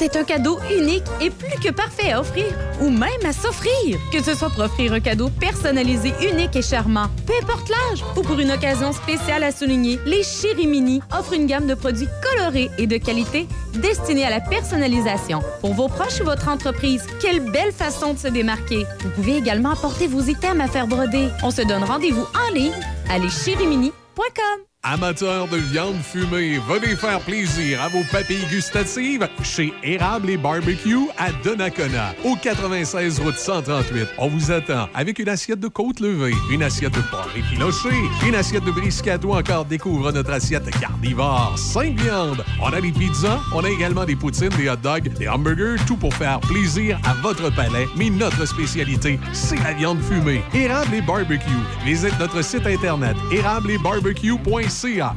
C'est 0.00 0.16
un 0.16 0.24
cadeau 0.24 0.58
unique 0.74 1.04
et 1.20 1.28
plus 1.28 1.60
que 1.62 1.70
parfait 1.70 2.12
à 2.12 2.20
offrir 2.22 2.46
ou 2.80 2.88
même 2.88 3.10
à 3.22 3.34
s'offrir. 3.34 3.98
Que 4.10 4.22
ce 4.22 4.34
soit 4.34 4.48
pour 4.48 4.64
offrir 4.64 4.94
un 4.94 5.00
cadeau 5.00 5.28
personnalisé, 5.28 6.14
unique 6.22 6.56
et 6.56 6.62
charmant, 6.62 7.08
peu 7.26 7.34
importe 7.42 7.68
l'âge, 7.68 8.02
ou 8.16 8.22
pour 8.22 8.40
une 8.40 8.50
occasion 8.50 8.94
spéciale 8.94 9.42
à 9.42 9.52
souligner, 9.52 10.00
les 10.06 10.22
Chirimini 10.22 11.02
offrent 11.12 11.34
une 11.34 11.44
gamme 11.44 11.66
de 11.66 11.74
produits 11.74 12.08
colorés 12.22 12.70
et 12.78 12.86
de 12.86 12.96
qualité 12.96 13.46
destinés 13.74 14.24
à 14.24 14.30
la 14.30 14.40
personnalisation. 14.40 15.40
Pour 15.60 15.74
vos 15.74 15.88
proches 15.88 16.22
ou 16.22 16.24
votre 16.24 16.48
entreprise, 16.48 17.04
quelle 17.20 17.40
belle 17.52 17.72
façon 17.72 18.14
de 18.14 18.18
se 18.18 18.28
démarquer. 18.28 18.86
Vous 19.00 19.10
pouvez 19.10 19.36
également 19.36 19.72
apporter 19.72 20.06
vos 20.06 20.22
items 20.22 20.64
à 20.64 20.68
faire 20.68 20.86
broder. 20.86 21.28
On 21.42 21.50
se 21.50 21.60
donne 21.60 21.84
rendez-vous 21.84 22.24
en 22.48 22.54
ligne 22.54 22.72
à 23.10 23.18
leschirimini.com. 23.18 24.69
Amateurs 24.82 25.46
de 25.48 25.58
viande 25.58 26.00
fumée, 26.02 26.58
venez 26.66 26.96
faire 26.96 27.20
plaisir 27.20 27.82
à 27.82 27.88
vos 27.88 28.02
papilles 28.10 28.46
gustatives 28.48 29.28
chez 29.42 29.74
Érable 29.82 30.30
et 30.30 30.38
Barbecue 30.38 31.06
à 31.18 31.30
Donnacona, 31.44 32.14
au 32.24 32.34
96 32.34 33.20
route 33.20 33.36
138. 33.36 34.08
On 34.16 34.28
vous 34.28 34.50
attend 34.50 34.88
avec 34.94 35.18
une 35.18 35.28
assiette 35.28 35.60
de 35.60 35.68
côte 35.68 36.00
levée, 36.00 36.32
une 36.50 36.62
assiette 36.62 36.94
de 36.94 37.02
porc 37.10 37.28
effiloché, 37.36 37.90
une 38.26 38.34
assiette 38.34 38.64
de 38.64 38.70
brisket 38.70 39.22
ou 39.22 39.34
encore 39.34 39.66
découvre 39.66 40.12
notre 40.12 40.32
assiette 40.32 40.70
carnivore. 40.80 41.52
Cinq 41.58 42.00
viandes. 42.00 42.42
On 42.62 42.72
a 42.72 42.80
des 42.80 42.92
pizzas, 42.92 43.40
on 43.54 43.62
a 43.62 43.68
également 43.68 44.06
des 44.06 44.16
poutines, 44.16 44.48
des 44.56 44.70
hot 44.70 44.76
dogs, 44.76 45.12
des 45.12 45.28
hamburgers, 45.28 45.76
tout 45.86 45.98
pour 45.98 46.14
faire 46.14 46.40
plaisir 46.40 46.98
à 47.04 47.12
votre 47.20 47.54
palais. 47.54 47.86
Mais 47.98 48.08
notre 48.08 48.46
spécialité, 48.46 49.20
c'est 49.34 49.62
la 49.62 49.74
viande 49.74 50.00
fumée. 50.00 50.40
Érable 50.54 50.94
et 50.94 51.02
Barbecue. 51.02 51.50
Visite 51.84 52.18
notre 52.18 52.40
site 52.42 52.66
internet 52.66 53.14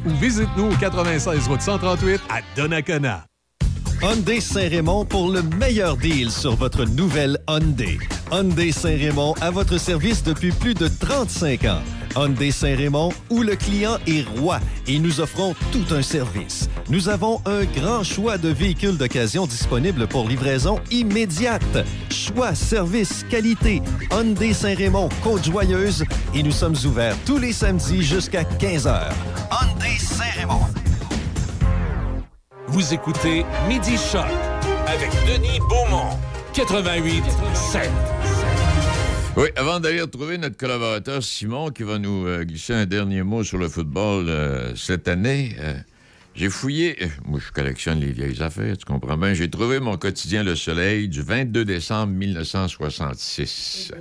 ou 0.06 0.10
visite-nous 0.16 0.72
au 0.72 0.76
96 0.76 1.48
route 1.48 1.62
138 1.62 2.22
à 2.30 2.40
Donnacona. 2.56 3.26
Hyundai 4.02 4.42
Saint-Raymond 4.42 5.06
pour 5.06 5.32
le 5.32 5.42
meilleur 5.44 5.96
deal 5.96 6.30
sur 6.30 6.56
votre 6.56 6.86
nouvelle 6.86 7.38
Hyundai. 7.48 8.00
Hyundai 8.32 8.72
Saint-Raymond 8.72 9.36
à 9.42 9.52
votre 9.52 9.78
service 9.78 10.24
depuis 10.24 10.52
plus 10.52 10.74
de 10.74 10.88
35 10.88 11.66
ans. 11.66 11.82
Hyundai 12.16 12.52
Saint-Raymond 12.52 13.12
où 13.30 13.42
le 13.44 13.56
client 13.56 13.98
est 14.08 14.28
roi 14.38 14.60
et 14.88 15.00
nous 15.00 15.20
offrons 15.20 15.56
tout 15.72 15.86
un 15.92 16.02
service. 16.02 16.70
Nous 16.90 17.10
avons 17.10 17.42
un 17.46 17.64
grand 17.64 18.04
choix 18.04 18.38
de 18.38 18.50
véhicules 18.50 18.98
d'occasion 18.98 19.46
disponibles 19.46 20.08
pour 20.08 20.28
livraison 20.28 20.80
immédiate. 20.92 21.86
Choix, 22.10 22.56
service, 22.56 23.26
qualité. 23.30 23.82
Hyundai 24.12 24.54
Saint-Raymond, 24.54 25.10
Côte-Joyeuse 25.24 26.04
et 26.34 26.44
nous 26.44 26.52
sommes 26.52 26.76
ouverts 26.86 27.16
tous 27.26 27.38
les 27.38 27.54
samedis 27.54 28.04
jusqu'à 28.04 28.44
15h. 28.44 29.10
Hyundai 29.52 29.98
Saint-Raymond. 29.98 30.66
Vous 32.68 32.94
écoutez 32.94 33.46
Midi 33.68 33.98
Choc 33.98 34.26
avec 34.88 35.12
Denis 35.28 35.60
Beaumont. 35.70 36.18
88 36.54 37.24
7. 37.54 37.90
Oui, 39.36 39.48
avant 39.56 39.80
d'aller 39.80 40.02
retrouver 40.02 40.38
notre 40.38 40.58
collaborateur 40.58 41.24
Simon 41.24 41.72
qui 41.72 41.82
va 41.82 41.98
nous 41.98 42.28
euh, 42.28 42.44
glisser 42.44 42.74
un 42.74 42.86
dernier 42.86 43.24
mot 43.24 43.44
sur 43.44 43.58
le 43.58 43.68
football 43.68 44.30
euh, 44.30 44.76
cette 44.76 45.08
année, 45.08 45.56
euh, 45.60 45.74
j'ai 46.36 46.52
fouillé. 46.52 46.96
Moi, 47.26 47.40
je 47.44 47.52
collectionne 47.52 48.00
les 48.00 48.12
vieilles 48.12 48.44
affaires, 48.44 48.78
tu 48.78 48.86
comprends 48.86 49.18
bien. 49.18 49.34
J'ai 49.34 49.50
trouvé 49.50 49.80
mon 49.80 49.98
quotidien 49.98 50.44
Le 50.44 50.56
Soleil 50.56 51.10
du 51.10 51.24
22 51.24 51.66
décembre 51.66 52.14
1966. 52.14 53.92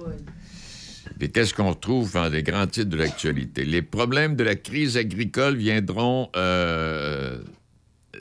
Puis 1.18 1.32
qu'est-ce 1.32 1.54
qu'on 1.54 1.70
retrouve 1.70 2.12
dans 2.12 2.28
les 2.28 2.42
grands 2.42 2.66
titres 2.66 2.90
de 2.90 2.98
l'actualité? 2.98 3.64
Les 3.64 3.80
problèmes 3.80 4.36
de 4.36 4.44
la 4.44 4.54
crise 4.54 4.98
agricole 4.98 5.56
viendront, 5.56 6.30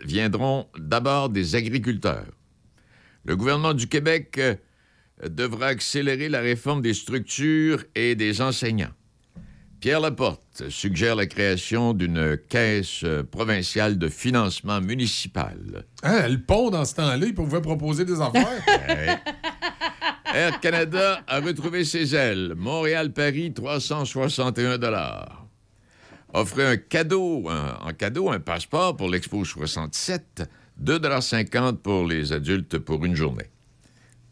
viendront 0.05 0.67
d'abord 0.79 1.27
des 1.27 1.55
agriculteurs. 1.55 2.31
Le 3.25 3.35
gouvernement 3.35 3.73
du 3.73 3.87
Québec 3.87 4.39
devra 5.29 5.67
accélérer 5.67 6.29
la 6.29 6.39
réforme 6.41 6.81
des 6.81 6.93
structures 6.93 7.83
et 7.95 8.15
des 8.15 8.41
enseignants. 8.41 8.91
Pierre 9.79 9.99
Laporte 9.99 10.69
suggère 10.69 11.15
la 11.15 11.25
création 11.25 11.93
d'une 11.93 12.37
caisse 12.49 13.03
provinciale 13.31 13.97
de 13.97 14.09
financement 14.09 14.79
municipal. 14.79 15.85
Hein, 16.03 16.27
le 16.27 16.37
pont, 16.39 16.69
dans 16.69 16.85
ce 16.85 16.93
temps-là, 16.95 17.17
il 17.25 17.33
pouvait 17.33 17.61
proposer 17.61 18.05
des 18.05 18.19
affaires. 18.21 18.47
Ouais. 18.87 19.17
Air 20.33 20.59
Canada 20.61 21.23
a 21.27 21.39
retrouvé 21.41 21.83
ses 21.83 22.15
ailes. 22.15 22.53
Montréal-Paris, 22.55 23.53
361 23.53 24.77
Offrez 26.33 26.65
un 26.65 26.77
cadeau, 26.77 27.49
un- 27.49 27.77
en 27.81 27.91
cadeau, 27.93 28.29
un 28.29 28.39
passeport 28.39 28.95
pour 28.95 29.09
l'Expo 29.09 29.43
67, 29.43 30.43
2,50 30.81 31.77
pour 31.77 32.05
les 32.07 32.31
adultes 32.31 32.77
pour 32.77 33.03
une 33.03 33.15
journée. 33.15 33.49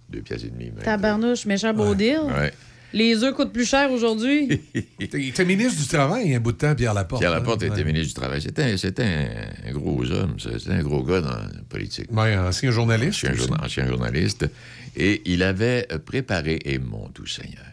Deux 0.09 0.21
pièces 0.21 0.43
et 0.43 0.49
demie. 0.49 0.65
même. 0.71 0.83
Tabarnouche, 0.83 1.45
méchant 1.45 1.73
beau 1.73 1.93
deal. 1.95 2.19
Ouais. 2.35 2.51
Les 2.91 3.23
œufs 3.23 3.35
coûtent 3.35 3.53
plus 3.53 3.65
cher 3.69 3.91
aujourd'hui. 3.91 4.61
Il 4.99 5.29
était 5.29 5.45
ministre 5.45 5.79
du 5.79 5.87
Travail 5.87 6.25
il 6.25 6.31
y 6.31 6.33
a 6.33 6.37
un 6.37 6.39
bout 6.39 6.53
de 6.53 6.57
temps, 6.57 6.73
Pierre 6.73 6.95
Laporte. 6.95 7.21
Pierre 7.21 7.31
Laporte 7.31 7.61
hein? 7.61 7.67
était 7.67 7.75
Ouais. 7.75 7.83
ministre 7.83 8.07
du 8.07 8.13
Travail. 8.15 8.41
C'était 8.41 8.63
un, 8.63 8.77
c'était 8.77 9.03
un- 9.03 9.69
un 9.69 9.71
gros 9.73 10.03
homme, 10.11 10.39
ça. 10.39 10.49
c'était 10.57 10.71
un 10.71 10.81
gros 10.81 11.03
gars 11.03 11.21
dans 11.21 11.29
la 11.29 11.49
politique. 11.69 12.11
Ouais, 12.11 12.35
ancien 12.35 12.71
journaliste. 12.71 13.23
Ancien, 13.25 13.33
journa- 13.35 13.63
ancien 13.63 13.85
journaliste. 13.87 14.47
Et 14.95 15.21
il 15.25 15.43
avait 15.43 15.85
euh, 15.91 15.99
préparé, 15.99 16.57
et 16.65 16.79
mon 16.79 17.07
doux 17.09 17.27
Seigneur, 17.27 17.63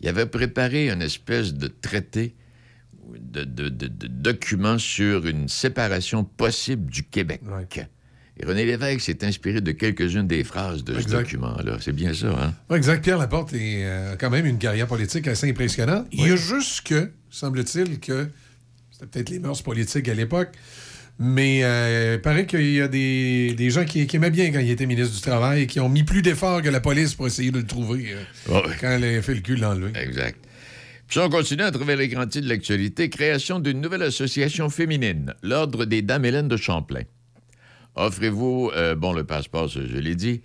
il 0.00 0.08
avait 0.08 0.26
préparé 0.26 0.88
une 0.88 1.02
espèce 1.02 1.52
de 1.54 1.66
traité, 1.66 2.32
de, 3.18 3.42
de, 3.42 3.68
de- 3.68 3.88
de 3.88 4.06
document 4.06 4.78
sur 4.78 5.26
une 5.26 5.48
séparation 5.48 6.22
possible 6.22 6.88
du 6.92 7.02
Québec. 7.02 7.40
Et 8.40 8.46
René 8.46 8.64
Lévesque 8.64 9.02
s'est 9.02 9.24
inspiré 9.24 9.60
de 9.60 9.72
quelques-unes 9.72 10.26
des 10.26 10.42
phrases 10.42 10.84
de 10.84 10.98
ce 10.98 11.06
document-là. 11.06 11.76
C'est 11.80 11.92
bien 11.92 12.14
ça, 12.14 12.28
hein? 12.28 12.74
Exact. 12.74 13.02
Pierre 13.04 13.18
Laporte 13.18 13.52
est 13.52 13.84
euh, 13.84 14.16
quand 14.18 14.30
même 14.30 14.46
une 14.46 14.58
carrière 14.58 14.86
politique 14.86 15.28
assez 15.28 15.50
impressionnante. 15.50 16.06
Il 16.12 16.26
y 16.26 16.30
a 16.30 16.36
juste 16.36 16.86
que, 16.86 17.10
semble-t-il, 17.28 18.00
que 18.00 18.28
c'était 18.90 19.06
peut-être 19.06 19.30
les 19.30 19.38
mœurs 19.38 19.62
politiques 19.62 20.08
à 20.08 20.14
l'époque, 20.14 20.48
mais 21.18 21.62
euh, 21.62 22.14
il 22.16 22.22
paraît 22.22 22.46
qu'il 22.46 22.72
y 22.72 22.80
a 22.80 22.88
des, 22.88 23.52
des 23.54 23.70
gens 23.70 23.84
qui, 23.84 24.06
qui 24.06 24.16
aimaient 24.16 24.30
bien 24.30 24.50
quand 24.50 24.60
il 24.60 24.70
était 24.70 24.86
ministre 24.86 25.14
du 25.14 25.20
Travail 25.20 25.62
et 25.62 25.66
qui 25.66 25.78
ont 25.80 25.90
mis 25.90 26.02
plus 26.02 26.22
d'efforts 26.22 26.62
que 26.62 26.70
la 26.70 26.80
police 26.80 27.14
pour 27.14 27.26
essayer 27.26 27.50
de 27.50 27.58
le 27.58 27.66
trouver 27.66 28.14
euh, 28.48 28.62
quand 28.80 28.88
elle 28.88 29.18
a 29.18 29.20
fait 29.22 29.34
le 29.34 29.40
cul 29.40 29.56
l'enlever. 29.56 29.92
Exact. 30.00 30.38
Puis 31.06 31.20
on 31.20 31.28
continue 31.28 31.64
à 31.64 31.70
trouver 31.70 31.96
les 31.96 32.08
grands 32.08 32.26
titres 32.26 32.46
de 32.46 32.48
l'actualité. 32.48 33.10
Création 33.10 33.60
d'une 33.60 33.82
nouvelle 33.82 34.02
association 34.02 34.70
féminine, 34.70 35.34
l'Ordre 35.42 35.84
des 35.84 36.00
Dames 36.00 36.24
Hélène 36.24 36.48
de 36.48 36.56
Champlain. 36.56 37.02
Offrez-vous, 37.94 38.70
euh, 38.74 38.94
bon, 38.94 39.12
le 39.12 39.24
passeport, 39.24 39.68
je 39.68 39.80
l'ai 39.80 40.14
dit, 40.14 40.42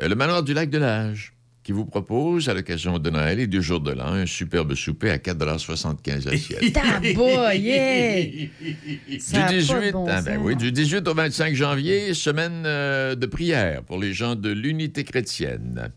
euh, 0.00 0.08
le 0.08 0.14
manoir 0.14 0.42
du 0.42 0.54
lac 0.54 0.70
de 0.70 0.78
l'Âge, 0.78 1.32
qui 1.62 1.72
vous 1.72 1.84
propose, 1.84 2.48
à 2.48 2.54
l'occasion 2.54 2.98
de 2.98 3.10
Noël 3.10 3.40
et 3.40 3.46
du 3.48 3.60
jour 3.60 3.80
de 3.80 3.90
l'an, 3.90 4.12
un 4.12 4.24
superbe 4.26 4.74
souper 4.74 5.10
à 5.10 5.18
4,75 5.18 6.24
l'assiette. 6.30 6.72
Taboy, 6.72 7.58
yeah! 7.58 8.22
Du 8.24 9.20
Ça 9.20 9.46
a 9.46 9.46
pas 9.46 9.52
de 9.52 9.58
18, 9.58 9.92
bon 9.92 10.06
ah 10.08 10.22
ben 10.22 10.38
oui, 10.40 10.54
du 10.56 10.70
18 10.72 11.06
au 11.08 11.14
25 11.14 11.54
janvier, 11.54 12.14
semaine 12.14 12.62
euh, 12.66 13.14
de 13.16 13.26
prière 13.26 13.82
pour 13.82 13.98
les 13.98 14.12
gens 14.12 14.36
de 14.36 14.50
l'unité 14.50 15.02
chrétienne. 15.04 15.90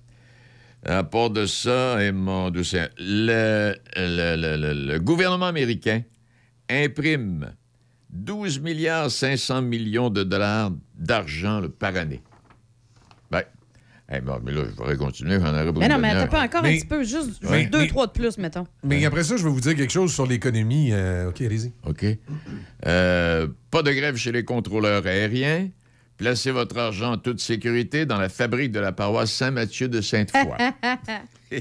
À 0.86 1.04
part 1.04 1.30
de 1.30 1.45
ça, 1.45 2.04
et 2.04 2.12
mon 2.12 2.50
le- 2.50 3.76
le 3.93 4.97
gouvernement 4.97 5.47
américain 5.47 6.02
imprime 6.70 7.52
12 8.10 8.60
milliards 8.60 9.12
500 9.12 9.62
millions 9.62 10.10
de 10.10 10.24
dollars 10.24 10.72
d'argent 11.00 11.64
par 11.80 11.95
année. 11.95 12.22
Ben, 14.12 14.22
bon, 14.24 14.39
mais 14.43 14.52
là, 14.52 14.64
je 14.68 14.76
voudrais 14.76 14.97
continuer, 14.97 15.39
j'en 15.39 15.50
aurais 15.54 15.72
Mais 15.72 15.88
non, 15.88 16.00
mais 16.00 16.14
t'as 16.14 16.26
pas 16.26 16.41
encore 16.43 16.66
un 16.66 16.70
petit 16.76 16.84
peu, 16.88 17.04
juste 17.04 17.43
Ouais. 17.43 17.68
deux, 17.68 17.78
Mais- 17.82 17.88
trois 17.89 18.08
de 18.08 18.12
plus, 18.12 18.39
mettons. 18.39 18.66
Mais 18.84 19.06
après 19.06 19.24
ça, 19.24 19.38
je 19.38 19.43
vais 19.43 19.52
vous 19.52 19.60
dire 19.62 19.76
quelque 19.76 19.91
chose 19.93 20.12
sur 20.12 20.26
l'économie. 20.26 20.89
euh, 20.91 21.30
OK, 21.30 21.41
allez-y. 21.41 21.74
OK. 21.86 22.06
Euh, 22.88 23.47
pas 23.70 23.84
de 23.84 23.91
grève 23.91 24.16
chez 24.16 24.32
les 24.32 24.43
contrôleurs 24.43 25.06
aériens. 25.06 25.70
Placez 26.18 26.50
votre 26.50 26.76
argent 26.80 27.12
en 27.14 27.18
toute 27.20 27.39
sécurité 27.39 28.08
dans 28.08 28.18
la 28.18 28.30
fabrique 28.30 28.72
de 28.72 28.80
la 28.80 28.91
paroisse 28.91 29.32
Saint-Mathieu 29.32 29.88
de 29.89 30.02
Sainte-Foy. 30.02 30.41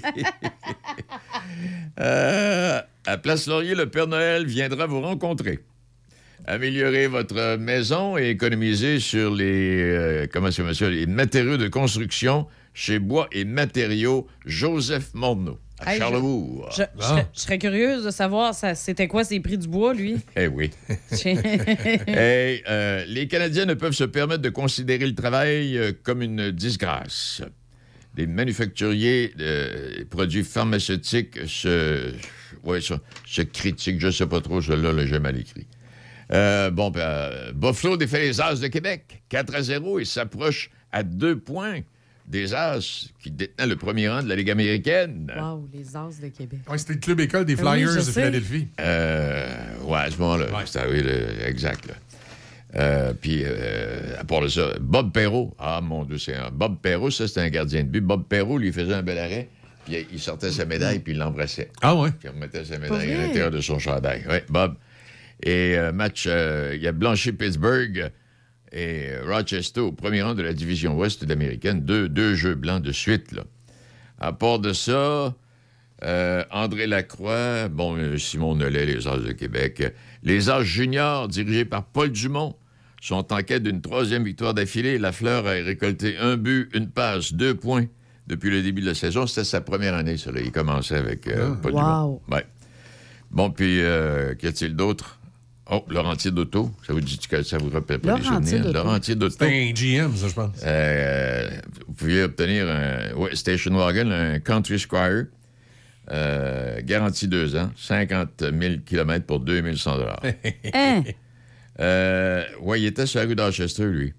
Euh, 2.01 2.81
à 3.07 3.19
Place 3.19 3.47
Laurier, 3.47 3.75
le 3.75 3.89
Père 3.91 4.07
Noël 4.07 4.47
viendra 4.47 4.87
vous 4.87 5.01
rencontrer. 5.01 5.61
Améliorez 6.59 7.09
votre 7.09 7.57
maison 7.59 8.17
et 8.17 8.31
économisez 8.31 9.01
sur 9.01 9.35
les, 9.35 9.83
euh, 9.83 10.27
comment 10.33 10.51
c'est, 10.51 10.63
monsieur, 10.63 10.89
les 10.89 11.05
matériaux 11.05 11.59
de 11.59 11.69
construction 11.69 12.47
chez 12.73 12.99
Bois 12.99 13.29
et 13.33 13.45
Matériaux 13.45 14.27
Joseph 14.47 15.13
Morneau, 15.13 15.59
à 15.79 15.93
Hey, 15.93 15.99
Charlebourg. 15.99 16.71
Je, 16.75 16.85
je 16.99 17.05
serais- 17.05 17.27
je 17.35 17.41
serais 17.41 17.59
curieuse 17.59 18.03
de 18.07 18.11
savoir 18.11 18.55
ça- 18.55 18.75
c'était 18.75 19.09
quoi 19.09 19.25
ces 19.25 19.41
prix 19.41 19.59
du 19.59 19.69
bois, 19.69 19.93
lui? 19.93 20.17
Eh 20.37 20.47
oui. 20.47 20.71
Hey, 21.25 22.63
euh, 22.67 23.05
les 23.07 23.29
Canadiens 23.29 23.67
ne 23.67 23.75
peuvent 23.75 23.93
se 23.93 24.05
permettre 24.05 24.41
de 24.41 24.49
considérer 24.49 25.07
le 25.07 25.15
travail 25.15 25.77
euh, 25.77 25.93
comme 26.03 26.23
une 26.23 26.51
disgrâce. 26.51 27.43
Les 28.17 28.27
manufacturiers 28.27 29.33
de 29.37 30.03
produits 30.05 30.45
pharmaceutiques 30.45 31.41
se, 31.47 32.11
ouais, 32.65 32.81
se, 32.81 32.95
se 33.27 33.43
critiquent. 33.43 34.01
Je 34.01 34.07
ne 34.07 34.13
sais 34.13 34.27
pas 34.27 34.41
trop, 34.41 34.63
celui-là, 34.63 34.93
là, 34.95 35.05
j'ai 35.07 35.19
mal 35.21 35.39
écrit. 35.39 35.67
Euh, 36.33 36.71
bon, 36.71 36.91
ben, 36.91 37.01
euh, 37.01 37.53
Buffalo 37.55 37.97
défait 37.97 38.21
les 38.21 38.41
As 38.41 38.61
de 38.61 38.67
Québec, 38.69 39.23
4 39.29 39.55
à 39.55 39.63
0, 39.63 39.99
et 39.99 40.05
s'approche 40.05 40.71
à 40.93 41.03
deux 41.03 41.39
points 41.39 41.81
des 42.27 42.53
As 42.55 43.09
qui 43.23 43.31
détenaient 43.31 43.67
le 43.69 43.77
premier 43.77 44.09
rang 44.11 44.23
de 44.23 44.29
la 44.29 44.37
Ligue 44.37 44.51
américaine. 44.51 45.33
wow, 45.35 45.67
les 45.73 45.97
As 45.97 46.21
de 46.21 46.29
Québec. 46.29 46.61
Ouais, 46.69 46.77
c'était 46.77 46.95
le 46.95 46.99
club 47.01 47.21
école 47.21 47.45
des 47.47 47.55
oui, 47.55 47.61
Flyers 47.61 47.95
de. 47.97 48.01
Philadelphie. 48.03 48.69
Euh, 48.81 49.47
ouais, 49.85 49.99
à 49.99 50.11
ce 50.11 50.19
moment-là. 50.19 50.47
C'était, 50.67 50.87
oui, 50.91 51.03
le- 51.03 51.47
exact. 51.47 51.87
là. 51.87 51.95
Euh, 52.77 53.15
puis, 53.19 53.41
euh, 53.45 54.21
à 54.21 54.25
part 54.25 54.43
de 54.43 54.49
ça, 54.49 54.73
Bob 54.79 55.11
Perrault. 55.13 55.55
Ah, 55.59 55.81
mon 55.83 56.05
Dieu, 56.05 56.19
c'est 56.19 56.35
un... 56.35 56.51
Bob 56.51 56.77
Perrault, 56.83 57.11
ça, 57.11 57.27
c'était 57.27 57.41
un 57.41 57.49
gardien 57.49 57.83
de 57.83 57.89
but. 57.89 58.03
Bob 58.03 58.25
Perrault, 58.29 58.59
lui, 58.59 58.71
faisait 58.73 58.93
un 58.93 59.03
bel 59.03 59.17
arrêt, 59.19 59.49
puis 59.87 60.07
il 60.13 60.21
sortait 60.21 60.51
sa 60.51 60.67
médaille, 60.67 60.99
puis 60.99 61.15
il 61.15 61.19
l'embrassait. 61.19 61.71
Ah 61.81 61.95
ouais? 61.97 62.11
Puis 62.11 62.29
il 62.29 62.31
remettait 62.31 62.67
sa 62.67 62.79
médaille 62.79 63.15
à 63.15 63.23
l'intérieur 63.23 63.51
de 63.51 63.63
son 63.63 63.79
chandail. 63.79 64.23
Oui, 64.29 64.37
Bob. 64.51 64.75
Et 65.43 65.77
euh, 65.77 65.93
match, 65.93 66.25
euh, 66.27 66.77
il 66.79 66.87
a 66.87 66.93
blanchi 66.93 67.33
Pittsburgh 67.33 68.11
et 68.73 69.11
Rochester 69.25 69.81
au 69.81 69.93
premier 69.93 70.23
rang 70.23 70.35
de 70.35 70.43
la 70.43 70.53
division 70.53 70.97
ouest 70.99 71.25
de 71.25 71.29
l'américaine. 71.29 71.83
Deux, 71.85 72.09
deux 72.09 72.35
jeux 72.35 72.55
blancs 72.55 72.83
de 72.83 72.93
suite, 72.93 73.33
là. 73.33 73.45
À 74.21 74.33
part 74.33 74.59
de 74.59 74.73
ça, 74.73 75.35
euh, 76.05 76.45
André 76.51 76.87
Lacroix, 76.89 77.69
bon, 77.69 78.17
Simon 78.19 78.57
Nollet, 78.57 78.85
les 78.85 79.07
As 79.07 79.19
de 79.19 79.33
Québec. 79.33 79.95
Les 80.25 80.51
As 80.51 80.63
juniors, 80.65 81.29
dirigés 81.29 81.65
par 81.65 81.85
Paul 81.85 82.11
Dumont, 82.11 82.57
sont 83.01 83.33
en 83.33 83.43
quête 83.43 83.63
d'une 83.63 83.81
troisième 83.81 84.25
victoire 84.25 84.55
d'affilée. 84.55 84.99
Lafleur 84.99 85.47
a 85.47 85.51
récolté 85.53 86.17
un 86.19 86.37
but, 86.37 86.69
une 86.75 86.91
passe, 86.91 87.33
deux 87.33 87.55
points 87.55 87.87
depuis 88.27 88.51
le 88.51 88.61
début 88.61 88.83
de 88.83 88.87
la 88.89 88.95
saison. 88.95 89.27
C'était 89.29 89.45
sa 89.45 89.61
première 89.61 89.95
année, 89.95 90.17
ça. 90.17 90.33
là. 90.33 90.41
Il 90.41 90.51
commençait 90.51 90.97
avec 90.97 91.29
euh, 91.29 91.55
Paul 91.55 91.73
Wow. 91.75 91.79
Dumont. 91.81 92.21
Ouais. 92.33 92.45
Bon, 93.31 93.51
puis, 93.51 93.81
euh, 93.83 94.35
qu'y 94.35 94.49
a-t-il 94.49 94.75
d'autre? 94.75 95.18
Oh, 95.71 95.85
Laurentier 95.89 96.31
d'Auto. 96.31 96.71
Ça 96.87 96.93
vous 96.95 97.01
dit 97.01 97.19
que 97.19 97.43
ça 97.43 97.59
vous 97.59 97.69
rappelle 97.71 97.99
pas 97.99 98.09
Laurentier 98.19 98.33
souvenirs? 98.33 98.61
d'Auto. 98.65 98.73
Laurentier 98.73 99.15
d'Auto. 99.17 99.33
C'était 99.39 99.69
un 99.69 99.73
GM, 99.73 100.17
ça, 100.17 100.29
je 100.29 100.35
pense. 100.35 100.57
Euh, 100.65 101.51
vous 101.87 101.93
pouviez 101.95 102.23
obtenir 102.23 102.67
un 102.69 103.13
ouais, 103.17 103.37
station 103.37 103.75
wagon, 103.77 104.11
un 104.11 104.39
Country 104.41 104.79
Squire, 104.79 105.27
euh, 106.11 106.81
garantie 106.85 107.29
deux 107.29 107.55
ans, 107.57 107.71
50 107.77 108.45
000 108.59 108.75
km 108.87 109.27
pour 109.27 109.41
2100 109.41 109.99
Hein? 110.73 111.03
euh, 111.81 112.45
Oui, 112.63 112.81
il 112.81 112.87
était 112.87 113.05
sur 113.07 113.21
la 113.21 113.27
rue 113.27 113.35
d'Orchester, 113.37 113.85
lui. 113.85 114.15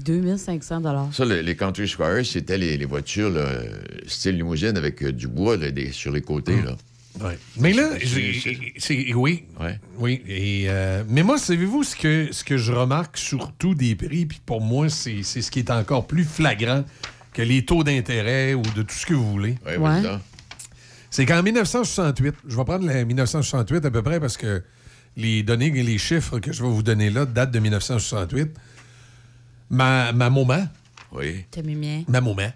2500 0.00 1.12
Ça, 1.12 1.24
le- 1.24 1.40
les 1.42 1.54
Country 1.56 1.86
Squires, 1.86 2.24
c'était 2.24 2.56
les, 2.58 2.76
les 2.78 2.84
voitures 2.86 3.30
là, 3.30 3.46
style 4.06 4.36
limousine 4.36 4.76
avec 4.76 5.02
euh, 5.02 5.12
du 5.12 5.28
bois 5.28 5.56
là, 5.56 5.70
des- 5.70 5.92
sur 5.92 6.10
les 6.10 6.22
côtés. 6.22 6.60
Là. 6.62 6.76
Ouais. 7.20 7.38
Mais 7.56 7.72
là, 7.72 7.90
C'est- 8.78 9.12
oui. 9.14 9.44
Ouais. 9.60 9.78
Oui. 9.98 10.22
Et, 10.28 10.66
euh, 10.68 11.02
mais 11.08 11.22
moi, 11.22 11.38
savez-vous 11.38 11.82
ce 11.82 11.96
que, 11.96 12.28
ce 12.30 12.44
que 12.44 12.56
je 12.56 12.72
remarque 12.72 13.16
surtout 13.18 13.74
des 13.74 13.94
prix, 13.96 14.26
puis 14.26 14.40
pour 14.46 14.60
moi, 14.60 14.88
c'est 14.88 15.22
c'est 15.24 15.42
ce 15.42 15.50
qui 15.50 15.58
est 15.58 15.70
encore 15.70 16.06
plus 16.06 16.24
flagrant 16.24 16.84
que 17.32 17.42
les 17.42 17.64
taux 17.64 17.82
d'intérêt 17.84 18.54
ou 18.54 18.62
de 18.62 18.82
tout 18.82 18.94
ce 18.94 19.06
que 19.06 19.14
vous 19.14 19.30
voulez. 19.30 19.56
Ouais, 19.66 19.76
donc. 20.02 20.20
C'est 21.10 21.26
qu'en 21.26 21.42
1968, 21.42 22.34
je 22.46 22.56
vais 22.56 22.64
prendre 22.64 22.86
la 22.86 23.04
1968 23.04 23.84
à 23.84 23.90
peu 23.90 24.02
près 24.02 24.20
parce 24.20 24.36
que 24.36 24.62
les 25.16 25.42
données 25.42 25.66
et 25.74 25.82
les 25.82 25.98
chiffres 25.98 26.38
que 26.38 26.52
je 26.52 26.62
vais 26.62 26.68
vous 26.68 26.84
donner 26.84 27.10
là 27.10 27.26
datent 27.26 27.50
de 27.50 27.58
1968. 27.58 28.48
Ma, 29.70 30.12
ma 30.12 30.30
maman, 30.30 30.68
Oui. 31.12 31.44
T'as 31.50 31.62
mis 31.62 31.74
bien. 31.74 32.04
ma 32.08 32.20
maman, 32.20 32.52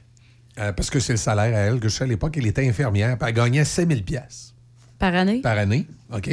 euh, 0.58 0.72
parce 0.72 0.90
que 0.90 1.00
c'est 1.00 1.12
le 1.14 1.18
salaire 1.18 1.54
à 1.56 1.60
elle 1.60 1.80
que 1.80 1.88
je 1.88 1.94
sais 1.96 2.04
à 2.04 2.06
l'époque, 2.06 2.36
elle 2.36 2.46
était 2.46 2.66
infirmière, 2.68 3.16
puis 3.18 3.28
elle 3.28 3.34
gagnait 3.34 3.64
5000 3.64 4.04
pièces 4.04 4.54
Par 4.98 5.14
année? 5.14 5.40
par 5.40 5.58
année, 5.58 5.86
OK? 6.12 6.30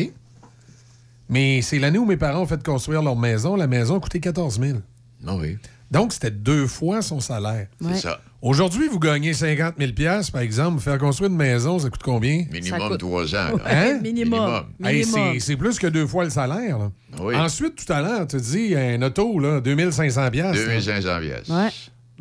Mais 1.29 1.61
c'est 1.61 1.79
l'année 1.79 1.97
où 1.97 2.05
mes 2.05 2.17
parents 2.17 2.41
ont 2.41 2.45
fait 2.47 2.61
construire 2.61 3.01
leur 3.01 3.15
maison. 3.15 3.55
La 3.55 3.67
maison 3.67 3.97
a 3.97 3.99
coûté 4.01 4.19
14 4.19 4.59
000. 4.59 4.79
Ah 5.25 5.35
oui. 5.35 5.57
Donc, 5.89 6.13
c'était 6.13 6.31
deux 6.31 6.67
fois 6.67 7.01
son 7.01 7.19
salaire. 7.19 7.67
C'est 7.81 7.95
ça. 7.97 8.21
Aujourd'hui, 8.41 8.87
vous 8.87 8.99
gagnez 8.99 9.33
50 9.33 9.75
000 9.77 9.91
pièces, 9.93 10.29
par 10.31 10.41
exemple. 10.41 10.81
Faire 10.81 10.97
construire 10.97 11.29
une 11.29 11.37
maison, 11.37 11.79
ça 11.79 11.89
coûte 11.89 12.01
combien? 12.03 12.45
Minimum 12.51 12.97
trois 12.97 13.35
ans. 13.35 13.57
Hein? 13.65 13.99
Minimum. 14.01 14.65
Hey, 14.83 14.99
Minimum. 15.05 15.33
c'est- 15.33 15.39
c'est 15.39 15.55
plus 15.57 15.77
que 15.79 15.87
deux 15.87 16.07
fois 16.07 16.23
le 16.23 16.29
salaire. 16.31 16.79
là. 16.79 16.91
Oui. 17.19 17.35
Ensuite, 17.35 17.75
tout 17.85 17.91
à 17.93 18.01
l'heure, 18.01 18.25
tu 18.27 18.37
dis 18.37 18.75
un 18.75 19.01
auto, 19.01 19.37
là, 19.39 19.61
2500 19.61 20.31
pièces. 20.31 20.53
2500 20.55 21.19
pièces. 21.19 21.49
Ouais. 21.49 21.69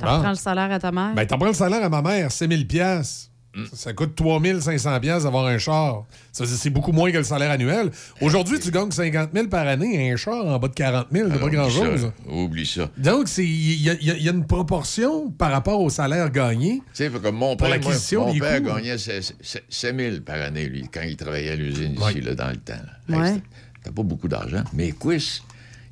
T'en 0.01 0.17
Bon. 0.17 0.21
prends 0.23 0.31
le 0.31 0.35
salaire 0.37 0.73
à 0.73 0.79
ta 0.79 0.91
mère? 0.93 1.15
Ben, 1.15 1.27
t'en 1.27 1.37
prends 1.39 1.47
le 1.49 1.53
salaire 1.55 1.85
à 1.85 1.89
ma 1.89 2.03
mère, 2.03 2.33
6000 2.33 2.67
pièces. 2.67 3.27
Mm. 3.53 3.65
Ça, 3.73 3.77
ça 3.77 3.93
coûte 3.93 4.15
3500 4.15 5.01
pièces 5.01 5.25
d'avoir 5.25 5.47
un 5.47 5.59
char. 5.59 6.05
Ça, 6.31 6.47
c'est 6.47 6.55
c'est 6.55 6.71
beaucoup 6.71 6.93
moins 6.93 7.11
que 7.11 7.17
le 7.17 7.25
salaire 7.25 7.51
annuel. 7.51 7.91
Aujourd'hui, 8.21 8.61
tu 8.61 8.71
gagnes 8.71 8.93
50 8.93 9.31
000 9.35 9.49
par 9.49 9.67
année. 9.67 10.13
Un 10.13 10.15
char 10.17 10.47
en 10.47 10.57
bas 10.61 10.69
de 10.69 10.73
40 10.75 11.09
000, 11.11 11.27
c'est 11.29 11.35
Ah, 11.35 11.39
pas 11.39 11.45
oublie 11.47 11.57
grand-chose. 11.57 12.13
Oublie 12.29 12.65
ça. 12.67 12.89
Donc, 12.97 13.27
c'est- 13.27 13.45
il 13.45 13.83
y, 13.83 13.91
a- 13.91 13.95
y 14.01 14.23
y 14.25 14.29
une 14.31 14.47
proportion 14.47 15.31
par 15.33 15.51
rapport 15.51 15.81
au 15.81 15.91
salaire 15.91 16.31
gagné. 16.31 16.81
Tu 16.95 17.05
sais, 17.05 17.11
comme 17.11 17.35
mon 17.37 17.57
père, 17.57 17.69
moi, 17.69 17.79
mon 18.25 18.39
père 18.39 18.63
coûts. 18.63 18.69
gagnait 18.69 18.99
7 18.99 19.35
000 19.97 20.21
par 20.25 20.41
année, 20.41 20.69
lui, 20.69 20.87
quand 20.93 21.03
il 21.03 21.17
travaillait 21.17 21.51
à 21.51 21.57
l'usine 21.57 21.97
ici, 22.01 22.21
là, 22.21 22.37
dans 22.37 22.51
le 22.51 22.57
temps. 22.57 22.75
là. 23.09 23.19
Ouais. 23.19 23.31
Hey, 23.33 23.43
T'as 23.83 23.91
pas 23.91 24.03
beaucoup 24.05 24.29
d'argent. 24.29 24.63
Mais 24.75 24.93
Quiz, 24.93 25.43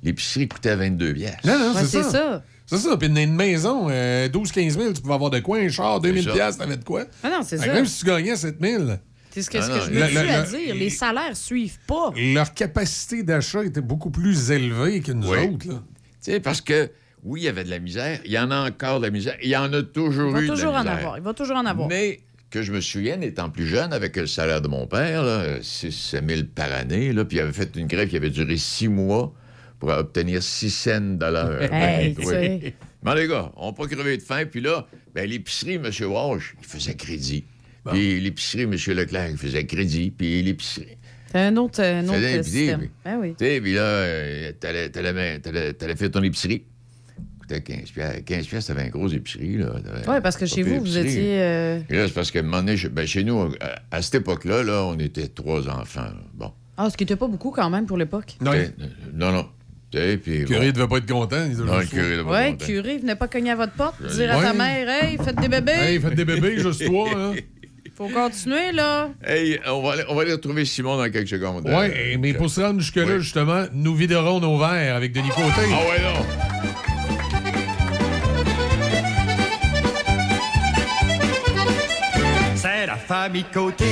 l'épicerie 0.04 0.46
coûtait 0.46 0.76
22 0.76 1.12
pièces. 1.14 1.34
Non, 1.44 1.58
non, 1.58 1.74
Ouais, 1.74 1.80
c'est 1.80 1.86
c'est 1.86 2.02
ça. 2.04 2.10
ça. 2.10 2.42
C'est 2.70 2.78
ça. 2.78 2.96
Puis 2.96 3.08
une, 3.08 3.34
maison, 3.34 3.86
euh, 3.90 4.28
12-15 4.28 4.70
000, 4.78 4.92
tu 4.92 5.00
pouvais 5.02 5.14
avoir 5.14 5.30
de 5.30 5.38
quoi? 5.40 5.58
Un 5.58 5.68
char, 5.68 6.00
2000 6.00 6.24
ça. 6.24 6.32
pièces, 6.32 6.58
t'avais 6.58 6.76
de 6.76 6.84
quoi? 6.84 7.04
Ah 7.22 7.30
non, 7.30 7.40
c'est 7.42 7.56
ça. 7.58 7.66
Même 7.72 7.86
si 7.86 8.00
tu 8.00 8.06
gagnais 8.06 8.36
7 8.36 8.56
000, 8.60 8.84
C'est 9.30 9.42
ce 9.42 9.50
que, 9.50 9.58
Ah 9.58 9.62
ce 9.62 9.68
que 9.68 9.80
je 9.86 9.90
le- 9.90 10.00
me 10.00 10.06
suis 10.06 10.14
le- 10.14 10.20
à 10.30 10.44
le- 10.44 10.50
dire. 10.66 10.74
Les 10.74 10.90
salaires 10.90 11.36
suivent 11.36 11.78
pas. 11.86 12.12
leur 12.16 12.52
capacité 12.54 13.22
d'achat 13.22 13.64
était 13.64 13.80
beaucoup 13.80 14.10
plus 14.10 14.50
élevée 14.50 15.00
que 15.00 15.12
nous 15.12 15.28
Oui. 15.30 15.38
autres. 15.48 15.66
Tu 15.66 15.72
sais, 16.20 16.40
parce 16.40 16.60
que, 16.60 16.90
oui, 17.24 17.40
il 17.40 17.44
y 17.44 17.48
avait 17.48 17.64
de 17.64 17.70
la 17.70 17.78
misère. 17.78 18.20
Il 18.24 18.32
y 18.32 18.38
en 18.38 18.50
a 18.50 18.68
encore 18.68 19.00
de 19.00 19.06
la 19.06 19.10
misère. 19.10 19.36
Il 19.42 19.48
y 19.48 19.56
en 19.56 19.72
a 19.72 19.82
toujours 19.82 20.28
Il 20.28 20.34
va 20.34 20.42
eu 20.42 20.46
toujours 20.48 20.68
de 20.70 20.74
la 20.74 20.80
en 20.80 20.82
misère. 20.82 20.98
avoir. 20.98 21.16
Il 21.18 21.22
va 21.24 21.34
toujours 21.34 21.56
en 21.56 21.66
avoir. 21.66 21.88
Mais 21.88 22.20
que 22.50 22.62
je 22.62 22.72
me 22.72 22.80
souvienne, 22.80 23.22
étant 23.22 23.50
plus 23.50 23.66
jeune, 23.66 23.92
avec 23.92 24.16
le 24.16 24.26
salaire 24.26 24.60
de 24.62 24.68
mon 24.68 24.86
père, 24.86 25.22
6 25.62 25.90
000 26.26 26.42
par 26.54 26.72
année, 26.72 27.12
là, 27.12 27.24
puis 27.24 27.36
il 27.36 27.40
avait 27.40 27.52
fait 27.52 27.70
une 27.76 27.86
grève 27.86 28.08
qui 28.08 28.16
avait 28.16 28.30
duré 28.30 28.56
six 28.56 28.88
mois 28.88 29.32
pour 29.78 29.90
obtenir 29.90 30.42
6 30.42 30.70
cents 30.70 31.00
de 31.16 31.24
l'heure. 31.26 31.72
Hey, 31.72 32.14
Oui. 32.18 32.24
tu 32.24 32.26
sais. 32.28 32.74
Mais 33.02 33.14
les 33.14 33.28
gars, 33.28 33.52
on 33.56 33.66
n'a 33.66 33.72
pas 33.72 33.86
crevé 33.86 34.16
de 34.16 34.22
faim. 34.22 34.44
Puis 34.50 34.60
là, 34.60 34.86
ben, 35.14 35.28
l'épicerie, 35.28 35.74
M. 35.74 35.88
Walsh, 36.10 36.54
il 36.60 36.66
faisait 36.66 36.94
crédit. 36.94 37.44
Puis 37.90 38.20
l'épicerie, 38.20 38.62
M. 38.62 38.72
Leclerc, 38.72 39.30
il 39.30 39.36
faisait 39.38 39.64
crédit. 39.66 40.10
Puis 40.10 40.42
l'épicerie. 40.42 40.96
C'est 41.30 41.38
un 41.38 41.56
autre, 41.58 41.80
un 41.82 42.06
autre 42.08 42.42
système. 42.42 42.80
puis- 42.80 42.90
Ah 43.04 43.16
oui. 43.20 43.34
Tu 43.38 43.44
sais, 43.44 43.60
puis 43.60 43.74
là, 43.74 43.80
euh, 43.82 44.52
t'allais, 44.58 44.88
t'allais, 44.90 45.38
t'allais- 45.38 45.72
t'allais 45.74 45.96
faire 45.96 46.10
ton 46.10 46.22
épicerie. 46.22 46.64
Coûtait 47.40 47.60
15 47.60 47.90
piastres. 47.92 48.24
15 48.24 48.46
piastres, 48.46 48.74
t'avais 48.74 48.86
une 48.86 48.90
grosse 48.90 49.12
épicerie, 49.12 49.58
Oui, 49.62 50.14
parce 50.22 50.36
que 50.36 50.46
chez 50.46 50.62
vous, 50.62 50.80
vous 50.80 50.96
étiez. 50.98 51.40
euh, 51.40 51.80
Et 51.88 51.96
là, 51.96 52.08
c'est 52.08 52.14
parce 52.14 52.30
qu'à 52.30 52.40
un 52.40 52.42
moment 52.42 52.62
donné, 52.62 52.76
ben, 52.90 53.06
chez 53.06 53.24
nous, 53.24 53.40
à, 53.60 53.96
à 53.96 54.02
cette 54.02 54.16
époque-là, 54.16 54.62
là, 54.64 54.84
on 54.84 54.98
était 54.98 55.28
trois 55.28 55.68
enfants. 55.68 56.00
là. 56.02 56.14
Bon. 56.34 56.52
Ah, 56.76 56.88
ce 56.90 56.96
qui 56.96 57.04
n'était 57.04 57.16
pas 57.16 57.26
beaucoup 57.28 57.50
quand 57.50 57.68
même 57.70 57.86
pour 57.86 57.96
l'époque. 57.98 58.36
Non, 58.40 58.52
euh, 58.52 58.66
non, 59.14 59.32
non. 59.32 59.48
Puis 59.90 60.44
curé 60.44 60.66
bon. 60.66 60.72
devait 60.72 60.88
pas 60.88 60.96
être 60.98 61.10
content. 61.10 61.46
Il 61.50 61.56
Non, 61.58 61.74
le 61.76 61.80
juste, 61.80 61.92
curé, 61.94 62.22
pas 62.24 62.30
Ouais, 62.30 62.50
content. 62.52 62.66
curé, 62.66 62.98
venez 62.98 63.14
pas 63.14 63.28
cogner 63.28 63.50
à 63.52 63.56
votre 63.56 63.72
porte, 63.72 64.02
dire 64.02 64.32
à 64.32 64.38
Ouais. 64.38 64.44
ta 64.44 64.52
mère, 64.52 64.88
hey, 64.88 65.16
faites 65.16 65.40
des 65.40 65.48
bébés. 65.48 65.72
Hey, 65.72 65.98
faites 66.00 66.14
des 66.14 66.24
bébés, 66.24 66.58
juste 66.58 66.84
toi. 66.86 67.08
Hein? 67.16 67.34
Faut 67.96 68.08
continuer, 68.08 68.70
là. 68.72 69.08
Hey, 69.26 69.58
on 69.66 69.82
va, 69.82 69.94
aller, 69.94 70.04
on 70.08 70.14
va 70.14 70.22
aller 70.22 70.32
retrouver 70.32 70.64
Simon 70.64 70.98
dans 70.98 71.10
quelques 71.10 71.26
secondes. 71.28 71.64
Ouais, 71.66 72.12
Euh, 72.14 72.16
mais 72.20 72.32
pour 72.32 72.48
se 72.48 72.60
rendre 72.60 72.78
jusque-là, 72.78 73.04
oui. 73.16 73.20
justement, 73.22 73.64
nous 73.72 73.94
viderons 73.96 74.38
nos 74.38 74.56
verres 74.56 74.94
avec 74.94 75.12
Denis 75.12 75.30
Côté. 75.30 75.42
Ah 75.72 75.88
ouais, 75.90 76.02
non. 76.02 76.24
C'est 82.54 82.86
la 82.86 82.96
famille 82.96 83.44
Côté 83.52 83.84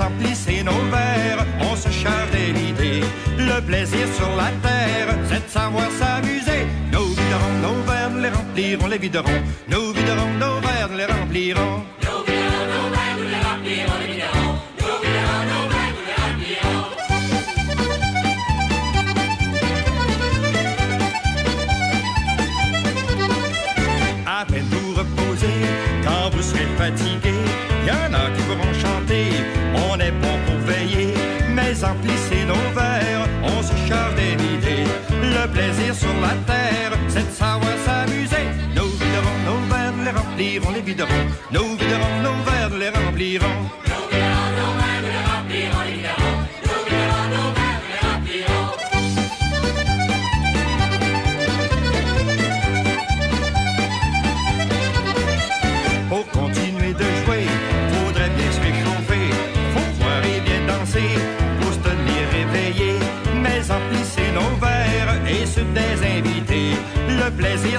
emplissez 0.00 0.62
nos 0.62 0.80
verres, 0.90 1.44
on 1.60 1.76
se 1.76 1.90
charge 1.90 2.30
des 2.32 2.52
l'idée. 2.52 3.00
Le 3.38 3.60
plaisir 3.60 4.06
sur 4.16 4.28
la 4.36 4.50
terre, 4.62 5.14
c'est 5.28 5.44
de 5.44 5.50
savoir 5.50 5.90
s'amuser. 5.98 6.66
Nous 6.92 7.08
viderons 7.08 7.56
nos 7.62 7.82
verres, 7.82 8.10
nous 8.10 8.22
les 8.22 8.30
remplirons, 8.30 8.86
les 8.86 8.98
viderons. 8.98 9.42
Nous 9.68 9.92
viderons 9.92 10.32
nos 10.38 10.60
verres, 10.60 10.88
nous 10.90 10.98
les 10.98 11.06
remplirons. 11.06 11.84
Plaisir 35.54 35.94
sur 35.94 36.14
la 36.20 36.34
terre, 36.52 36.92
c'est 37.08 37.26
de 37.26 37.32
savoir 37.32 37.76
s'amuser. 37.86 38.44
Nous 38.76 38.90
viderons 39.00 39.38
nos 39.46 39.60
verres, 39.70 39.98
les 40.04 40.10
remplirons, 40.10 40.72
les 40.72 40.82
viderons. 40.82 41.24
Nous 41.52 41.76
viderons 41.78 42.16
nos 42.26 42.36
verres, 42.44 42.76
les 42.78 42.90
remplirons. 42.90 43.83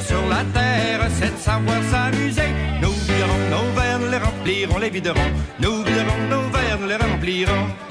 Sur 0.01 0.27
la 0.27 0.43
terre, 0.53 1.07
c'est 1.17 1.33
de 1.33 1.39
savoir 1.39 1.81
s'amuser. 1.89 2.49
Nous 2.81 2.91
viderons 2.91 3.49
nos 3.49 3.71
verres, 3.79 3.99
les 4.11 4.17
remplirons, 4.17 4.77
les 4.77 4.89
viderons. 4.89 5.31
Nous 5.59 5.83
viderons 5.83 6.27
nos 6.29 6.49
verres, 6.49 6.85
les 6.85 6.95
remplirons. 6.97 7.84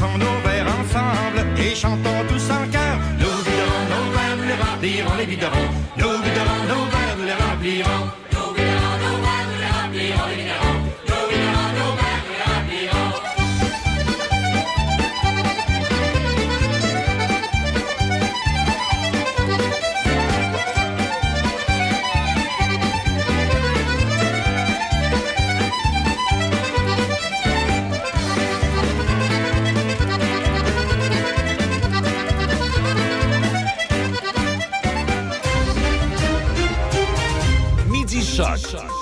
Emplissons 0.00 0.18
nos 0.18 0.48
verres 0.48 0.66
ensemble 0.68 1.44
et 1.58 1.74
chantons 1.74 2.24
tous 2.28 2.50
en 2.50 2.70
chœur. 2.70 2.98
Nous 3.18 3.26
viderons 3.26 3.84
nos 3.90 4.12
verres, 4.12 4.46
les 4.46 4.62
remplirons, 4.62 5.16
les 5.18 5.26
viderons. 5.26 5.67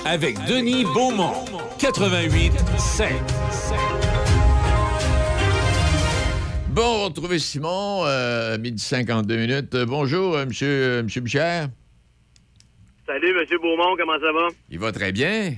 Avec 0.06 0.38
Denis 0.46 0.84
Beaumont. 0.84 1.44
88 1.80 2.52
5. 2.78 3.10
Bon, 6.68 6.82
on 6.82 6.98
va 6.98 7.04
retrouver 7.06 7.38
Simon, 7.40 8.04
euh, 8.04 8.56
midi 8.58 8.80
52 8.80 9.36
minutes. 9.36 9.74
Euh, 9.74 9.84
bonjour, 9.84 10.36
euh, 10.36 10.46
monsieur, 10.46 10.68
euh, 10.68 11.02
monsieur 11.02 11.22
Bichère. 11.22 11.68
Salut, 13.06 13.30
M. 13.30 13.46
Beaumont, 13.60 13.96
comment 13.96 14.18
ça 14.20 14.32
va? 14.32 14.48
Il 14.70 14.78
va 14.78 14.92
très 14.92 15.10
bien. 15.10 15.54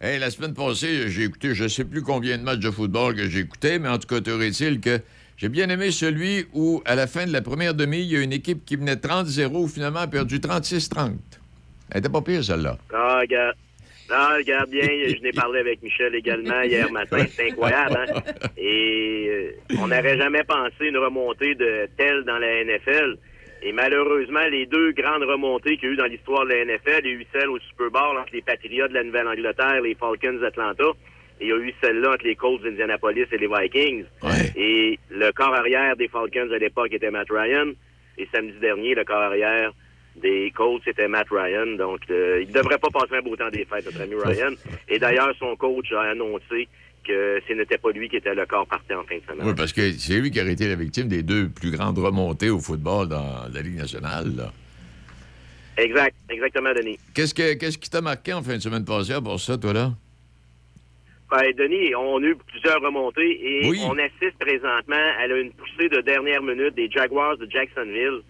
Hey, 0.00 0.20
la 0.20 0.30
semaine 0.30 0.54
passée, 0.54 1.08
j'ai 1.08 1.24
écouté 1.24 1.54
je 1.54 1.66
sais 1.66 1.84
plus 1.84 2.02
combien 2.02 2.38
de 2.38 2.44
matchs 2.44 2.60
de 2.60 2.70
football 2.70 3.16
que 3.16 3.26
j'ai 3.28 3.40
écouté, 3.40 3.80
mais 3.80 3.88
en 3.88 3.98
tout 3.98 4.06
cas, 4.06 4.20
il 4.20 4.80
que 4.80 5.00
j'ai 5.36 5.48
bien 5.48 5.68
aimé 5.70 5.90
celui 5.90 6.46
où, 6.52 6.82
à 6.84 6.94
la 6.94 7.08
fin 7.08 7.26
de 7.26 7.32
la 7.32 7.42
première 7.42 7.74
demi, 7.74 7.98
il 7.98 8.06
y 8.12 8.16
a 8.16 8.20
une 8.20 8.32
équipe 8.32 8.64
qui 8.64 8.76
venait 8.76 8.94
30-0, 8.94 9.68
finalement 9.68 10.00
a 10.00 10.06
perdu 10.06 10.38
36-30. 10.38 11.14
Elle 11.90 11.98
était 11.98 12.08
pas 12.08 12.22
pire, 12.22 12.44
celle-là. 12.44 12.78
Ah, 12.94 13.18
regarde. 13.20 13.56
Ah, 14.10 14.36
regarde 14.36 14.70
bien, 14.70 14.86
je 14.86 15.22
n'ai 15.22 15.32
parlé 15.32 15.60
avec 15.60 15.82
Michel 15.82 16.14
également 16.14 16.62
hier 16.62 16.90
matin. 16.90 17.24
C'est 17.30 17.50
incroyable, 17.50 17.96
hein? 17.96 18.20
Et 18.56 19.28
euh, 19.28 19.76
on 19.78 19.88
n'aurait 19.88 20.16
jamais 20.16 20.42
pensé 20.44 20.86
une 20.86 20.96
remontée 20.96 21.54
de 21.54 21.88
telle 21.96 22.24
dans 22.24 22.38
la 22.38 22.64
NFL. 22.64 23.18
Et 23.62 23.72
malheureusement, 23.72 24.46
les 24.50 24.66
deux 24.66 24.92
grandes 24.92 25.24
remontées 25.24 25.76
qu'il 25.76 25.88
y 25.88 25.90
a 25.90 25.94
eu 25.94 25.96
dans 25.96 26.06
l'histoire 26.06 26.44
de 26.46 26.50
la 26.50 26.64
NFL, 26.64 27.00
il 27.04 27.10
y 27.10 27.14
a 27.14 27.16
eu 27.16 27.26
celle 27.32 27.50
au 27.50 27.58
Super 27.58 27.90
Bowl 27.90 28.16
entre 28.16 28.32
les 28.32 28.42
Patriots 28.42 28.88
de 28.88 28.94
la 28.94 29.02
Nouvelle-Angleterre 29.02 29.76
et 29.76 29.88
les 29.88 29.94
Falcons 29.94 30.38
d'Atlanta. 30.40 30.84
Et 31.40 31.46
il 31.46 31.48
y 31.48 31.52
a 31.52 31.56
eu 31.56 31.74
celle-là 31.82 32.12
entre 32.12 32.24
les 32.24 32.36
Colts 32.36 32.62
d'Indianapolis 32.62 33.26
et 33.30 33.38
les 33.38 33.48
Vikings. 33.48 34.04
Et 34.56 34.98
le 35.10 35.30
corps 35.32 35.54
arrière 35.54 35.96
des 35.96 36.08
Falcons 36.08 36.50
à 36.52 36.58
l'époque 36.58 36.92
était 36.92 37.10
Matt 37.10 37.28
Ryan. 37.30 37.72
Et 38.16 38.28
samedi 38.32 38.58
dernier, 38.60 38.94
le 38.94 39.04
corps 39.04 39.22
arrière 39.22 39.72
des 40.18 40.50
Colts, 40.54 40.82
c'était 40.84 41.08
Matt 41.08 41.26
Ryan. 41.30 41.76
Donc, 41.76 42.00
euh, 42.10 42.40
il 42.42 42.48
ne 42.48 42.52
devrait 42.54 42.78
pas 42.78 42.88
passer 42.90 43.14
un 43.16 43.22
beau 43.22 43.36
temps 43.36 43.50
des 43.50 43.64
fêtes, 43.64 43.84
notre 43.86 44.00
ami 44.02 44.14
Ryan. 44.14 44.52
Et 44.88 44.98
d'ailleurs, 44.98 45.32
son 45.38 45.56
coach 45.56 45.92
a 45.92 46.02
annoncé 46.10 46.68
que 47.06 47.40
ce 47.48 47.52
n'était 47.54 47.78
pas 47.78 47.90
lui 47.90 48.08
qui 48.08 48.16
était 48.16 48.34
le 48.34 48.44
corps 48.46 48.66
parti 48.66 48.92
en 48.92 49.02
fin 49.04 49.16
de 49.16 49.22
semaine. 49.22 49.46
Oui, 49.48 49.54
parce 49.56 49.72
que 49.72 49.92
c'est 49.92 50.18
lui 50.20 50.30
qui 50.30 50.40
a 50.40 50.44
été 50.48 50.68
la 50.68 50.74
victime 50.74 51.08
des 51.08 51.22
deux 51.22 51.48
plus 51.48 51.70
grandes 51.70 51.98
remontées 51.98 52.50
au 52.50 52.58
football 52.60 53.08
dans 53.08 53.46
la 53.52 53.62
Ligue 53.62 53.76
nationale. 53.76 54.34
là. 54.36 54.52
Exact, 55.78 56.14
exactement, 56.28 56.72
Denis. 56.74 56.98
Qu'est-ce, 57.14 57.32
que, 57.32 57.54
qu'est-ce 57.54 57.78
qui 57.78 57.88
t'a 57.88 58.00
marqué 58.00 58.32
en 58.32 58.42
fin 58.42 58.54
de 58.56 58.60
semaine 58.60 58.84
passée 58.84 59.14
pour 59.22 59.38
ça, 59.40 59.56
toi, 59.56 59.72
là? 59.72 59.92
Ben, 61.30 61.52
Denis, 61.56 61.94
on 61.94 62.22
a 62.22 62.26
eu 62.26 62.36
plusieurs 62.36 62.80
remontées 62.80 63.38
et 63.62 63.68
Oui. 63.68 63.78
on 63.84 63.96
assiste 63.98 64.38
présentement 64.40 64.96
à 65.20 65.26
une 65.26 65.52
poussée 65.52 65.88
de 65.88 66.00
dernière 66.00 66.42
minute 66.42 66.74
des 66.74 66.90
Jaguars 66.90 67.36
de 67.36 67.46
Jacksonville 67.50 68.22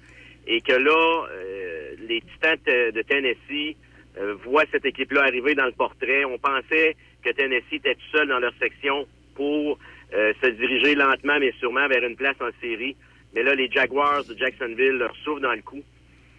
et 0.47 0.61
que 0.61 0.73
là, 0.73 1.27
euh, 1.33 1.68
les 2.09 2.23
Titans 2.23 2.59
de, 2.67 3.03
Tennessee 3.03 3.77
euh, 4.19 4.35
voient 4.45 4.65
cette 4.73 4.85
équipe-là 4.85 5.23
arriver 5.23 5.55
dans 5.55 5.67
le 5.67 5.73
portrait. 5.73 6.25
On 6.25 6.39
pensait 6.39 6.97
que 7.23 7.31
Tennessee 7.31 7.73
était 7.73 7.95
tout 7.95 8.11
seul 8.13 8.29
dans 8.29 8.39
leur 8.39 8.53
section 8.59 9.07
pour 9.35 9.79
euh, 10.15 10.33
se 10.43 10.49
diriger 10.49 10.95
lentement 10.95 11.39
mais 11.39 11.53
sûrement 11.61 11.87
vers 11.89 12.03
une 12.05 12.17
place 12.17 12.37
en 12.41 12.51
série. 12.61 12.97
Mais 13.35 13.43
là, 13.43 13.55
les 13.55 13.71
Jaguars 13.71 14.25
de 14.25 14.37
Jacksonville 14.37 14.99
leur 14.99 15.15
souffrent 15.17 15.41
dans 15.41 15.53
le 15.53 15.63
coup 15.63 15.83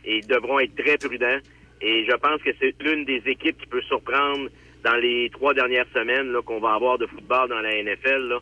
et 0.05 0.17
ils 0.17 0.28
devront 0.28 0.59
être 0.59 0.76
très 0.76 0.97
prudents. 0.97 1.39
Et 1.82 2.05
je 2.05 2.15
pense 2.15 2.41
que 2.41 2.49
c'est 2.59 2.74
l'une 2.82 3.05
des 3.05 3.22
équipes 3.26 3.57
qui 3.57 3.67
peut 3.67 3.82
surprendre 3.84 4.49
dans 4.84 4.95
les 4.95 5.30
trois 5.30 5.53
dernières 5.53 5.88
semaines 5.93 6.34
qu'on 6.45 6.59
va 6.59 6.74
avoir 6.74 6.97
de 6.97 7.05
football 7.05 7.49
dans 7.49 7.61
la 7.61 7.84
NFL. 7.84 8.28
là. 8.28 8.39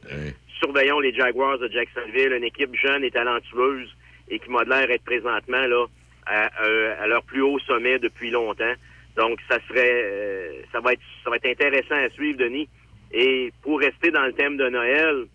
Surveillons 0.59 0.99
les 0.99 1.13
Jaguars 1.13 1.59
de 1.59 1.67
Jacksonville, 1.67 2.33
une 2.33 2.43
équipe 2.43 2.73
jeune 2.75 3.03
et 3.03 3.11
talentueuse 3.11 3.95
et 4.29 4.39
qui 4.39 4.49
m'a 4.49 4.63
l'air 4.63 4.89
être 4.89 5.03
présentement 5.03 5.65
là 5.67 5.85
à, 6.29 7.07
leur 7.07 7.23
plus 7.23 7.41
haut 7.41 7.59
sommet 7.59 7.99
depuis 7.99 8.29
longtemps. 8.31 8.73
Donc 9.15 9.39
ça 9.49 9.57
serait 9.67 10.01
euh, 10.03 10.61
ça 10.71 10.79
va 10.79 10.93
être 10.93 11.01
ça 11.23 11.29
va 11.29 11.37
être 11.37 11.47
intéressant 11.49 11.95
à 11.95 12.09
suivre, 12.09 12.37
Denis. 12.39 12.67
Et 13.11 13.51
pour 13.61 13.79
rester 13.79 14.11
dans 14.11 14.23
le 14.25 14.33
thème 14.33 14.57
de 14.57 14.69
Noël, 14.69 15.25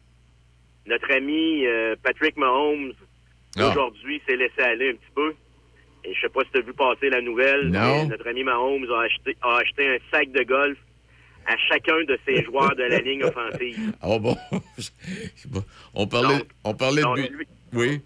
notre 0.87 1.11
ami 1.13 1.67
euh, 1.67 1.97
Patrick 2.03 2.37
Mahomes 2.37 2.93
Ah. 3.59 3.71
aujourd'hui 3.71 4.21
s'est 4.27 4.37
laissé 4.37 4.61
aller 4.61 4.91
un 4.91 4.95
petit 4.95 5.13
peu. 5.15 5.35
Et 6.05 6.15
je 6.15 6.21
sais 6.21 6.29
pas 6.29 6.43
si 6.45 6.51
tu 6.53 6.59
as 6.59 6.63
vu 6.63 6.73
passer 6.73 7.11
la 7.11 7.21
nouvelle, 7.21 7.69
Non. 7.69 8.03
mais 8.03 8.07
notre 8.07 8.29
ami 8.29 8.43
Mahomes 8.43 8.87
a 8.93 9.03
acheté, 9.03 9.37
a 9.41 9.57
acheté 9.59 9.87
un 9.89 9.99
sac 10.11 10.31
de 10.33 10.43
golf 10.43 10.77
à 11.47 11.57
chacun 11.69 12.03
de 12.05 12.19
ses 12.27 12.43
joueurs 12.45 12.75
de 12.77 12.83
la 12.85 12.99
ligne 12.99 13.23
offensive. 13.25 13.93
Ah 14.03 14.19
bon? 14.19 14.37
On 15.95 16.07
parlait, 16.07 16.39
Donc- 16.39 16.49
on 16.65 16.75
parlait 16.75 17.03
donc, 17.03 17.17
de... 17.19 17.23
lui- 17.23 17.47
Oui. 17.73 18.01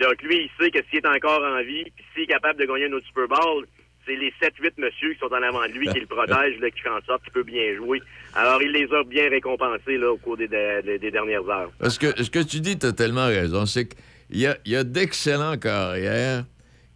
Donc 0.00 0.22
lui, 0.22 0.44
il 0.44 0.50
sait 0.58 0.70
que 0.70 0.78
s'il 0.90 0.98
est 1.00 1.06
encore 1.06 1.42
en 1.42 1.62
vie, 1.62 1.84
puis 1.96 2.04
s'il 2.14 2.22
est 2.24 2.26
capable 2.26 2.58
de 2.60 2.66
gagner 2.66 2.86
un 2.86 2.92
autre 2.92 3.06
Super 3.06 3.28
Bowl, 3.28 3.66
c'est 4.06 4.16
les 4.16 4.32
7-8 4.40 4.72
monsieur 4.78 5.12
qui 5.12 5.18
sont 5.18 5.26
en 5.32 5.42
avant 5.42 5.66
de 5.66 5.72
lui, 5.72 5.86
qui 5.88 6.00
le 6.00 6.06
protègent, 6.06 6.58
là, 6.60 6.70
qui 6.70 6.80
font 6.80 6.90
en 6.96 7.02
sorte 7.04 7.22
qu'il 7.24 7.32
peut 7.32 7.42
bien 7.42 7.74
jouer. 7.76 8.00
Alors, 8.34 8.62
il 8.62 8.70
les 8.72 8.90
a 8.94 9.04
bien 9.04 9.28
récompensés 9.28 9.98
là, 9.98 10.10
au 10.12 10.16
cours 10.16 10.36
des, 10.36 10.48
des- 10.48 10.98
des 10.98 11.10
dernières 11.10 11.46
heures. 11.48 11.70
Parce 11.78 11.98
que 11.98 12.22
ce 12.22 12.30
que 12.30 12.38
tu 12.42 12.60
dis, 12.60 12.78
tu 12.78 12.86
as 12.86 12.92
tellement 12.92 13.26
raison. 13.26 13.66
C'est 13.66 13.86
qu'il 13.88 14.38
y 14.38 14.46
a, 14.46 14.56
y 14.64 14.76
a 14.76 14.84
d'excellents 14.84 15.58
carrières 15.58 16.44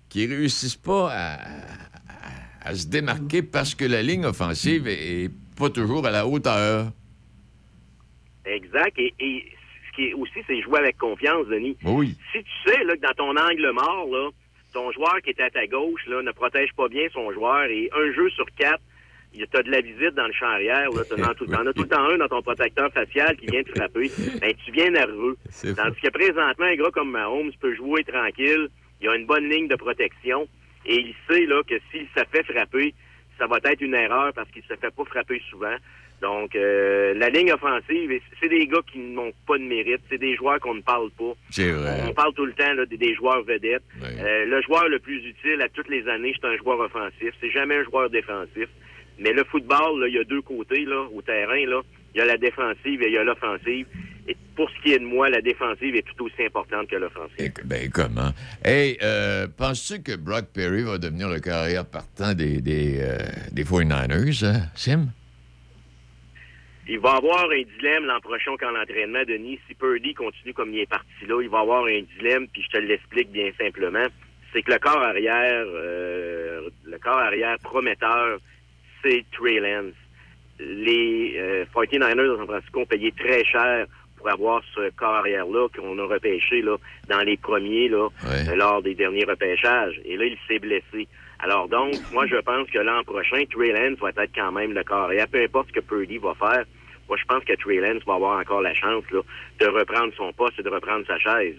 qui 0.08 0.26
réussissent 0.26 0.76
pas 0.76 1.10
à, 1.12 1.34
à- 1.34 2.68
à 2.70 2.74
se 2.74 2.86
démarquer 2.86 3.42
parce 3.42 3.74
que 3.74 3.84
la 3.84 4.02
ligne 4.02 4.24
offensive 4.24 4.86
est, 4.88 5.24
est 5.24 5.30
pas 5.58 5.68
toujours 5.68 6.06
à 6.06 6.10
la 6.10 6.26
hauteur. 6.26 6.92
Exact. 8.46 8.98
Et, 8.98 9.12
et 9.20 9.44
ce 9.92 9.96
qui 9.96 10.08
est 10.08 10.14
aussi, 10.14 10.40
c'est 10.46 10.60
jouer 10.62 10.78
avec 10.78 10.98
confiance, 10.98 11.46
Denis. 11.46 11.76
Oui. 11.84 12.16
Si 12.32 12.42
tu 12.42 12.50
sais 12.70 12.84
là, 12.84 12.96
que 12.96 13.00
dans 13.00 13.14
ton 13.14 13.36
angle 13.36 13.70
mort, 13.72 14.08
là, 14.10 14.30
ton 14.72 14.90
joueur 14.92 15.20
qui 15.22 15.30
est 15.30 15.40
à 15.40 15.50
ta 15.50 15.66
gauche 15.66 16.06
là, 16.06 16.22
ne 16.22 16.32
protège 16.32 16.72
pas 16.76 16.88
bien 16.88 17.06
son 17.12 17.32
joueur 17.32 17.64
et 17.64 17.90
un 17.94 18.12
jeu 18.12 18.30
sur 18.30 18.46
quatre, 18.56 18.82
tu 19.32 19.44
as 19.54 19.62
de 19.62 19.70
la 19.70 19.80
visite 19.80 20.14
dans 20.14 20.26
le 20.26 20.32
champ 20.32 20.46
arrière, 20.48 20.90
là, 20.90 21.02
tu 21.04 21.14
en, 21.14 21.26
as 21.26 21.34
tout 21.34 21.44
le 21.82 21.88
temps 21.88 22.04
un 22.04 22.18
dans 22.18 22.28
ton 22.28 22.42
protecteur 22.42 22.92
facial 22.92 23.36
qui 23.36 23.46
vient 23.46 23.62
te 23.62 23.70
frapper, 23.70 24.10
ben, 24.40 24.54
tu 24.64 24.72
viens 24.72 24.90
nerveux. 24.90 25.36
Tandis 25.76 26.00
que 26.00 26.10
présentement, 26.10 26.66
un 26.66 26.76
gars 26.76 26.90
comme 26.92 27.10
Mahomes 27.10 27.52
peut 27.60 27.74
jouer 27.74 28.04
tranquille, 28.04 28.68
il 29.00 29.08
a 29.08 29.16
une 29.16 29.26
bonne 29.26 29.48
ligne 29.48 29.68
de 29.68 29.76
protection 29.76 30.48
et 30.84 30.96
il 30.96 31.14
sait 31.28 31.46
là, 31.46 31.62
que 31.62 31.74
s'il 31.90 32.06
se 32.16 32.24
fait 32.30 32.44
frapper, 32.44 32.94
ça 33.38 33.46
va 33.46 33.58
être 33.64 33.80
une 33.80 33.94
erreur 33.94 34.32
parce 34.34 34.50
qu'il 34.50 34.62
se 34.62 34.74
fait 34.74 34.94
pas 34.94 35.04
frapper 35.04 35.40
souvent. 35.50 35.76
Donc, 36.22 36.54
euh, 36.54 37.14
la 37.14 37.28
ligne 37.30 37.52
offensive, 37.52 38.12
c'est 38.40 38.48
des 38.48 38.68
gars 38.68 38.80
qui 38.90 39.00
n'ont 39.00 39.32
pas 39.46 39.58
de 39.58 39.64
mérite. 39.64 40.00
C'est 40.08 40.18
des 40.18 40.36
joueurs 40.36 40.60
qu'on 40.60 40.74
ne 40.76 40.80
parle 40.80 41.10
pas. 41.18 41.32
C'est 41.50 41.72
vrai. 41.72 42.00
On 42.08 42.14
parle 42.14 42.32
tout 42.34 42.46
le 42.46 42.52
temps 42.52 42.72
là, 42.74 42.86
des, 42.86 42.96
des 42.96 43.14
joueurs 43.16 43.42
vedettes. 43.42 43.82
Euh, 44.02 44.44
le 44.46 44.62
joueur 44.62 44.88
le 44.88 45.00
plus 45.00 45.18
utile 45.26 45.60
à 45.60 45.68
toutes 45.68 45.88
les 45.88 46.06
années, 46.08 46.32
c'est 46.40 46.46
un 46.46 46.56
joueur 46.58 46.78
offensif. 46.78 47.34
C'est 47.40 47.50
jamais 47.50 47.74
un 47.74 47.84
joueur 47.84 48.08
défensif. 48.08 48.68
Mais 49.18 49.32
le 49.32 49.42
football, 49.44 50.00
là, 50.00 50.06
il 50.06 50.14
y 50.14 50.18
a 50.18 50.24
deux 50.24 50.42
côtés 50.42 50.84
là, 50.84 51.06
au 51.12 51.20
terrain. 51.22 51.66
Là. 51.66 51.80
Il 52.14 52.18
y 52.18 52.20
a 52.20 52.24
la 52.24 52.36
défensive 52.36 53.02
et 53.02 53.08
il 53.08 53.12
y 53.12 53.18
a 53.18 53.24
l'offensive. 53.24 53.86
Et 54.28 54.36
pour 54.54 54.70
ce 54.70 54.82
qui 54.82 54.92
est 54.92 55.00
de 55.00 55.04
moi, 55.04 55.28
la 55.28 55.40
défensive 55.40 55.96
est 55.96 56.04
tout 56.04 56.26
aussi 56.26 56.44
importante 56.44 56.88
que 56.88 56.94
l'offensive. 56.94 57.52
Ben, 57.64 57.90
comment? 57.90 58.30
Hey, 58.64 58.96
euh, 59.02 59.48
penses-tu 59.56 60.02
que 60.02 60.16
Brock 60.16 60.44
Perry 60.54 60.84
va 60.84 60.98
devenir 60.98 61.28
le 61.28 61.40
carrière 61.40 61.84
partant 61.84 62.32
des, 62.32 62.60
des, 62.60 63.00
euh, 63.00 63.18
des 63.50 63.64
49ers, 63.64 64.44
hein, 64.44 64.60
Sim? 64.76 65.08
Il 66.92 67.00
va 67.00 67.12
avoir 67.12 67.50
un 67.50 67.62
dilemme 67.78 68.04
l'an 68.04 68.20
prochain 68.20 68.50
quand 68.60 68.70
l'entraînement, 68.70 69.24
Denis. 69.26 69.58
Si 69.66 69.74
Purdy 69.74 70.12
continue 70.12 70.52
comme 70.52 70.74
il 70.74 70.80
est 70.80 70.90
parti 70.90 71.24
là, 71.26 71.40
il 71.40 71.48
va 71.48 71.60
avoir 71.60 71.86
un 71.86 72.02
dilemme, 72.18 72.48
puis 72.48 72.62
je 72.62 72.68
te 72.68 72.76
l'explique 72.76 73.32
bien 73.32 73.50
simplement. 73.58 74.04
C'est 74.52 74.60
que 74.60 74.72
le 74.72 74.78
corps 74.78 75.02
arrière, 75.02 75.64
euh, 75.68 76.68
le 76.84 76.98
corps 76.98 77.16
arrière 77.16 77.56
prometteur, 77.60 78.40
c'est 79.02 79.24
Trey 79.32 79.58
Lance. 79.58 79.94
Les 80.60 81.32
euh, 81.38 81.64
49ers 81.74 82.14
de 82.14 82.36
San 82.36 82.46
Francisco 82.46 82.80
ont 82.80 82.84
payé 82.84 83.10
très 83.12 83.42
cher 83.42 83.86
pour 84.18 84.28
avoir 84.28 84.60
ce 84.74 84.90
corps 84.90 85.14
arrière-là 85.14 85.68
qu'on 85.74 85.98
a 85.98 86.04
repêché 86.04 86.60
là, 86.60 86.76
dans 87.08 87.22
les 87.22 87.38
premiers 87.38 87.88
là, 87.88 88.08
euh, 88.26 88.54
lors 88.54 88.82
des 88.82 88.94
derniers 88.94 89.24
repêchages. 89.24 89.98
Et 90.04 90.18
là, 90.18 90.26
il 90.26 90.36
s'est 90.46 90.58
blessé. 90.58 91.08
Alors 91.38 91.68
donc, 91.68 91.94
moi, 92.12 92.26
je 92.26 92.36
pense 92.36 92.68
que 92.68 92.80
l'an 92.80 93.02
prochain, 93.02 93.44
Trey 93.50 93.72
Lance 93.72 93.98
va 93.98 94.10
être 94.10 94.34
quand 94.34 94.52
même 94.52 94.74
le 94.74 94.84
corps 94.84 95.04
arrière. 95.04 95.26
Peu 95.26 95.42
importe 95.42 95.68
ce 95.68 95.72
que 95.72 95.80
Purdy 95.80 96.18
va 96.18 96.34
faire, 96.34 96.66
moi, 97.12 97.18
je 97.20 97.26
pense 97.26 97.44
que 97.44 97.52
Trey 97.54 97.76
Lance 97.76 98.02
va 98.06 98.14
avoir 98.14 98.38
encore 98.40 98.62
la 98.62 98.72
chance 98.72 99.04
là, 99.12 99.20
de 99.60 99.66
reprendre 99.66 100.14
son 100.16 100.32
poste 100.32 100.58
et 100.58 100.62
de 100.62 100.70
reprendre 100.70 101.04
sa 101.06 101.18
chaise. 101.18 101.56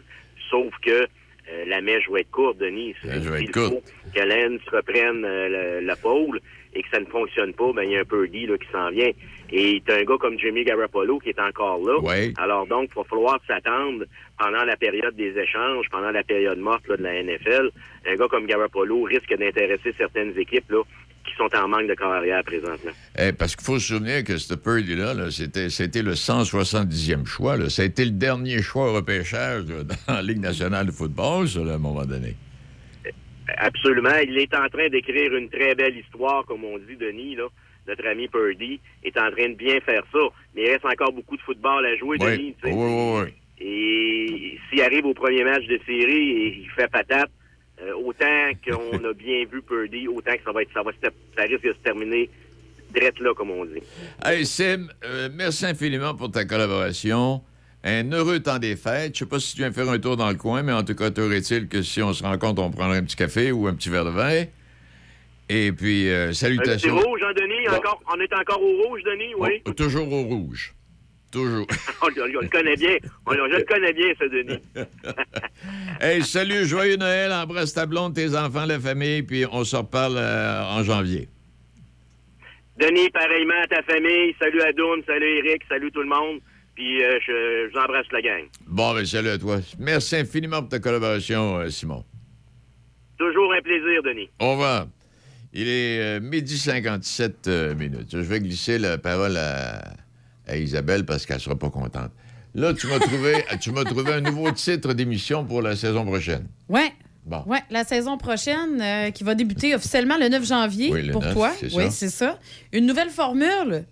Sauf 0.50 0.74
que 0.82 1.04
euh, 1.52 1.66
la 1.68 1.80
mèche 1.82 2.10
va 2.10 2.22
être 2.22 2.32
courte, 2.32 2.58
Denis. 2.58 2.96
mèche 3.04 3.20
va 3.20 3.40
être 3.40 3.52
courte. 3.52 3.94
que 4.16 4.22
Lance 4.22 4.62
reprenne 4.72 5.24
euh, 5.26 5.80
le- 5.80 5.86
la 5.86 5.96
pôle 5.96 6.40
et 6.74 6.82
que 6.82 6.90
ça 6.92 7.00
ne 7.00 7.06
fonctionne 7.06 7.54
pas, 7.54 7.72
ben 7.74 7.84
il 7.84 7.92
y 7.92 7.98
a 7.98 8.00
un 8.00 8.04
Purdy 8.04 8.48
là, 8.48 8.58
qui 8.58 8.68
s'en 8.72 8.90
vient. 8.90 9.12
Et 9.52 9.84
t'as 9.86 10.00
un 10.00 10.04
gars 10.06 10.18
comme 10.20 10.40
Jimmy 10.40 10.64
Garoppolo 10.64 11.20
qui 11.20 11.30
est 11.30 11.40
encore 11.40 11.78
là. 11.86 12.00
Alors 12.40 12.66
donc, 12.66 12.90
il 12.92 12.96
va 12.96 13.04
falloir 13.04 13.40
s'attendre 13.48 14.06
pendant 14.40 14.64
la 14.64 14.76
période 14.76 15.16
des 15.16 15.38
échanges, 15.38 15.86
pendant 15.92 16.10
la 16.10 16.24
période 16.24 16.58
morte 16.58 16.88
là, 16.88 16.98
de 16.98 17.04
la 17.04 17.22
NFL. 17.22 17.70
Un 18.08 18.16
gars 18.16 18.28
comme 18.28 18.48
Garoppolo 18.48 19.04
risque 19.04 19.36
d'intéresser 19.38 19.94
certaines 20.00 20.36
équipes 20.40 20.72
là, 20.72 20.82
qui 21.26 21.34
sont 21.38 21.50
en 21.56 21.68
manque 21.68 21.88
de 21.88 21.94
corps 21.96 22.12
arrière 22.14 22.44
présentement. 22.44 22.92
Eh, 23.18 23.32
parce 23.32 23.56
qu'il 23.56 23.66
faut 23.66 23.80
se 23.80 23.88
souvenir 23.94 24.24
que 24.24 24.38
ce 24.38 24.54
Purdy-là, 24.56 25.14
là, 25.14 25.32
c'était, 25.32 25.70
c'était 25.70 26.02
le 26.02 26.14
170e 26.14 27.26
choix. 27.26 27.56
Là. 27.58 27.70
Ça 27.70 27.82
a 27.82 27.86
été 27.86 28.04
le 28.06 28.12
dernier 28.12 28.62
choix 28.62 28.90
au 28.92 28.94
repêchage 28.94 29.66
là, 29.68 29.84
dans 30.08 30.14
la 30.14 30.22
Ligue 30.22 30.40
nationale 30.40 30.88
de 30.88 30.92
football, 30.92 31.48
ça, 31.48 31.60
à 31.60 31.76
un 31.76 31.78
moment 31.78 32.06
donné. 32.06 32.36
Absolument. 33.58 34.16
Il 34.26 34.38
est 34.38 34.54
en 34.56 34.68
train 34.70 34.90
d'écrire 34.90 35.34
une 35.36 35.50
très 35.50 35.76
belle 35.76 35.98
histoire, 35.98 36.46
comme 36.46 36.64
on 36.64 36.78
dit, 36.78 36.96
Denis, 36.96 37.36
là. 37.36 37.48
Notre 37.86 38.08
ami 38.08 38.30
Purdy 38.30 38.80
est 39.04 39.18
en 39.18 39.30
train 39.30 39.50
de 39.50 39.56
bien 39.56 39.80
faire 39.82 40.04
ça. 40.14 40.20
Mais 40.56 40.64
il 40.64 40.70
reste 40.72 40.86
encore 40.86 41.12
beaucoup 41.12 41.36
de 41.36 41.42
football 41.42 41.86
à 41.86 41.96
jouer, 41.98 42.16
Oui, 42.22 42.26
Denis. 42.38 42.56
oui, 42.64 42.72
oui, 42.74 43.22
oui. 43.26 43.34
Et 43.60 44.58
s'il 44.70 44.82
arrive 44.82 45.06
au 45.06 45.14
premier 45.14 45.44
match 45.44 45.66
de 45.68 45.78
série 45.86 46.30
et 46.32 46.58
il 46.64 46.70
fait 46.70 46.90
patate, 46.90 47.30
euh, 47.84 47.94
autant 47.96 48.52
qu'on 48.66 49.04
a 49.04 49.14
bien 49.14 49.46
vu 49.52 49.62
Purdy, 49.62 50.08
autant 50.08 50.34
que 50.34 50.44
ça 50.44 50.52
va 50.52 50.62
être, 50.62 50.74
ça 50.74 50.84
va 50.84 50.92
ça 51.02 51.44
risque 51.44 51.64
de 51.64 51.74
se 51.74 51.78
terminer 51.84 52.30
drette 52.94 53.20
là, 53.20 53.34
comme 53.34 53.52
on 53.52 53.66
dit. 53.66 53.82
Hey, 54.24 54.46
Sim, 54.46 54.88
euh, 55.04 55.30
merci 55.34 55.66
infiniment 55.66 56.14
pour 56.16 56.32
ta 56.32 56.46
collaboration. 56.46 57.42
Un 57.84 58.10
heureux 58.12 58.40
temps 58.40 58.60
des 58.60 58.78
fêtes. 58.78 59.16
Je 59.16 59.20
sais 59.20 59.26
pas 59.26 59.40
si 59.40 59.56
tu 59.56 59.62
viens 59.62 59.72
faire 59.72 59.90
un 59.90 60.00
tour 60.00 60.16
dans 60.16 60.30
le 60.30 60.36
coin, 60.36 60.64
mais 60.64 60.72
en 60.72 60.84
tout 60.84 60.96
cas, 60.96 61.12
t'aurait-il 61.12 61.68
que 61.68 61.82
si 61.82 62.02
on 62.02 62.14
se 62.14 62.24
rencontre, 62.24 62.62
on 62.62 62.72
prendrait 62.72 62.98
un 62.98 63.04
petit 63.04 63.18
café 63.18 63.52
ou 63.52 63.68
un 63.68 63.74
petit 63.74 63.90
verre 63.90 64.06
de 64.06 64.12
vin? 64.12 64.46
Et 65.50 65.72
puis, 65.74 66.10
euh, 66.10 66.32
salutations. 66.32 66.96
rouge, 66.96 67.22
hein, 67.24 67.34
Denis? 67.36 67.68
Encore, 67.68 68.02
on 68.14 68.20
est 68.22 68.34
encore 68.34 68.62
au 68.62 68.88
rouge, 68.88 69.02
Denis, 69.04 69.36
oui? 69.38 69.62
Toujours 69.76 70.12
au 70.12 70.24
rouge. 70.24 70.74
Toujours. 71.34 71.66
on, 72.04 72.08
le- 72.10 72.38
on 72.38 72.42
le 72.42 72.48
connaît 72.48 72.76
bien. 72.76 72.96
On- 73.26 73.34
je 73.34 73.58
le 73.58 73.64
connais 73.64 73.92
bien, 73.92 74.14
ce 74.20 74.26
Denis. 74.26 74.62
hey, 76.00 76.22
salut, 76.22 76.66
joyeux 76.66 76.96
Noël. 76.96 77.32
Embrasse 77.32 77.74
ta 77.74 77.88
blonde, 77.88 78.14
tes 78.14 78.36
enfants, 78.38 78.66
la 78.66 78.80
famille, 78.80 79.24
puis 79.24 79.44
on 79.52 79.64
se 79.64 79.76
reparle 79.76 80.16
euh, 80.18 80.64
en 80.64 80.84
janvier. 80.84 81.28
Denis, 82.78 83.10
pareillement 83.10 83.62
à 83.64 83.68
ta 83.68 83.82
famille. 83.82 84.36
Salut 84.40 84.62
à 84.62 84.72
salut 85.08 85.38
Eric, 85.44 85.64
salut 85.68 85.92
tout 85.92 86.04
le 86.04 86.10
monde. 86.10 86.40
Puis 86.76 87.04
euh, 87.04 87.20
je, 87.26 87.80
embrasse 87.80 88.12
la 88.12 88.22
gang. 88.22 88.44
Bon, 88.68 88.94
ben, 88.94 89.06
salut 89.06 89.30
à 89.30 89.38
toi. 89.40 89.58
Merci 89.80 90.18
infiniment 90.18 90.60
pour 90.60 90.70
ta 90.70 90.80
collaboration, 90.80 91.58
euh, 91.58 91.70
Simon. 91.70 92.06
Toujours 93.18 93.54
un 93.54 93.62
plaisir, 93.62 94.04
Denis. 94.04 94.30
Au 94.40 94.52
revoir. 94.52 94.86
Il 95.52 95.68
est 95.68 96.00
euh, 96.00 96.20
midi 96.20 96.58
57 96.58 97.48
euh, 97.48 97.76
minutes. 97.76 98.10
Je 98.12 98.18
vais 98.18 98.40
glisser 98.40 98.78
la 98.80 98.98
parole 98.98 99.38
à, 99.38 99.82
à 100.48 100.58
Isabelle 100.58 101.06
parce 101.06 101.26
qu'elle 101.26 101.40
sera 101.40 101.56
pas 101.58 101.70
contente. 101.70 102.12
Là, 102.56 102.74
tu 102.74 102.88
m'as 102.88 103.00
trouvé, 103.00 103.44
tu 103.62 103.72
m'as 103.72 103.84
trouvé 103.84 104.14
un 104.14 104.22
nouveau 104.22 104.52
titre 104.52 104.94
d'émission 104.94 105.44
pour 105.46 105.62
la 105.62 105.76
saison 105.76 106.06
prochaine. 106.06 106.48
Ouais. 106.70 106.92
Bon. 107.26 107.42
Ouais, 107.48 107.62
la 107.70 107.86
saison 107.86 108.18
prochaine 108.18 108.82
euh, 108.82 109.10
qui 109.12 109.24
va 109.24 109.34
débuter 109.34 109.74
officiellement 109.76 110.18
le 110.20 110.28
9 110.28 110.46
janvier 110.46 110.92
Oui, 110.92 111.04
le 111.04 111.14
pour 111.14 111.22
9, 111.24 111.34
toi. 111.34 111.52
c'est 111.58 111.74
Oui, 111.74 111.86
c'est 111.90 112.10
ça. 112.10 112.38
Une 112.74 112.86
nouvelle 112.86 113.10
formule. 113.10 113.86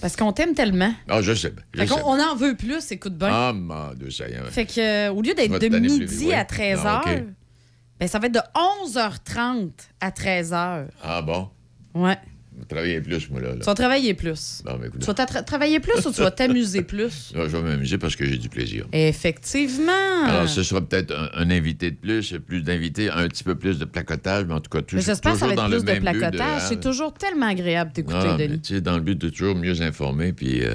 Parce 0.00 0.16
qu'on 0.16 0.32
t'aime 0.32 0.54
tellement. 0.54 0.92
Ah, 1.08 1.22
je 1.22 1.32
sais. 1.34 1.52
Je 1.74 1.80
Fait 1.80 1.86
sais. 1.86 1.94
qu'on 1.94 2.14
on 2.16 2.20
en 2.20 2.34
veut 2.34 2.56
plus, 2.56 2.90
écoute 2.92 3.16
bien. 3.16 3.28
Ah, 3.30 3.52
mon 3.52 3.94
Dieu, 3.94 4.10
ça 4.10 4.28
y 4.28 4.32
est. 4.32 4.40
Fait 4.50 4.66
que, 4.66 4.80
euh, 5.08 5.12
au 5.12 5.22
lieu 5.22 5.34
d'être 5.34 5.58
de 5.58 5.68
plus 5.68 5.80
midi 5.80 6.26
oui. 6.26 6.32
à 6.34 6.42
13h, 6.44 6.80
Ah, 6.84 7.02
OK. 7.06 7.22
ben, 8.00 8.08
ça 8.08 8.18
va 8.18 8.26
être 8.26 8.34
de 8.34 8.40
11h30 8.54 9.70
à 10.00 10.10
13h. 10.10 10.86
Ah 11.02 11.22
bon? 11.22 11.48
Ouais. 11.94 12.16
Travailler 12.68 13.00
plus, 13.00 13.30
moi, 13.30 13.40
là. 13.40 13.48
là. 13.50 13.56
Tu 13.60 13.64
vas 13.66 13.74
travailler 13.74 14.14
plus. 14.14 14.62
Écoute, 14.84 15.00
Tu 15.00 15.06
vas 15.06 15.12
tra- 15.12 15.44
travailler 15.44 15.80
plus 15.80 16.04
ou 16.06 16.10
tu 16.12 16.20
vas 16.20 16.30
t'amuser 16.30 16.82
plus? 16.82 17.32
je 17.34 17.40
vais 17.40 17.62
m'amuser 17.62 17.98
parce 17.98 18.16
que 18.16 18.24
j'ai 18.26 18.36
du 18.38 18.48
plaisir. 18.48 18.86
Effectivement. 18.92 20.24
Alors, 20.24 20.48
ce 20.48 20.62
sera 20.62 20.80
peut-être 20.80 21.12
un, 21.14 21.30
un 21.34 21.50
invité 21.50 21.90
de 21.90 21.96
plus, 21.96 22.34
plus 22.46 22.62
d'invités, 22.62 23.10
un 23.10 23.28
petit 23.28 23.44
peu 23.44 23.54
plus 23.54 23.78
de 23.78 23.84
placotage, 23.84 24.44
mais 24.46 24.54
en 24.54 24.60
tout 24.60 24.70
cas, 24.70 24.78
Mais 24.78 24.84
toujours, 24.84 25.04
J'espère 25.04 25.32
que 25.34 25.38
ça 25.38 25.46
va 25.46 25.52
toujours 25.54 25.66
être 25.66 25.70
dans 25.70 25.76
plus 25.76 25.86
de 25.86 25.92
même 25.92 26.02
placotage. 26.20 26.62
C'est 26.68 26.80
toujours 26.80 27.14
tellement 27.14 27.46
agréable 27.48 27.92
d'écouter, 27.92 28.16
Ah, 28.20 28.34
mais 28.38 28.48
Denis. 28.48 28.60
tu 28.60 28.74
sais, 28.74 28.80
dans 28.80 28.96
le 28.96 29.02
but 29.02 29.16
de 29.18 29.28
toujours 29.28 29.54
mieux 29.54 29.80
informer 29.82 30.32
puis 30.32 30.62
euh, 30.64 30.72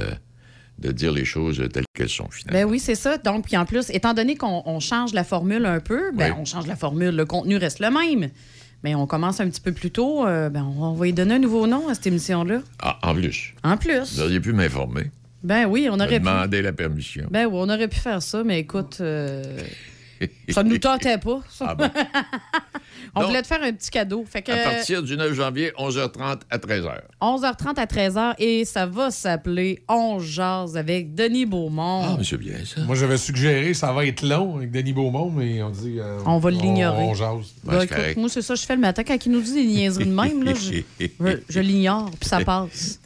de 0.79 0.91
dire 0.91 1.11
les 1.11 1.25
choses 1.25 1.63
telles 1.71 1.83
qu'elles 1.93 2.09
sont, 2.09 2.29
finalement. 2.31 2.65
Ben 2.65 2.71
oui, 2.71 2.79
c'est 2.79 2.95
ça. 2.95 3.17
Donc, 3.17 3.45
puis 3.45 3.57
en 3.57 3.65
plus, 3.65 3.89
étant 3.89 4.13
donné 4.13 4.35
qu'on 4.35 4.63
on 4.65 4.79
change 4.79 5.13
la 5.13 5.23
formule 5.23 5.65
un 5.65 5.79
peu, 5.79 6.11
ben 6.13 6.31
Oui. 6.31 6.37
on 6.41 6.45
change 6.45 6.67
la 6.67 6.75
formule. 6.75 7.15
Le 7.15 7.25
contenu 7.25 7.57
reste 7.57 7.79
le 7.79 7.89
même. 7.89 8.29
Mais 8.83 8.95
on 8.95 9.07
commence 9.07 9.39
un 9.39 9.49
petit 9.49 9.61
peu 9.61 9.71
plus 9.71 9.91
tôt. 9.91 10.25
euh, 10.27 10.49
ben, 10.49 10.63
on 10.77 10.93
va 10.93 11.05
lui 11.05 11.13
donner 11.13 11.35
un 11.35 11.39
nouveau 11.39 11.67
nom 11.67 11.87
à 11.87 11.93
cette 11.93 12.07
émission-là. 12.07 12.59
Ah, 12.81 12.97
en 13.03 13.13
plus, 13.15 13.53
En 13.63 13.77
plus. 13.77 14.15
vous 14.15 14.21
auriez 14.21 14.39
pu 14.39 14.51
m'informer, 14.53 15.09
Ben 15.43 15.65
oui, 15.65 15.87
on 15.89 15.95
aurait 15.95 16.19
pu. 16.19 16.25
demander 16.25 16.61
la 16.61 16.73
permission. 16.73 17.27
Ben 17.31 17.45
oui, 17.45 17.53
on 17.55 17.69
aurait 17.69 17.87
pu 17.87 17.99
faire 17.99 18.21
ça, 18.21 18.43
mais 18.43 18.59
écoute, 18.59 18.97
euh, 19.01 19.57
ça 20.49 20.63
ne 20.63 20.69
nous 20.69 20.77
tentait 20.77 21.17
pas. 21.17 21.41
Ah 21.59 21.75
bon? 21.75 21.89
on 23.15 23.19
Donc- 23.21 23.29
voulait 23.29 23.41
te 23.41 23.47
faire 23.47 23.63
un 23.63 23.73
petit 23.73 23.89
cadeau. 23.89 24.25
Fait 24.27 24.41
que 24.41 24.51
À 24.51 24.71
partir 24.71 25.01
du 25.03 25.15
9 25.17 25.33
janvier, 25.33 25.71
11h30 25.77 26.39
à 26.49 26.57
13h. 26.57 26.99
11h30 27.21 27.79
à 27.79 27.85
13h 27.85 28.33
et 28.39 28.65
ça 28.65 28.85
va 28.85 29.11
s'appeler 29.11 29.83
On 29.87 30.19
jase 30.19 30.77
avec 30.77 31.13
Denis 31.15 31.45
Beaumont. 31.45 32.03
Ah, 32.05 32.15
mais 32.17 32.23
c'est 32.23 32.37
bien 32.37 32.57
ça. 32.65 32.81
Moi, 32.81 32.95
j'avais 32.95 33.17
suggéré 33.17 33.73
ça 33.73 33.91
va 33.91 34.05
être 34.05 34.21
long 34.23 34.57
avec 34.57 34.71
Denis 34.71 34.93
Beaumont, 34.93 35.29
mais 35.31 35.61
on 35.63 35.69
dit. 35.69 35.97
euh, 35.99 36.19
On 36.25 36.39
va 36.39 36.51
l'ignorer. 36.51 37.03
On, 37.03 37.09
on 37.11 37.13
jase. 37.13 37.53
Ben, 37.63 37.81
écoute, 37.81 38.17
moi, 38.17 38.29
c'est 38.29 38.41
ça 38.41 38.53
que 38.55 38.59
je 38.59 38.65
fais 38.65 38.75
le 38.75 38.81
matin. 38.81 39.03
Quand 39.03 39.25
il 39.25 39.31
nous 39.31 39.41
dit 39.41 39.53
des 39.53 39.65
niaiseries 39.65 40.05
de 40.05 40.11
même, 40.13 40.43
là, 40.43 40.53
je, 40.53 40.81
je- 41.19 41.37
je 41.49 41.59
l'ignore, 41.59 42.09
puis 42.19 42.29
ça 42.29 42.43
passe. 42.43 42.99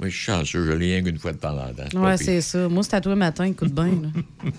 Moi, 0.00 0.08
je 0.08 0.14
suis 0.14 0.24
chanceux, 0.24 0.64
je 0.64 0.72
l'ai 0.72 0.94
rien 0.94 1.02
qu'une 1.04 1.18
fois 1.18 1.32
de 1.32 1.38
temps 1.38 1.56
en 1.58 1.72
temps. 1.74 1.84
pire. 1.90 2.18
c'est 2.18 2.40
ça. 2.40 2.68
Moi, 2.68 2.82
c'est 2.82 2.94
à 2.94 3.00
toi 3.02 3.12
le 3.12 3.18
matin, 3.18 3.44
écoute 3.44 3.72
bien. 3.72 3.84
là. 3.86 4.08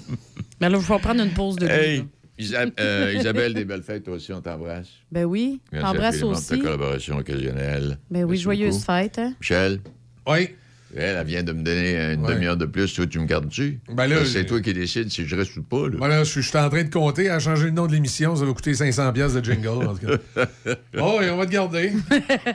Mais 0.62 0.70
là, 0.70 0.80
je 0.80 0.88
vais 0.88 1.00
prendre 1.00 1.22
une 1.24 1.34
pause 1.34 1.56
de. 1.56 1.68
Hey. 1.68 2.06
Isa- 2.38 2.66
euh, 2.80 3.14
Isabelle, 3.20 3.54
des 3.54 3.66
belles 3.66 3.84
fêtes, 3.84 4.04
toi 4.04 4.16
aussi, 4.16 4.32
on 4.34 4.42
t'embrasse. 4.42 4.88
Ben 5.12 5.26
oui, 5.26 5.60
Merci 5.72 5.86
t'embrasse 5.86 6.16
infiniment 6.16 6.32
de 6.40 6.46
ta 6.46 6.54
aussi. 6.54 6.60
collaboration 6.64 7.18
occasionnelle. 7.18 7.98
Ben 8.10 8.24
oui, 8.24 8.30
Merci 8.32 8.44
joyeuse 8.44 8.74
beaucoup. 8.76 8.86
fête. 8.86 9.20
Hein? 9.20 9.34
Michel? 9.40 9.80
Oui. 10.28 10.50
Elle, 10.96 11.18
elle 11.20 11.26
vient 11.28 11.44
de 11.44 11.54
me 11.54 11.64
donner 11.64 12.14
une 12.14 12.26
Ouais. 12.26 12.34
demi-heure 12.34 12.58
de 12.58 12.66
plus. 12.66 12.94
Toi, 12.94 13.06
tu 13.08 13.20
me 13.20 13.26
gardes-tu? 13.26 13.80
Ben 13.94 14.08
là, 14.08 14.26
c'est 14.26 14.46
toi 14.46 14.60
qui 14.62 14.74
décides 14.74 15.10
si 15.12 15.26
je 15.26 15.36
reste 15.36 15.56
ou 15.58 15.64
pas. 15.64 15.88
Là. 15.88 16.24
Je 16.24 16.30
suis 16.30 16.42
je 16.42 16.48
suis 16.50 16.58
en 16.58 16.70
train 16.70 16.84
de 16.84 16.90
compter 16.90 17.30
à 17.30 17.40
changer 17.40 17.66
le 17.66 17.72
nom 17.72 17.88
de 17.88 17.94
l'émission. 17.94 18.36
Ça 18.36 18.46
va 18.46 18.54
coûter 18.54 18.74
500$ 18.74 19.14
piastres 19.14 19.40
de 19.42 19.46
jingle. 19.46 19.68
En 19.88 19.96
tout 19.96 20.06
cas. 20.08 20.46
oh, 21.00 21.18
oui, 21.20 21.26
on 21.32 21.38
va 21.38 21.46
te 21.46 21.52
garder. 21.52 21.94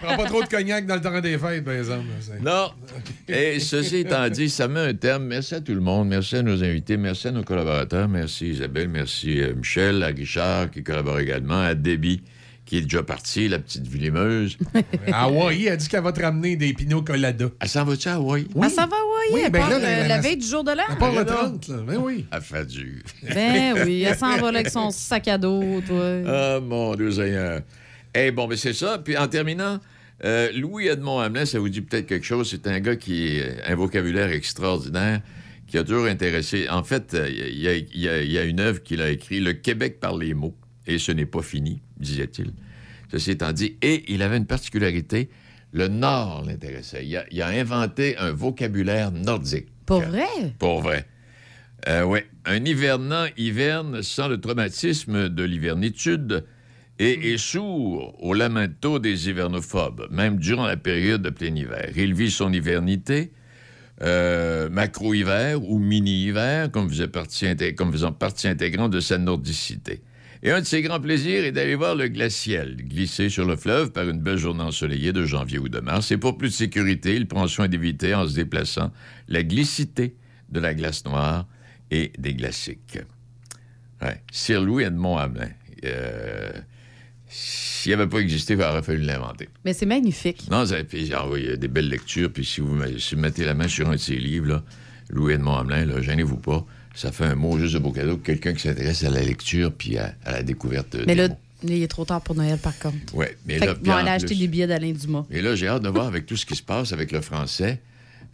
Prends 0.02 0.16
pas 0.16 0.24
trop 0.26 0.42
de 0.42 0.48
cognac 0.48 0.86
dans 0.86 0.96
le 0.96 1.00
temps 1.00 1.20
des 1.20 1.38
fêtes, 1.38 1.64
par 1.64 1.74
exemple. 1.74 2.04
Non. 2.42 2.70
Et 3.28 3.58
ceci 3.60 3.98
étant 3.98 4.28
dit, 4.28 4.50
ça 4.50 4.68
met 4.68 4.80
un 4.80 4.94
terme. 4.94 5.24
Merci 5.24 5.54
à 5.54 5.60
tout 5.60 5.74
le 5.74 5.80
monde. 5.80 6.08
Merci 6.08 6.36
à 6.36 6.42
nos 6.42 6.62
invités. 6.62 6.96
Merci 6.96 7.28
à 7.28 7.32
nos 7.32 7.42
collaborateurs. 7.44 8.08
Merci 8.08 8.48
Isabelle. 8.50 8.88
Merci 8.88 9.40
euh, 9.40 9.54
Michel, 9.54 10.02
à 10.02 10.12
Guichard 10.12 10.70
qui 10.70 10.82
collabore 10.82 11.18
également, 11.20 11.60
à 11.62 11.74
Debbie 11.74 12.22
qui 12.66 12.78
est 12.78 12.82
déjà 12.82 13.02
partie, 13.02 13.48
la 13.48 13.58
petite 13.60 13.86
vilimeuse. 13.86 14.58
À 15.12 15.24
Hawaii, 15.24 15.66
elle 15.66 15.72
a 15.72 15.76
dit 15.76 15.88
qu'elle 15.88 16.02
va 16.02 16.12
te 16.12 16.20
ramener 16.20 16.56
des 16.56 16.74
pina 16.74 16.96
coladas. 17.00 17.48
Elle 17.60 17.68
s'en 17.68 17.84
va-tu 17.84 18.08
à 18.08 18.14
Hawaï? 18.16 18.46
Ah, 18.60 18.68
ça 18.68 18.82
va, 18.86 18.96
oui. 18.96 19.34
Oui, 19.34 19.40
elle 19.46 19.52
ben 19.52 19.60
part, 19.60 19.70
là, 19.70 19.76
euh, 19.76 20.08
la- 20.08 20.20
veille 20.20 20.36
du 20.36 20.46
jour 20.46 20.64
de 20.64 20.72
l'an. 20.72 20.82
Elle 20.90 20.96
part 20.98 21.14
le 21.14 21.24
30, 21.24 21.68
là. 21.68 21.76
Ben 21.86 21.96
oui. 21.96 22.26
Elle 22.30 22.40
fait 22.42 22.66
du. 22.66 23.02
Ben 23.32 23.74
oui, 23.86 24.02
elle 24.02 24.16
s'en 24.16 24.36
va 24.36 24.50
là 24.52 24.58
avec 24.60 24.68
son 24.70 24.90
sac 24.90 25.28
à 25.28 25.38
dos, 25.38 25.80
toi. 25.86 26.04
Ah, 26.26 26.60
mon 26.60 26.94
Dieu 26.96 27.10
Seigneur. 27.12 27.60
Eh 28.14 28.30
bon, 28.32 28.46
ben 28.48 28.56
c'est 28.58 28.72
ça. 28.72 28.98
Puis 28.98 29.16
en 29.16 29.28
terminant, 29.28 29.78
euh, 30.24 30.50
Louis 30.56 30.88
Edmond 30.88 31.20
Hamelin, 31.20 31.44
ça 31.46 31.58
vous 31.60 31.68
dit 31.68 31.82
peut-être 31.82 32.06
quelque 32.06 32.26
chose. 32.26 32.48
C'est 32.50 32.66
un 32.66 32.80
gars 32.80 32.96
qui 32.96 33.40
a 33.66 33.70
un 33.70 33.74
vocabulaire 33.76 34.30
extraordinaire, 34.30 35.20
qui 35.68 35.78
a 35.78 35.84
toujours 35.84 36.06
intéressé. 36.06 36.68
En 36.68 36.82
fait, 36.82 37.14
euh, 37.14 37.28
il 37.30 37.60
y, 37.60 37.68
a- 37.68 37.74
il 37.76 38.00
y 38.00 38.08
a- 38.08 38.22
il 38.22 38.30
y 38.32 38.38
a 38.38 38.44
une 38.44 38.58
œuvre 38.60 38.82
qu'il 38.82 39.00
a 39.02 39.10
écrite, 39.10 39.42
Le 39.42 39.52
Québec 39.52 40.00
par 40.00 40.16
les 40.16 40.34
mots. 40.34 40.54
Et 40.86 40.98
ce 40.98 41.12
n'est 41.12 41.26
pas 41.26 41.42
fini, 41.42 41.82
disait-il. 41.98 42.52
Ceci 43.10 43.32
étant 43.32 43.52
dit, 43.52 43.76
et 43.82 44.04
il 44.12 44.22
avait 44.22 44.36
une 44.36 44.46
particularité. 44.46 45.30
Le 45.72 45.88
Nord 45.88 46.44
l'intéressait. 46.46 47.06
Il 47.06 47.16
a, 47.16 47.24
il 47.30 47.42
a 47.42 47.48
inventé 47.48 48.16
un 48.18 48.32
vocabulaire 48.32 49.12
nordique. 49.12 49.68
Pour 49.84 50.00
vrai? 50.00 50.54
Pour 50.58 50.80
vrai. 50.80 51.06
Euh, 51.88 52.02
oui. 52.04 52.20
Un 52.44 52.64
hivernant 52.64 53.26
hiverne 53.36 54.02
sans 54.02 54.28
le 54.28 54.40
traumatisme 54.40 55.28
de 55.28 55.42
l'hivernitude 55.42 56.44
et 56.98 57.32
est 57.32 57.38
sourd 57.38 58.16
au 58.22 58.32
lamento 58.34 58.98
des 58.98 59.28
hivernophobes, 59.28 60.08
même 60.10 60.38
durant 60.38 60.66
la 60.66 60.76
période 60.76 61.22
de 61.22 61.30
plein 61.30 61.54
hiver. 61.54 61.90
Il 61.94 62.14
vit 62.14 62.30
son 62.30 62.52
hivernité, 62.52 63.32
euh, 64.02 64.68
macro-hiver 64.70 65.62
ou 65.62 65.78
mini-hiver, 65.78 66.70
comme 66.70 66.90
faisant 66.90 67.08
partie 67.08 68.48
intégrante 68.48 68.90
de 68.90 69.00
sa 69.00 69.18
nordicité. 69.18 70.02
Et 70.46 70.52
un 70.52 70.60
de 70.60 70.64
ses 70.66 70.80
grands 70.80 71.00
plaisirs 71.00 71.44
est 71.44 71.50
d'aller 71.50 71.74
voir 71.74 71.96
le 71.96 72.06
glacial 72.06 72.76
glisser 72.76 73.28
sur 73.28 73.44
le 73.44 73.56
fleuve 73.56 73.90
par 73.90 74.08
une 74.08 74.20
belle 74.20 74.38
journée 74.38 74.62
ensoleillée 74.62 75.12
de 75.12 75.24
janvier 75.24 75.58
ou 75.58 75.68
de 75.68 75.80
mars. 75.80 76.12
Et 76.12 76.18
pour 76.18 76.38
plus 76.38 76.50
de 76.50 76.54
sécurité, 76.54 77.16
il 77.16 77.26
prend 77.26 77.48
soin 77.48 77.66
d'éviter, 77.66 78.14
en 78.14 78.28
se 78.28 78.34
déplaçant, 78.36 78.92
la 79.26 79.42
glicité 79.42 80.14
de 80.48 80.60
la 80.60 80.72
glace 80.74 81.04
noire 81.04 81.48
et 81.90 82.12
des 82.16 82.34
glaciques. 82.34 82.98
Ouais. 84.00 84.22
Sir 84.30 84.62
Louis 84.62 84.84
Edmond 84.84 85.16
Hamelin. 85.18 85.48
Euh, 85.84 86.52
S'il 87.28 87.90
n'avait 87.90 88.08
pas 88.08 88.18
existé, 88.18 88.54
il 88.54 88.62
aurait 88.62 88.82
fallu 88.84 89.02
l'inventer. 89.02 89.48
Mais 89.64 89.72
c'est 89.72 89.84
magnifique. 89.86 90.46
Non, 90.48 90.64
ça, 90.64 90.84
puis, 90.84 91.10
oui, 91.28 91.40
il 91.42 91.50
y 91.50 91.52
a 91.52 91.56
des 91.56 91.66
belles 91.68 91.88
lectures. 91.88 92.32
Puis 92.32 92.44
si 92.44 92.60
vous, 92.60 92.72
me- 92.74 92.98
si 92.98 93.16
vous 93.16 93.20
mettez 93.20 93.44
la 93.44 93.54
main 93.54 93.66
sur 93.66 93.88
un 93.88 93.92
de 93.94 93.96
ses 93.96 94.16
livres, 94.16 94.46
là, 94.46 94.64
Louis 95.10 95.32
Edmond 95.32 95.56
Hamelin, 95.56 96.00
gênez-vous 96.00 96.36
pas. 96.38 96.64
Ça 96.96 97.12
fait 97.12 97.24
un 97.24 97.34
mot 97.36 97.58
juste 97.58 97.74
de 97.74 97.78
beau 97.78 97.92
cadeau. 97.92 98.16
Quelqu'un 98.16 98.54
qui 98.54 98.62
s'intéresse 98.62 99.04
à 99.04 99.10
la 99.10 99.22
lecture 99.22 99.72
puis 99.72 99.98
à, 99.98 100.14
à 100.24 100.32
la 100.32 100.42
découverte 100.42 100.96
Mais 101.06 101.14
des 101.14 101.14
là, 101.14 101.28
mots. 101.28 101.36
il 101.64 101.82
est 101.82 101.88
trop 101.88 102.04
tard 102.04 102.22
pour 102.22 102.34
Noël, 102.34 102.58
par 102.58 102.76
contre. 102.78 103.14
Ouais, 103.14 103.36
mais 103.46 103.58
Fait 103.58 103.66
là, 103.66 103.74
en 103.86 103.90
aller 103.98 104.10
acheter 104.10 104.34
des 104.34 104.48
billets 104.48 104.66
d'Alain 104.66 104.92
Dumas. 104.92 105.26
Et 105.30 105.42
là, 105.42 105.54
j'ai 105.54 105.68
hâte 105.68 105.82
de 105.82 105.88
voir 105.90 106.06
avec 106.06 106.26
tout 106.26 106.36
ce 106.36 106.46
qui 106.46 106.56
se 106.56 106.62
passe 106.62 106.92
avec 106.92 107.12
le 107.12 107.20
français, 107.20 107.80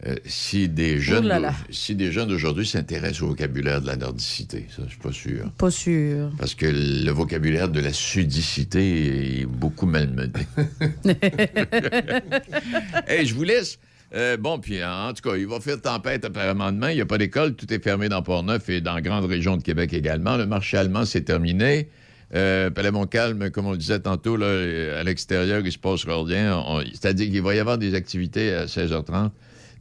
euh, 0.07 0.15
si 0.25 0.67
des 0.69 0.99
jeunes, 0.99 1.27
là 1.27 1.39
là. 1.39 1.53
si 1.69 1.95
des 1.95 2.11
jeunes 2.11 2.27
d'aujourd'hui 2.29 2.65
s'intéressent 2.65 3.21
au 3.23 3.27
vocabulaire 3.27 3.81
de 3.81 3.87
la 3.87 3.95
nordicité. 3.95 4.65
Ça, 4.75 4.83
je 4.85 4.89
suis 4.91 4.99
pas 4.99 5.11
sûr. 5.13 5.51
Pas 5.57 5.71
sûr. 5.71 6.31
Parce 6.37 6.55
que 6.55 6.65
le 6.65 7.11
vocabulaire 7.11 7.69
de 7.69 7.79
la 7.79 7.93
sudicité 7.93 9.41
est 9.41 9.45
beaucoup 9.45 9.85
malmené. 9.85 10.31
Hey, 13.07 13.25
je 13.25 13.33
vous 13.33 13.43
laisse. 13.43 13.79
Euh, 14.15 14.37
bon, 14.37 14.59
puis 14.59 14.83
en 14.83 15.11
tout 15.13 15.27
cas, 15.27 15.35
il 15.35 15.47
va 15.47 15.59
faire 15.59 15.81
tempête 15.81 16.25
apparemment 16.25 16.71
demain. 16.71 16.91
Il 16.91 16.95
n'y 16.95 17.01
a 17.01 17.05
pas 17.05 17.17
d'école. 17.17 17.55
Tout 17.55 17.71
est 17.73 17.83
fermé 17.83 18.09
dans 18.09 18.21
Port-Neuf 18.21 18.69
et 18.69 18.81
dans 18.81 18.99
grande 19.01 19.25
région 19.25 19.57
de 19.57 19.63
Québec 19.63 19.93
également. 19.93 20.37
Le 20.37 20.45
marché 20.45 20.77
allemand, 20.77 21.05
c'est 21.05 21.23
terminé. 21.23 21.89
Euh, 22.35 22.69
Palais 22.69 22.91
Montcalm, 22.91 23.49
comme 23.51 23.67
on 23.67 23.75
disait 23.75 23.99
tantôt, 23.99 24.37
là, 24.37 24.99
à 24.99 25.03
l'extérieur, 25.03 25.61
il 25.65 25.71
se 25.71 25.77
passera 25.77 26.23
rien. 26.23 26.63
C'est-à-dire 26.91 27.29
qu'il 27.29 27.41
va 27.41 27.55
y 27.55 27.59
avoir 27.59 27.77
des 27.77 27.95
activités 27.95 28.53
à 28.53 28.65
16h30 28.65 29.31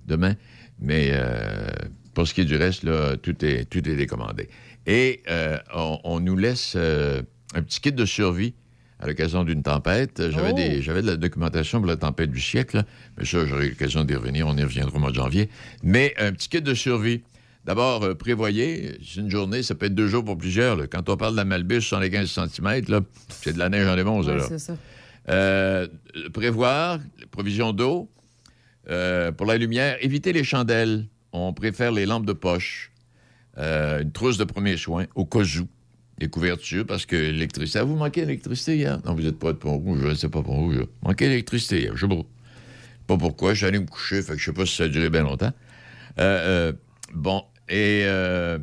demain. 0.06 0.34
Mais 0.82 1.10
euh, 1.12 1.68
pour 2.14 2.26
ce 2.26 2.34
qui 2.34 2.42
est 2.42 2.44
du 2.44 2.56
reste, 2.56 2.84
tout, 3.22 3.44
est, 3.44 3.80
décommandé. 3.80 4.48
Et 4.86 5.22
euh, 5.30 5.58
on, 6.04 6.20
nous 6.20 6.36
laisse 6.36 6.74
euh, 6.76 7.22
un 7.54 7.62
petit 7.62 7.80
kit 7.80 7.92
de 7.92 8.04
survie 8.04 8.54
à 9.02 9.06
l'occasion 9.08 9.42
d'une 9.44 9.62
tempête. 9.62 10.30
J'avais 10.30 10.50
Oh. 10.52 10.56
des- 10.56 10.80
j'avais 10.80 11.02
de 11.02 11.08
la 11.08 11.16
documentation 11.16 11.78
pour 11.80 11.88
la 11.88 11.96
tempête 11.96 12.30
du 12.30 12.40
siècle, 12.40 12.84
mais 13.18 13.24
ça, 13.24 13.44
j'aurai 13.44 13.68
l'occasion 13.70 14.04
d'y 14.04 14.14
revenir. 14.14 14.46
On 14.46 14.56
y 14.56 14.62
reviendra 14.62 14.96
au 14.96 15.00
mois 15.00 15.10
de 15.10 15.16
janvier. 15.16 15.50
Mais 15.82 16.14
un 16.18 16.32
petit 16.32 16.48
kit 16.48 16.62
de 16.62 16.72
survie. 16.72 17.22
D'abord, 17.64 18.02
euh, 18.04 18.14
prévoyez, 18.14 18.98
c'est 19.04 19.20
une 19.20 19.30
journée, 19.30 19.62
ça 19.62 19.74
peut 19.74 19.86
être 19.86 19.94
deux 19.94 20.08
jours 20.08 20.24
pour 20.24 20.36
plusieurs. 20.38 20.76
là. 20.76 20.86
Quand 20.86 21.08
on 21.08 21.16
parle 21.16 21.32
de 21.32 21.36
la 21.36 21.44
Malbus, 21.44 21.80
75 21.82 22.30
cm, 22.30 22.82
là, 22.88 23.00
c'est 23.28 23.52
de 23.52 23.58
la 23.58 23.68
neige 23.68 23.86
en 23.86 23.96
Ouais, 23.96 24.36
là. 24.36 24.44
c'est 24.48 24.58
ça. 24.58 24.76
Euh, 25.28 25.86
prévoir, 26.32 26.98
les 27.20 27.26
provisions 27.26 27.72
d'eau. 27.72 28.08
Euh, 28.90 29.30
pour 29.30 29.46
la 29.46 29.56
lumière, 29.58 29.96
éviter 30.00 30.32
les 30.32 30.42
chandelles. 30.42 31.06
On 31.32 31.52
préfère 31.52 31.92
les 31.92 32.04
lampes 32.06 32.26
de 32.26 32.32
poche. 32.32 32.90
Euh, 33.58 34.02
une 34.02 34.10
trousse 34.12 34.38
de 34.38 34.44
premiers 34.44 34.76
soins, 34.76 35.06
au 35.14 35.24
cas 35.24 35.40
où. 35.60 35.68
Des 36.22 36.28
couvertures, 36.28 36.86
parce 36.86 37.04
que 37.04 37.16
l'électricité. 37.16 37.80
Ah, 37.80 37.82
vous 37.82 37.96
manquez 37.96 38.20
d'électricité 38.20 38.76
hier? 38.76 39.00
Non, 39.04 39.16
vous 39.16 39.22
n'êtes 39.22 39.40
pas 39.40 39.52
de 39.52 39.58
Pont-Rouge, 39.58 39.98
je 40.08 40.14
sais 40.14 40.28
pas 40.28 40.40
Pont-Rouge. 40.40 40.86
Manquez 41.02 41.26
d'électricité 41.26 41.80
hier, 41.80 41.96
je 41.96 42.06
sais 42.06 42.14
pas. 42.14 42.22
Pas 43.08 43.16
pourquoi, 43.16 43.54
je 43.54 43.58
suis 43.58 43.66
allé 43.66 43.80
me 43.80 43.86
coucher, 43.86 44.22
fait 44.22 44.34
que 44.34 44.38
je 44.38 44.44
sais 44.44 44.52
pas 44.52 44.64
si 44.64 44.76
ça 44.76 44.84
a 44.84 44.88
duré 44.88 45.10
bien 45.10 45.24
longtemps. 45.24 45.50
Euh, 46.20 46.70
euh, 46.70 46.72
bon, 47.12 47.42
et 47.68 48.04
euh, 48.04 48.60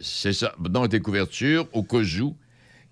c'est 0.00 0.32
ça. 0.32 0.52
Donc, 0.58 0.88
des 0.88 0.98
couvertures, 0.98 1.68
au 1.74 1.84
cas 1.84 2.02
où. 2.20 2.36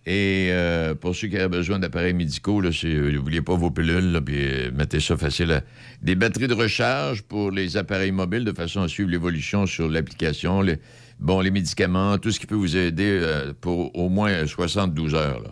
Et 0.07 0.53
pour 1.01 1.17
ceux 1.17 1.27
qui 1.27 1.35
auraient 1.35 1.49
besoin 1.49 1.81
d'appareils 1.81 2.15
médicaux, 2.15 2.61
là, 2.61 2.71
n'oubliez 2.85 3.43
pas 3.43 3.57
vos 3.57 3.73
pilules, 3.73 4.13
là, 4.13 4.21
puis 4.21 4.71
mettez 4.73 5.01
ça 5.01 5.17
facile. 5.17 5.65
Des 6.03 6.15
batteries 6.15 6.47
de 6.47 6.55
recharge 6.55 7.23
pour 7.23 7.51
les 7.51 7.77
appareils 7.77 8.13
mobiles 8.13 8.45
de 8.45 8.53
façon 8.53 8.83
à 8.83 8.87
suivre 8.87 9.11
l'évolution 9.11 9.67
sur 9.67 9.89
l'application. 9.89 10.61
Les, 10.61 10.79
bon, 11.23 11.41
les 11.41 11.51
médicaments, 11.51 12.19
tout 12.19 12.31
ce 12.31 12.39
qui 12.41 12.47
peut 12.47 12.55
vous 12.55 12.77
aider 12.77 13.19
euh, 13.23 13.53
pour 13.61 13.97
au 13.97 14.09
moins 14.09 14.47
72 14.47 15.15
heures. 15.15 15.41
là. 15.43 15.51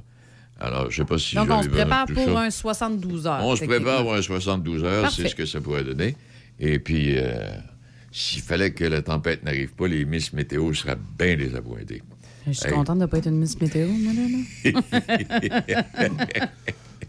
Alors, 0.62 0.90
je 0.90 0.96
sais 0.98 1.04
pas 1.06 1.16
si 1.16 1.34
Donc, 1.36 1.48
on 1.50 1.62
se 1.62 1.68
prépare 1.68 2.06
pour 2.06 2.22
ça. 2.24 2.40
un 2.40 2.50
72 2.50 3.26
heures. 3.26 3.40
On 3.42 3.56
se 3.56 3.64
prépare 3.64 4.02
pour 4.02 4.14
un 4.14 4.20
72 4.20 4.84
heures, 4.84 5.10
c'est 5.10 5.28
ce 5.28 5.34
que 5.34 5.46
ça 5.46 5.60
pourrait 5.60 5.84
donner. 5.84 6.16
Et 6.58 6.78
puis, 6.78 7.14
euh, 7.16 7.48
s'il 8.12 8.42
fallait 8.42 8.72
que 8.72 8.84
la 8.84 9.00
tempête 9.00 9.42
n'arrive 9.42 9.72
pas, 9.72 9.88
les 9.88 10.04
Miss 10.04 10.32
Météo 10.34 10.74
seraient 10.74 10.98
bien 11.18 11.36
désappointés. 11.36 12.02
Je 12.46 12.52
suis 12.52 12.68
Hey. 12.68 12.74
contente 12.74 12.96
de 12.98 13.02
ne 13.02 13.06
pas 13.06 13.18
être 13.18 13.28
une 13.28 13.38
Miss 13.38 13.58
Météo, 13.60 13.88
moi, 13.88 14.12
là, 14.12 14.22
là. 14.72 16.46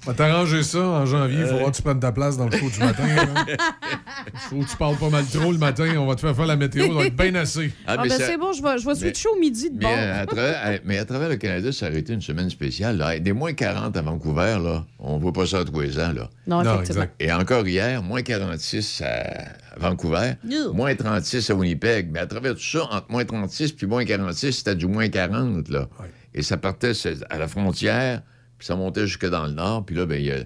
On 0.03 0.09
va 0.09 0.13
t'arranger 0.15 0.63
ça 0.63 0.79
en 0.79 1.05
janvier. 1.05 1.41
Il 1.41 1.45
faudra 1.45 1.69
que 1.69 1.75
tu 1.75 1.81
prennes 1.83 1.99
ta 1.99 2.11
place 2.11 2.35
dans 2.35 2.45
le 2.47 2.57
show 2.57 2.69
du 2.71 2.79
matin. 2.79 3.03
Il 3.07 4.39
faut 4.49 4.59
que 4.61 4.69
tu 4.71 4.75
parles 4.77 4.95
pas 4.97 5.09
mal 5.09 5.25
trop 5.25 5.51
le 5.51 5.59
matin. 5.59 5.85
On 5.97 6.07
va 6.07 6.15
te 6.15 6.21
faire 6.21 6.35
faire 6.35 6.47
la 6.47 6.55
météo. 6.55 6.87
Ça 6.87 6.93
va 6.93 7.05
être 7.05 7.15
bien 7.15 7.35
assez. 7.35 7.71
Ah, 7.85 7.97
ben 7.97 8.09
c'est 8.09 8.37
bon, 8.37 8.51
je 8.51 8.63
vais, 8.63 8.79
je 8.79 8.85
vais 8.87 8.95
switcher 8.95 9.29
au 9.29 9.39
midi 9.39 9.69
de 9.69 9.75
Mais, 9.77 9.83
bord. 9.83 9.93
euh, 9.95 10.21
à 10.23 10.25
travers, 10.25 10.79
mais 10.85 10.97
à 10.97 11.05
travers 11.05 11.29
le 11.29 11.35
Canada, 11.35 11.71
ça 11.71 11.87
aurait 11.87 11.99
été 11.99 12.13
une 12.13 12.21
semaine 12.21 12.49
spéciale. 12.49 12.97
là. 12.97 13.19
Des 13.19 13.33
moins 13.33 13.53
40 13.53 13.95
à 13.95 14.01
Vancouver, 14.01 14.57
là, 14.63 14.85
on 14.97 15.17
ne 15.17 15.21
voit 15.21 15.33
pas 15.33 15.45
ça 15.45 15.63
tous 15.63 15.79
les 15.79 15.99
ans. 15.99 16.13
Là. 16.13 16.29
Non, 16.47 16.63
Non, 16.63 16.73
effectivement. 16.75 17.03
exact. 17.03 17.15
Et 17.19 17.31
encore 17.31 17.67
hier, 17.67 18.01
moins 18.01 18.23
46 18.23 19.03
à 19.05 19.79
Vancouver, 19.79 20.33
moins 20.73 20.95
36 20.95 21.47
à 21.49 21.53
Winnipeg. 21.55 22.09
Mais 22.11 22.19
à 22.19 22.25
travers 22.25 22.55
tout 22.55 22.61
ça, 22.63 22.85
entre 22.91 23.11
moins 23.11 23.23
36 23.25 23.73
puis 23.73 23.85
moins 23.85 24.03
46, 24.03 24.51
c'était 24.51 24.75
du 24.75 24.87
moins 24.87 25.07
40. 25.09 25.69
Là. 25.69 25.87
Et 26.33 26.41
ça 26.41 26.57
partait 26.57 26.93
à 27.29 27.37
la 27.37 27.47
frontière, 27.47 28.21
puis 28.62 28.68
ça 28.68 28.76
montait 28.76 29.07
jusque 29.07 29.26
dans 29.28 29.45
le 29.47 29.53
nord. 29.53 29.84
Puis 29.84 29.95
là, 29.95 30.05
ben, 30.05 30.20
il 30.22 30.28
y 30.28 30.32
a- 30.32 30.43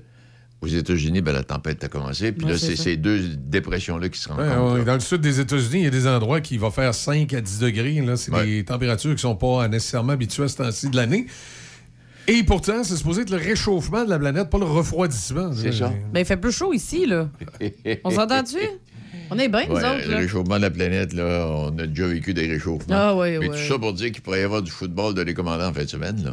aux 0.61 0.67
États-Unis, 0.67 1.19
ben, 1.19 1.33
la 1.33 1.43
tempête 1.43 1.83
a 1.83 1.89
commencé. 1.89 2.31
Puis 2.31 2.45
Ouais, 2.45 2.53
là, 2.53 2.57
c'est 2.57 2.77
ces 2.77 2.95
deux 2.95 3.19
dépressions-là 3.35 4.07
qui 4.07 4.17
se 4.17 4.29
rencontrent. 4.29 4.75
ouais, 4.79 4.85
dans 4.85 4.93
le 4.93 5.01
sud 5.01 5.19
des 5.19 5.41
États-Unis, 5.41 5.79
il 5.79 5.83
y 5.83 5.87
a 5.87 5.89
des 5.89 6.07
endroits 6.07 6.39
qui 6.39 6.57
vont 6.57 6.71
faire 6.71 6.95
5 6.95 7.33
à 7.33 7.41
10 7.41 7.59
degrés. 7.59 7.99
là. 8.01 8.15
C'est 8.15 8.31
des 8.31 8.63
températures 8.63 9.09
qui 9.11 9.15
ne 9.15 9.19
sont 9.19 9.35
pas 9.35 9.67
nécessairement 9.67 10.13
habituées 10.13 10.43
à 10.43 10.47
ce 10.47 10.55
temps-ci 10.57 10.89
de 10.89 10.95
l'année. 10.95 11.25
Et 12.27 12.41
pourtant, 12.43 12.83
c'est 12.85 12.95
supposé 12.95 13.23
être 13.23 13.29
le 13.31 13.37
réchauffement 13.37 14.05
de 14.05 14.09
la 14.09 14.17
planète, 14.17 14.49
pas 14.49 14.57
le 14.57 14.63
refroidissement. 14.65 15.51
C'est 15.53 15.73
ça. 15.73 15.91
Ben, 16.13 16.21
il 16.21 16.25
fait 16.25 16.37
plus 16.37 16.53
chaud 16.53 16.73
ici, 16.73 17.05
là. 17.05 17.29
On 18.05 18.09
s'entend-tu? 18.09 18.57
On 19.29 19.37
est 19.39 19.49
bien, 19.49 19.65
nous 19.67 19.75
Ouais, 19.75 19.83
autres. 19.83 20.05
le 20.05 20.11
là. 20.11 20.17
réchauffement 20.17 20.57
de 20.57 20.61
la 20.61 20.69
planète, 20.71 21.13
là, 21.13 21.47
on 21.49 21.77
a 21.79 21.87
déjà 21.87 22.07
vécu 22.07 22.33
des 22.33 22.47
réchauffements. 22.47 22.95
Ah 22.95 23.15
oui, 23.15 23.31
Mais 23.39 23.49
oui. 23.49 23.49
tout 23.49 23.67
ça 23.73 23.77
pour 23.79 23.91
dire 23.93 24.11
qu'il 24.11 24.21
pourrait 24.21 24.41
y 24.41 24.43
avoir 24.43 24.61
du 24.61 24.69
football 24.71 25.13
de 25.15 25.31
commandants 25.33 25.67
en 25.69 25.73
fin 25.73 25.83
de 25.83 25.89
semaine. 25.89 26.23
Là? 26.23 26.31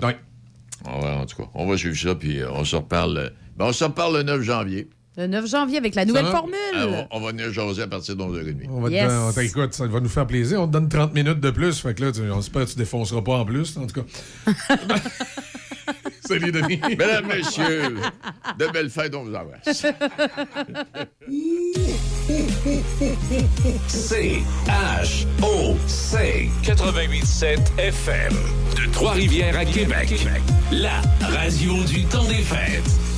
Oui. 0.87 1.09
en 1.09 1.27
tout 1.27 1.37
cas, 1.43 1.49
on 1.55 1.67
va 1.67 1.77
suivre 1.77 1.97
ça, 1.97 2.15
puis 2.15 2.41
euh, 2.41 2.51
on 2.53 2.65
se 2.65 2.77
reparle. 2.77 3.17
euh, 3.19 3.29
ben, 3.57 3.67
on 3.67 3.73
se 3.73 3.85
reparle 3.85 4.17
le 4.17 4.23
9 4.23 4.43
janvier. 4.43 4.89
Le 5.17 5.27
9 5.27 5.47
janvier 5.47 5.77
avec 5.77 5.95
la 5.95 6.05
nouvelle 6.07 6.25
va? 6.25 6.31
formule. 6.31 6.57
Ah, 6.75 6.87
on, 7.11 7.19
on 7.19 7.21
va 7.21 7.33
venir 7.33 7.53
jaser 7.53 7.83
à 7.83 7.87
partir 7.87 8.17
de 8.17 8.23
11h30. 8.23 8.67
On 8.71 8.81
va 8.81 8.89
te 8.89 8.95
Yes. 8.95 9.13
on 9.13 9.33
t'écoute, 9.33 9.75
ça 9.75 9.87
va 9.87 10.01
nous 10.01 10.09
faire 10.09 10.27
plaisir. 10.27 10.63
On 10.63 10.67
te 10.67 10.73
donne 10.73 10.89
30 10.89 11.13
minutes 11.13 11.39
de 11.41 11.51
plus. 11.51 11.79
Fait 11.81 11.93
que 11.95 12.03
là, 12.05 12.13
tu- 12.13 12.23
on 12.31 12.39
espère 12.41 12.65
que 12.65 12.71
tu 12.71 12.77
défonceras 12.79 13.21
pas 13.21 13.35
en 13.39 13.45
plus, 13.45 13.77
en 13.77 13.87
tout 13.87 14.01
cas. 14.01 14.07
Salut, 16.25 16.53
Denis. 16.53 16.81
Mesdames, 16.89 17.27
messieurs, 17.27 17.97
de 18.59 18.67
belles 18.73 18.91
fêtes, 18.91 19.15
on 19.15 19.25
vous 19.25 19.35
embrasse. 19.35 19.85
C-H-O-C 25.03 26.51
88.7 26.63 27.79
FM 27.79 28.33
de 28.77 28.91
Trois-Rivières 28.93 29.59
à 29.59 29.65
Québec. 29.65 30.27
La 30.71 31.01
radio 31.27 31.83
du 31.85 32.05
temps 32.05 32.25
des 32.25 32.35
fêtes. 32.35 33.12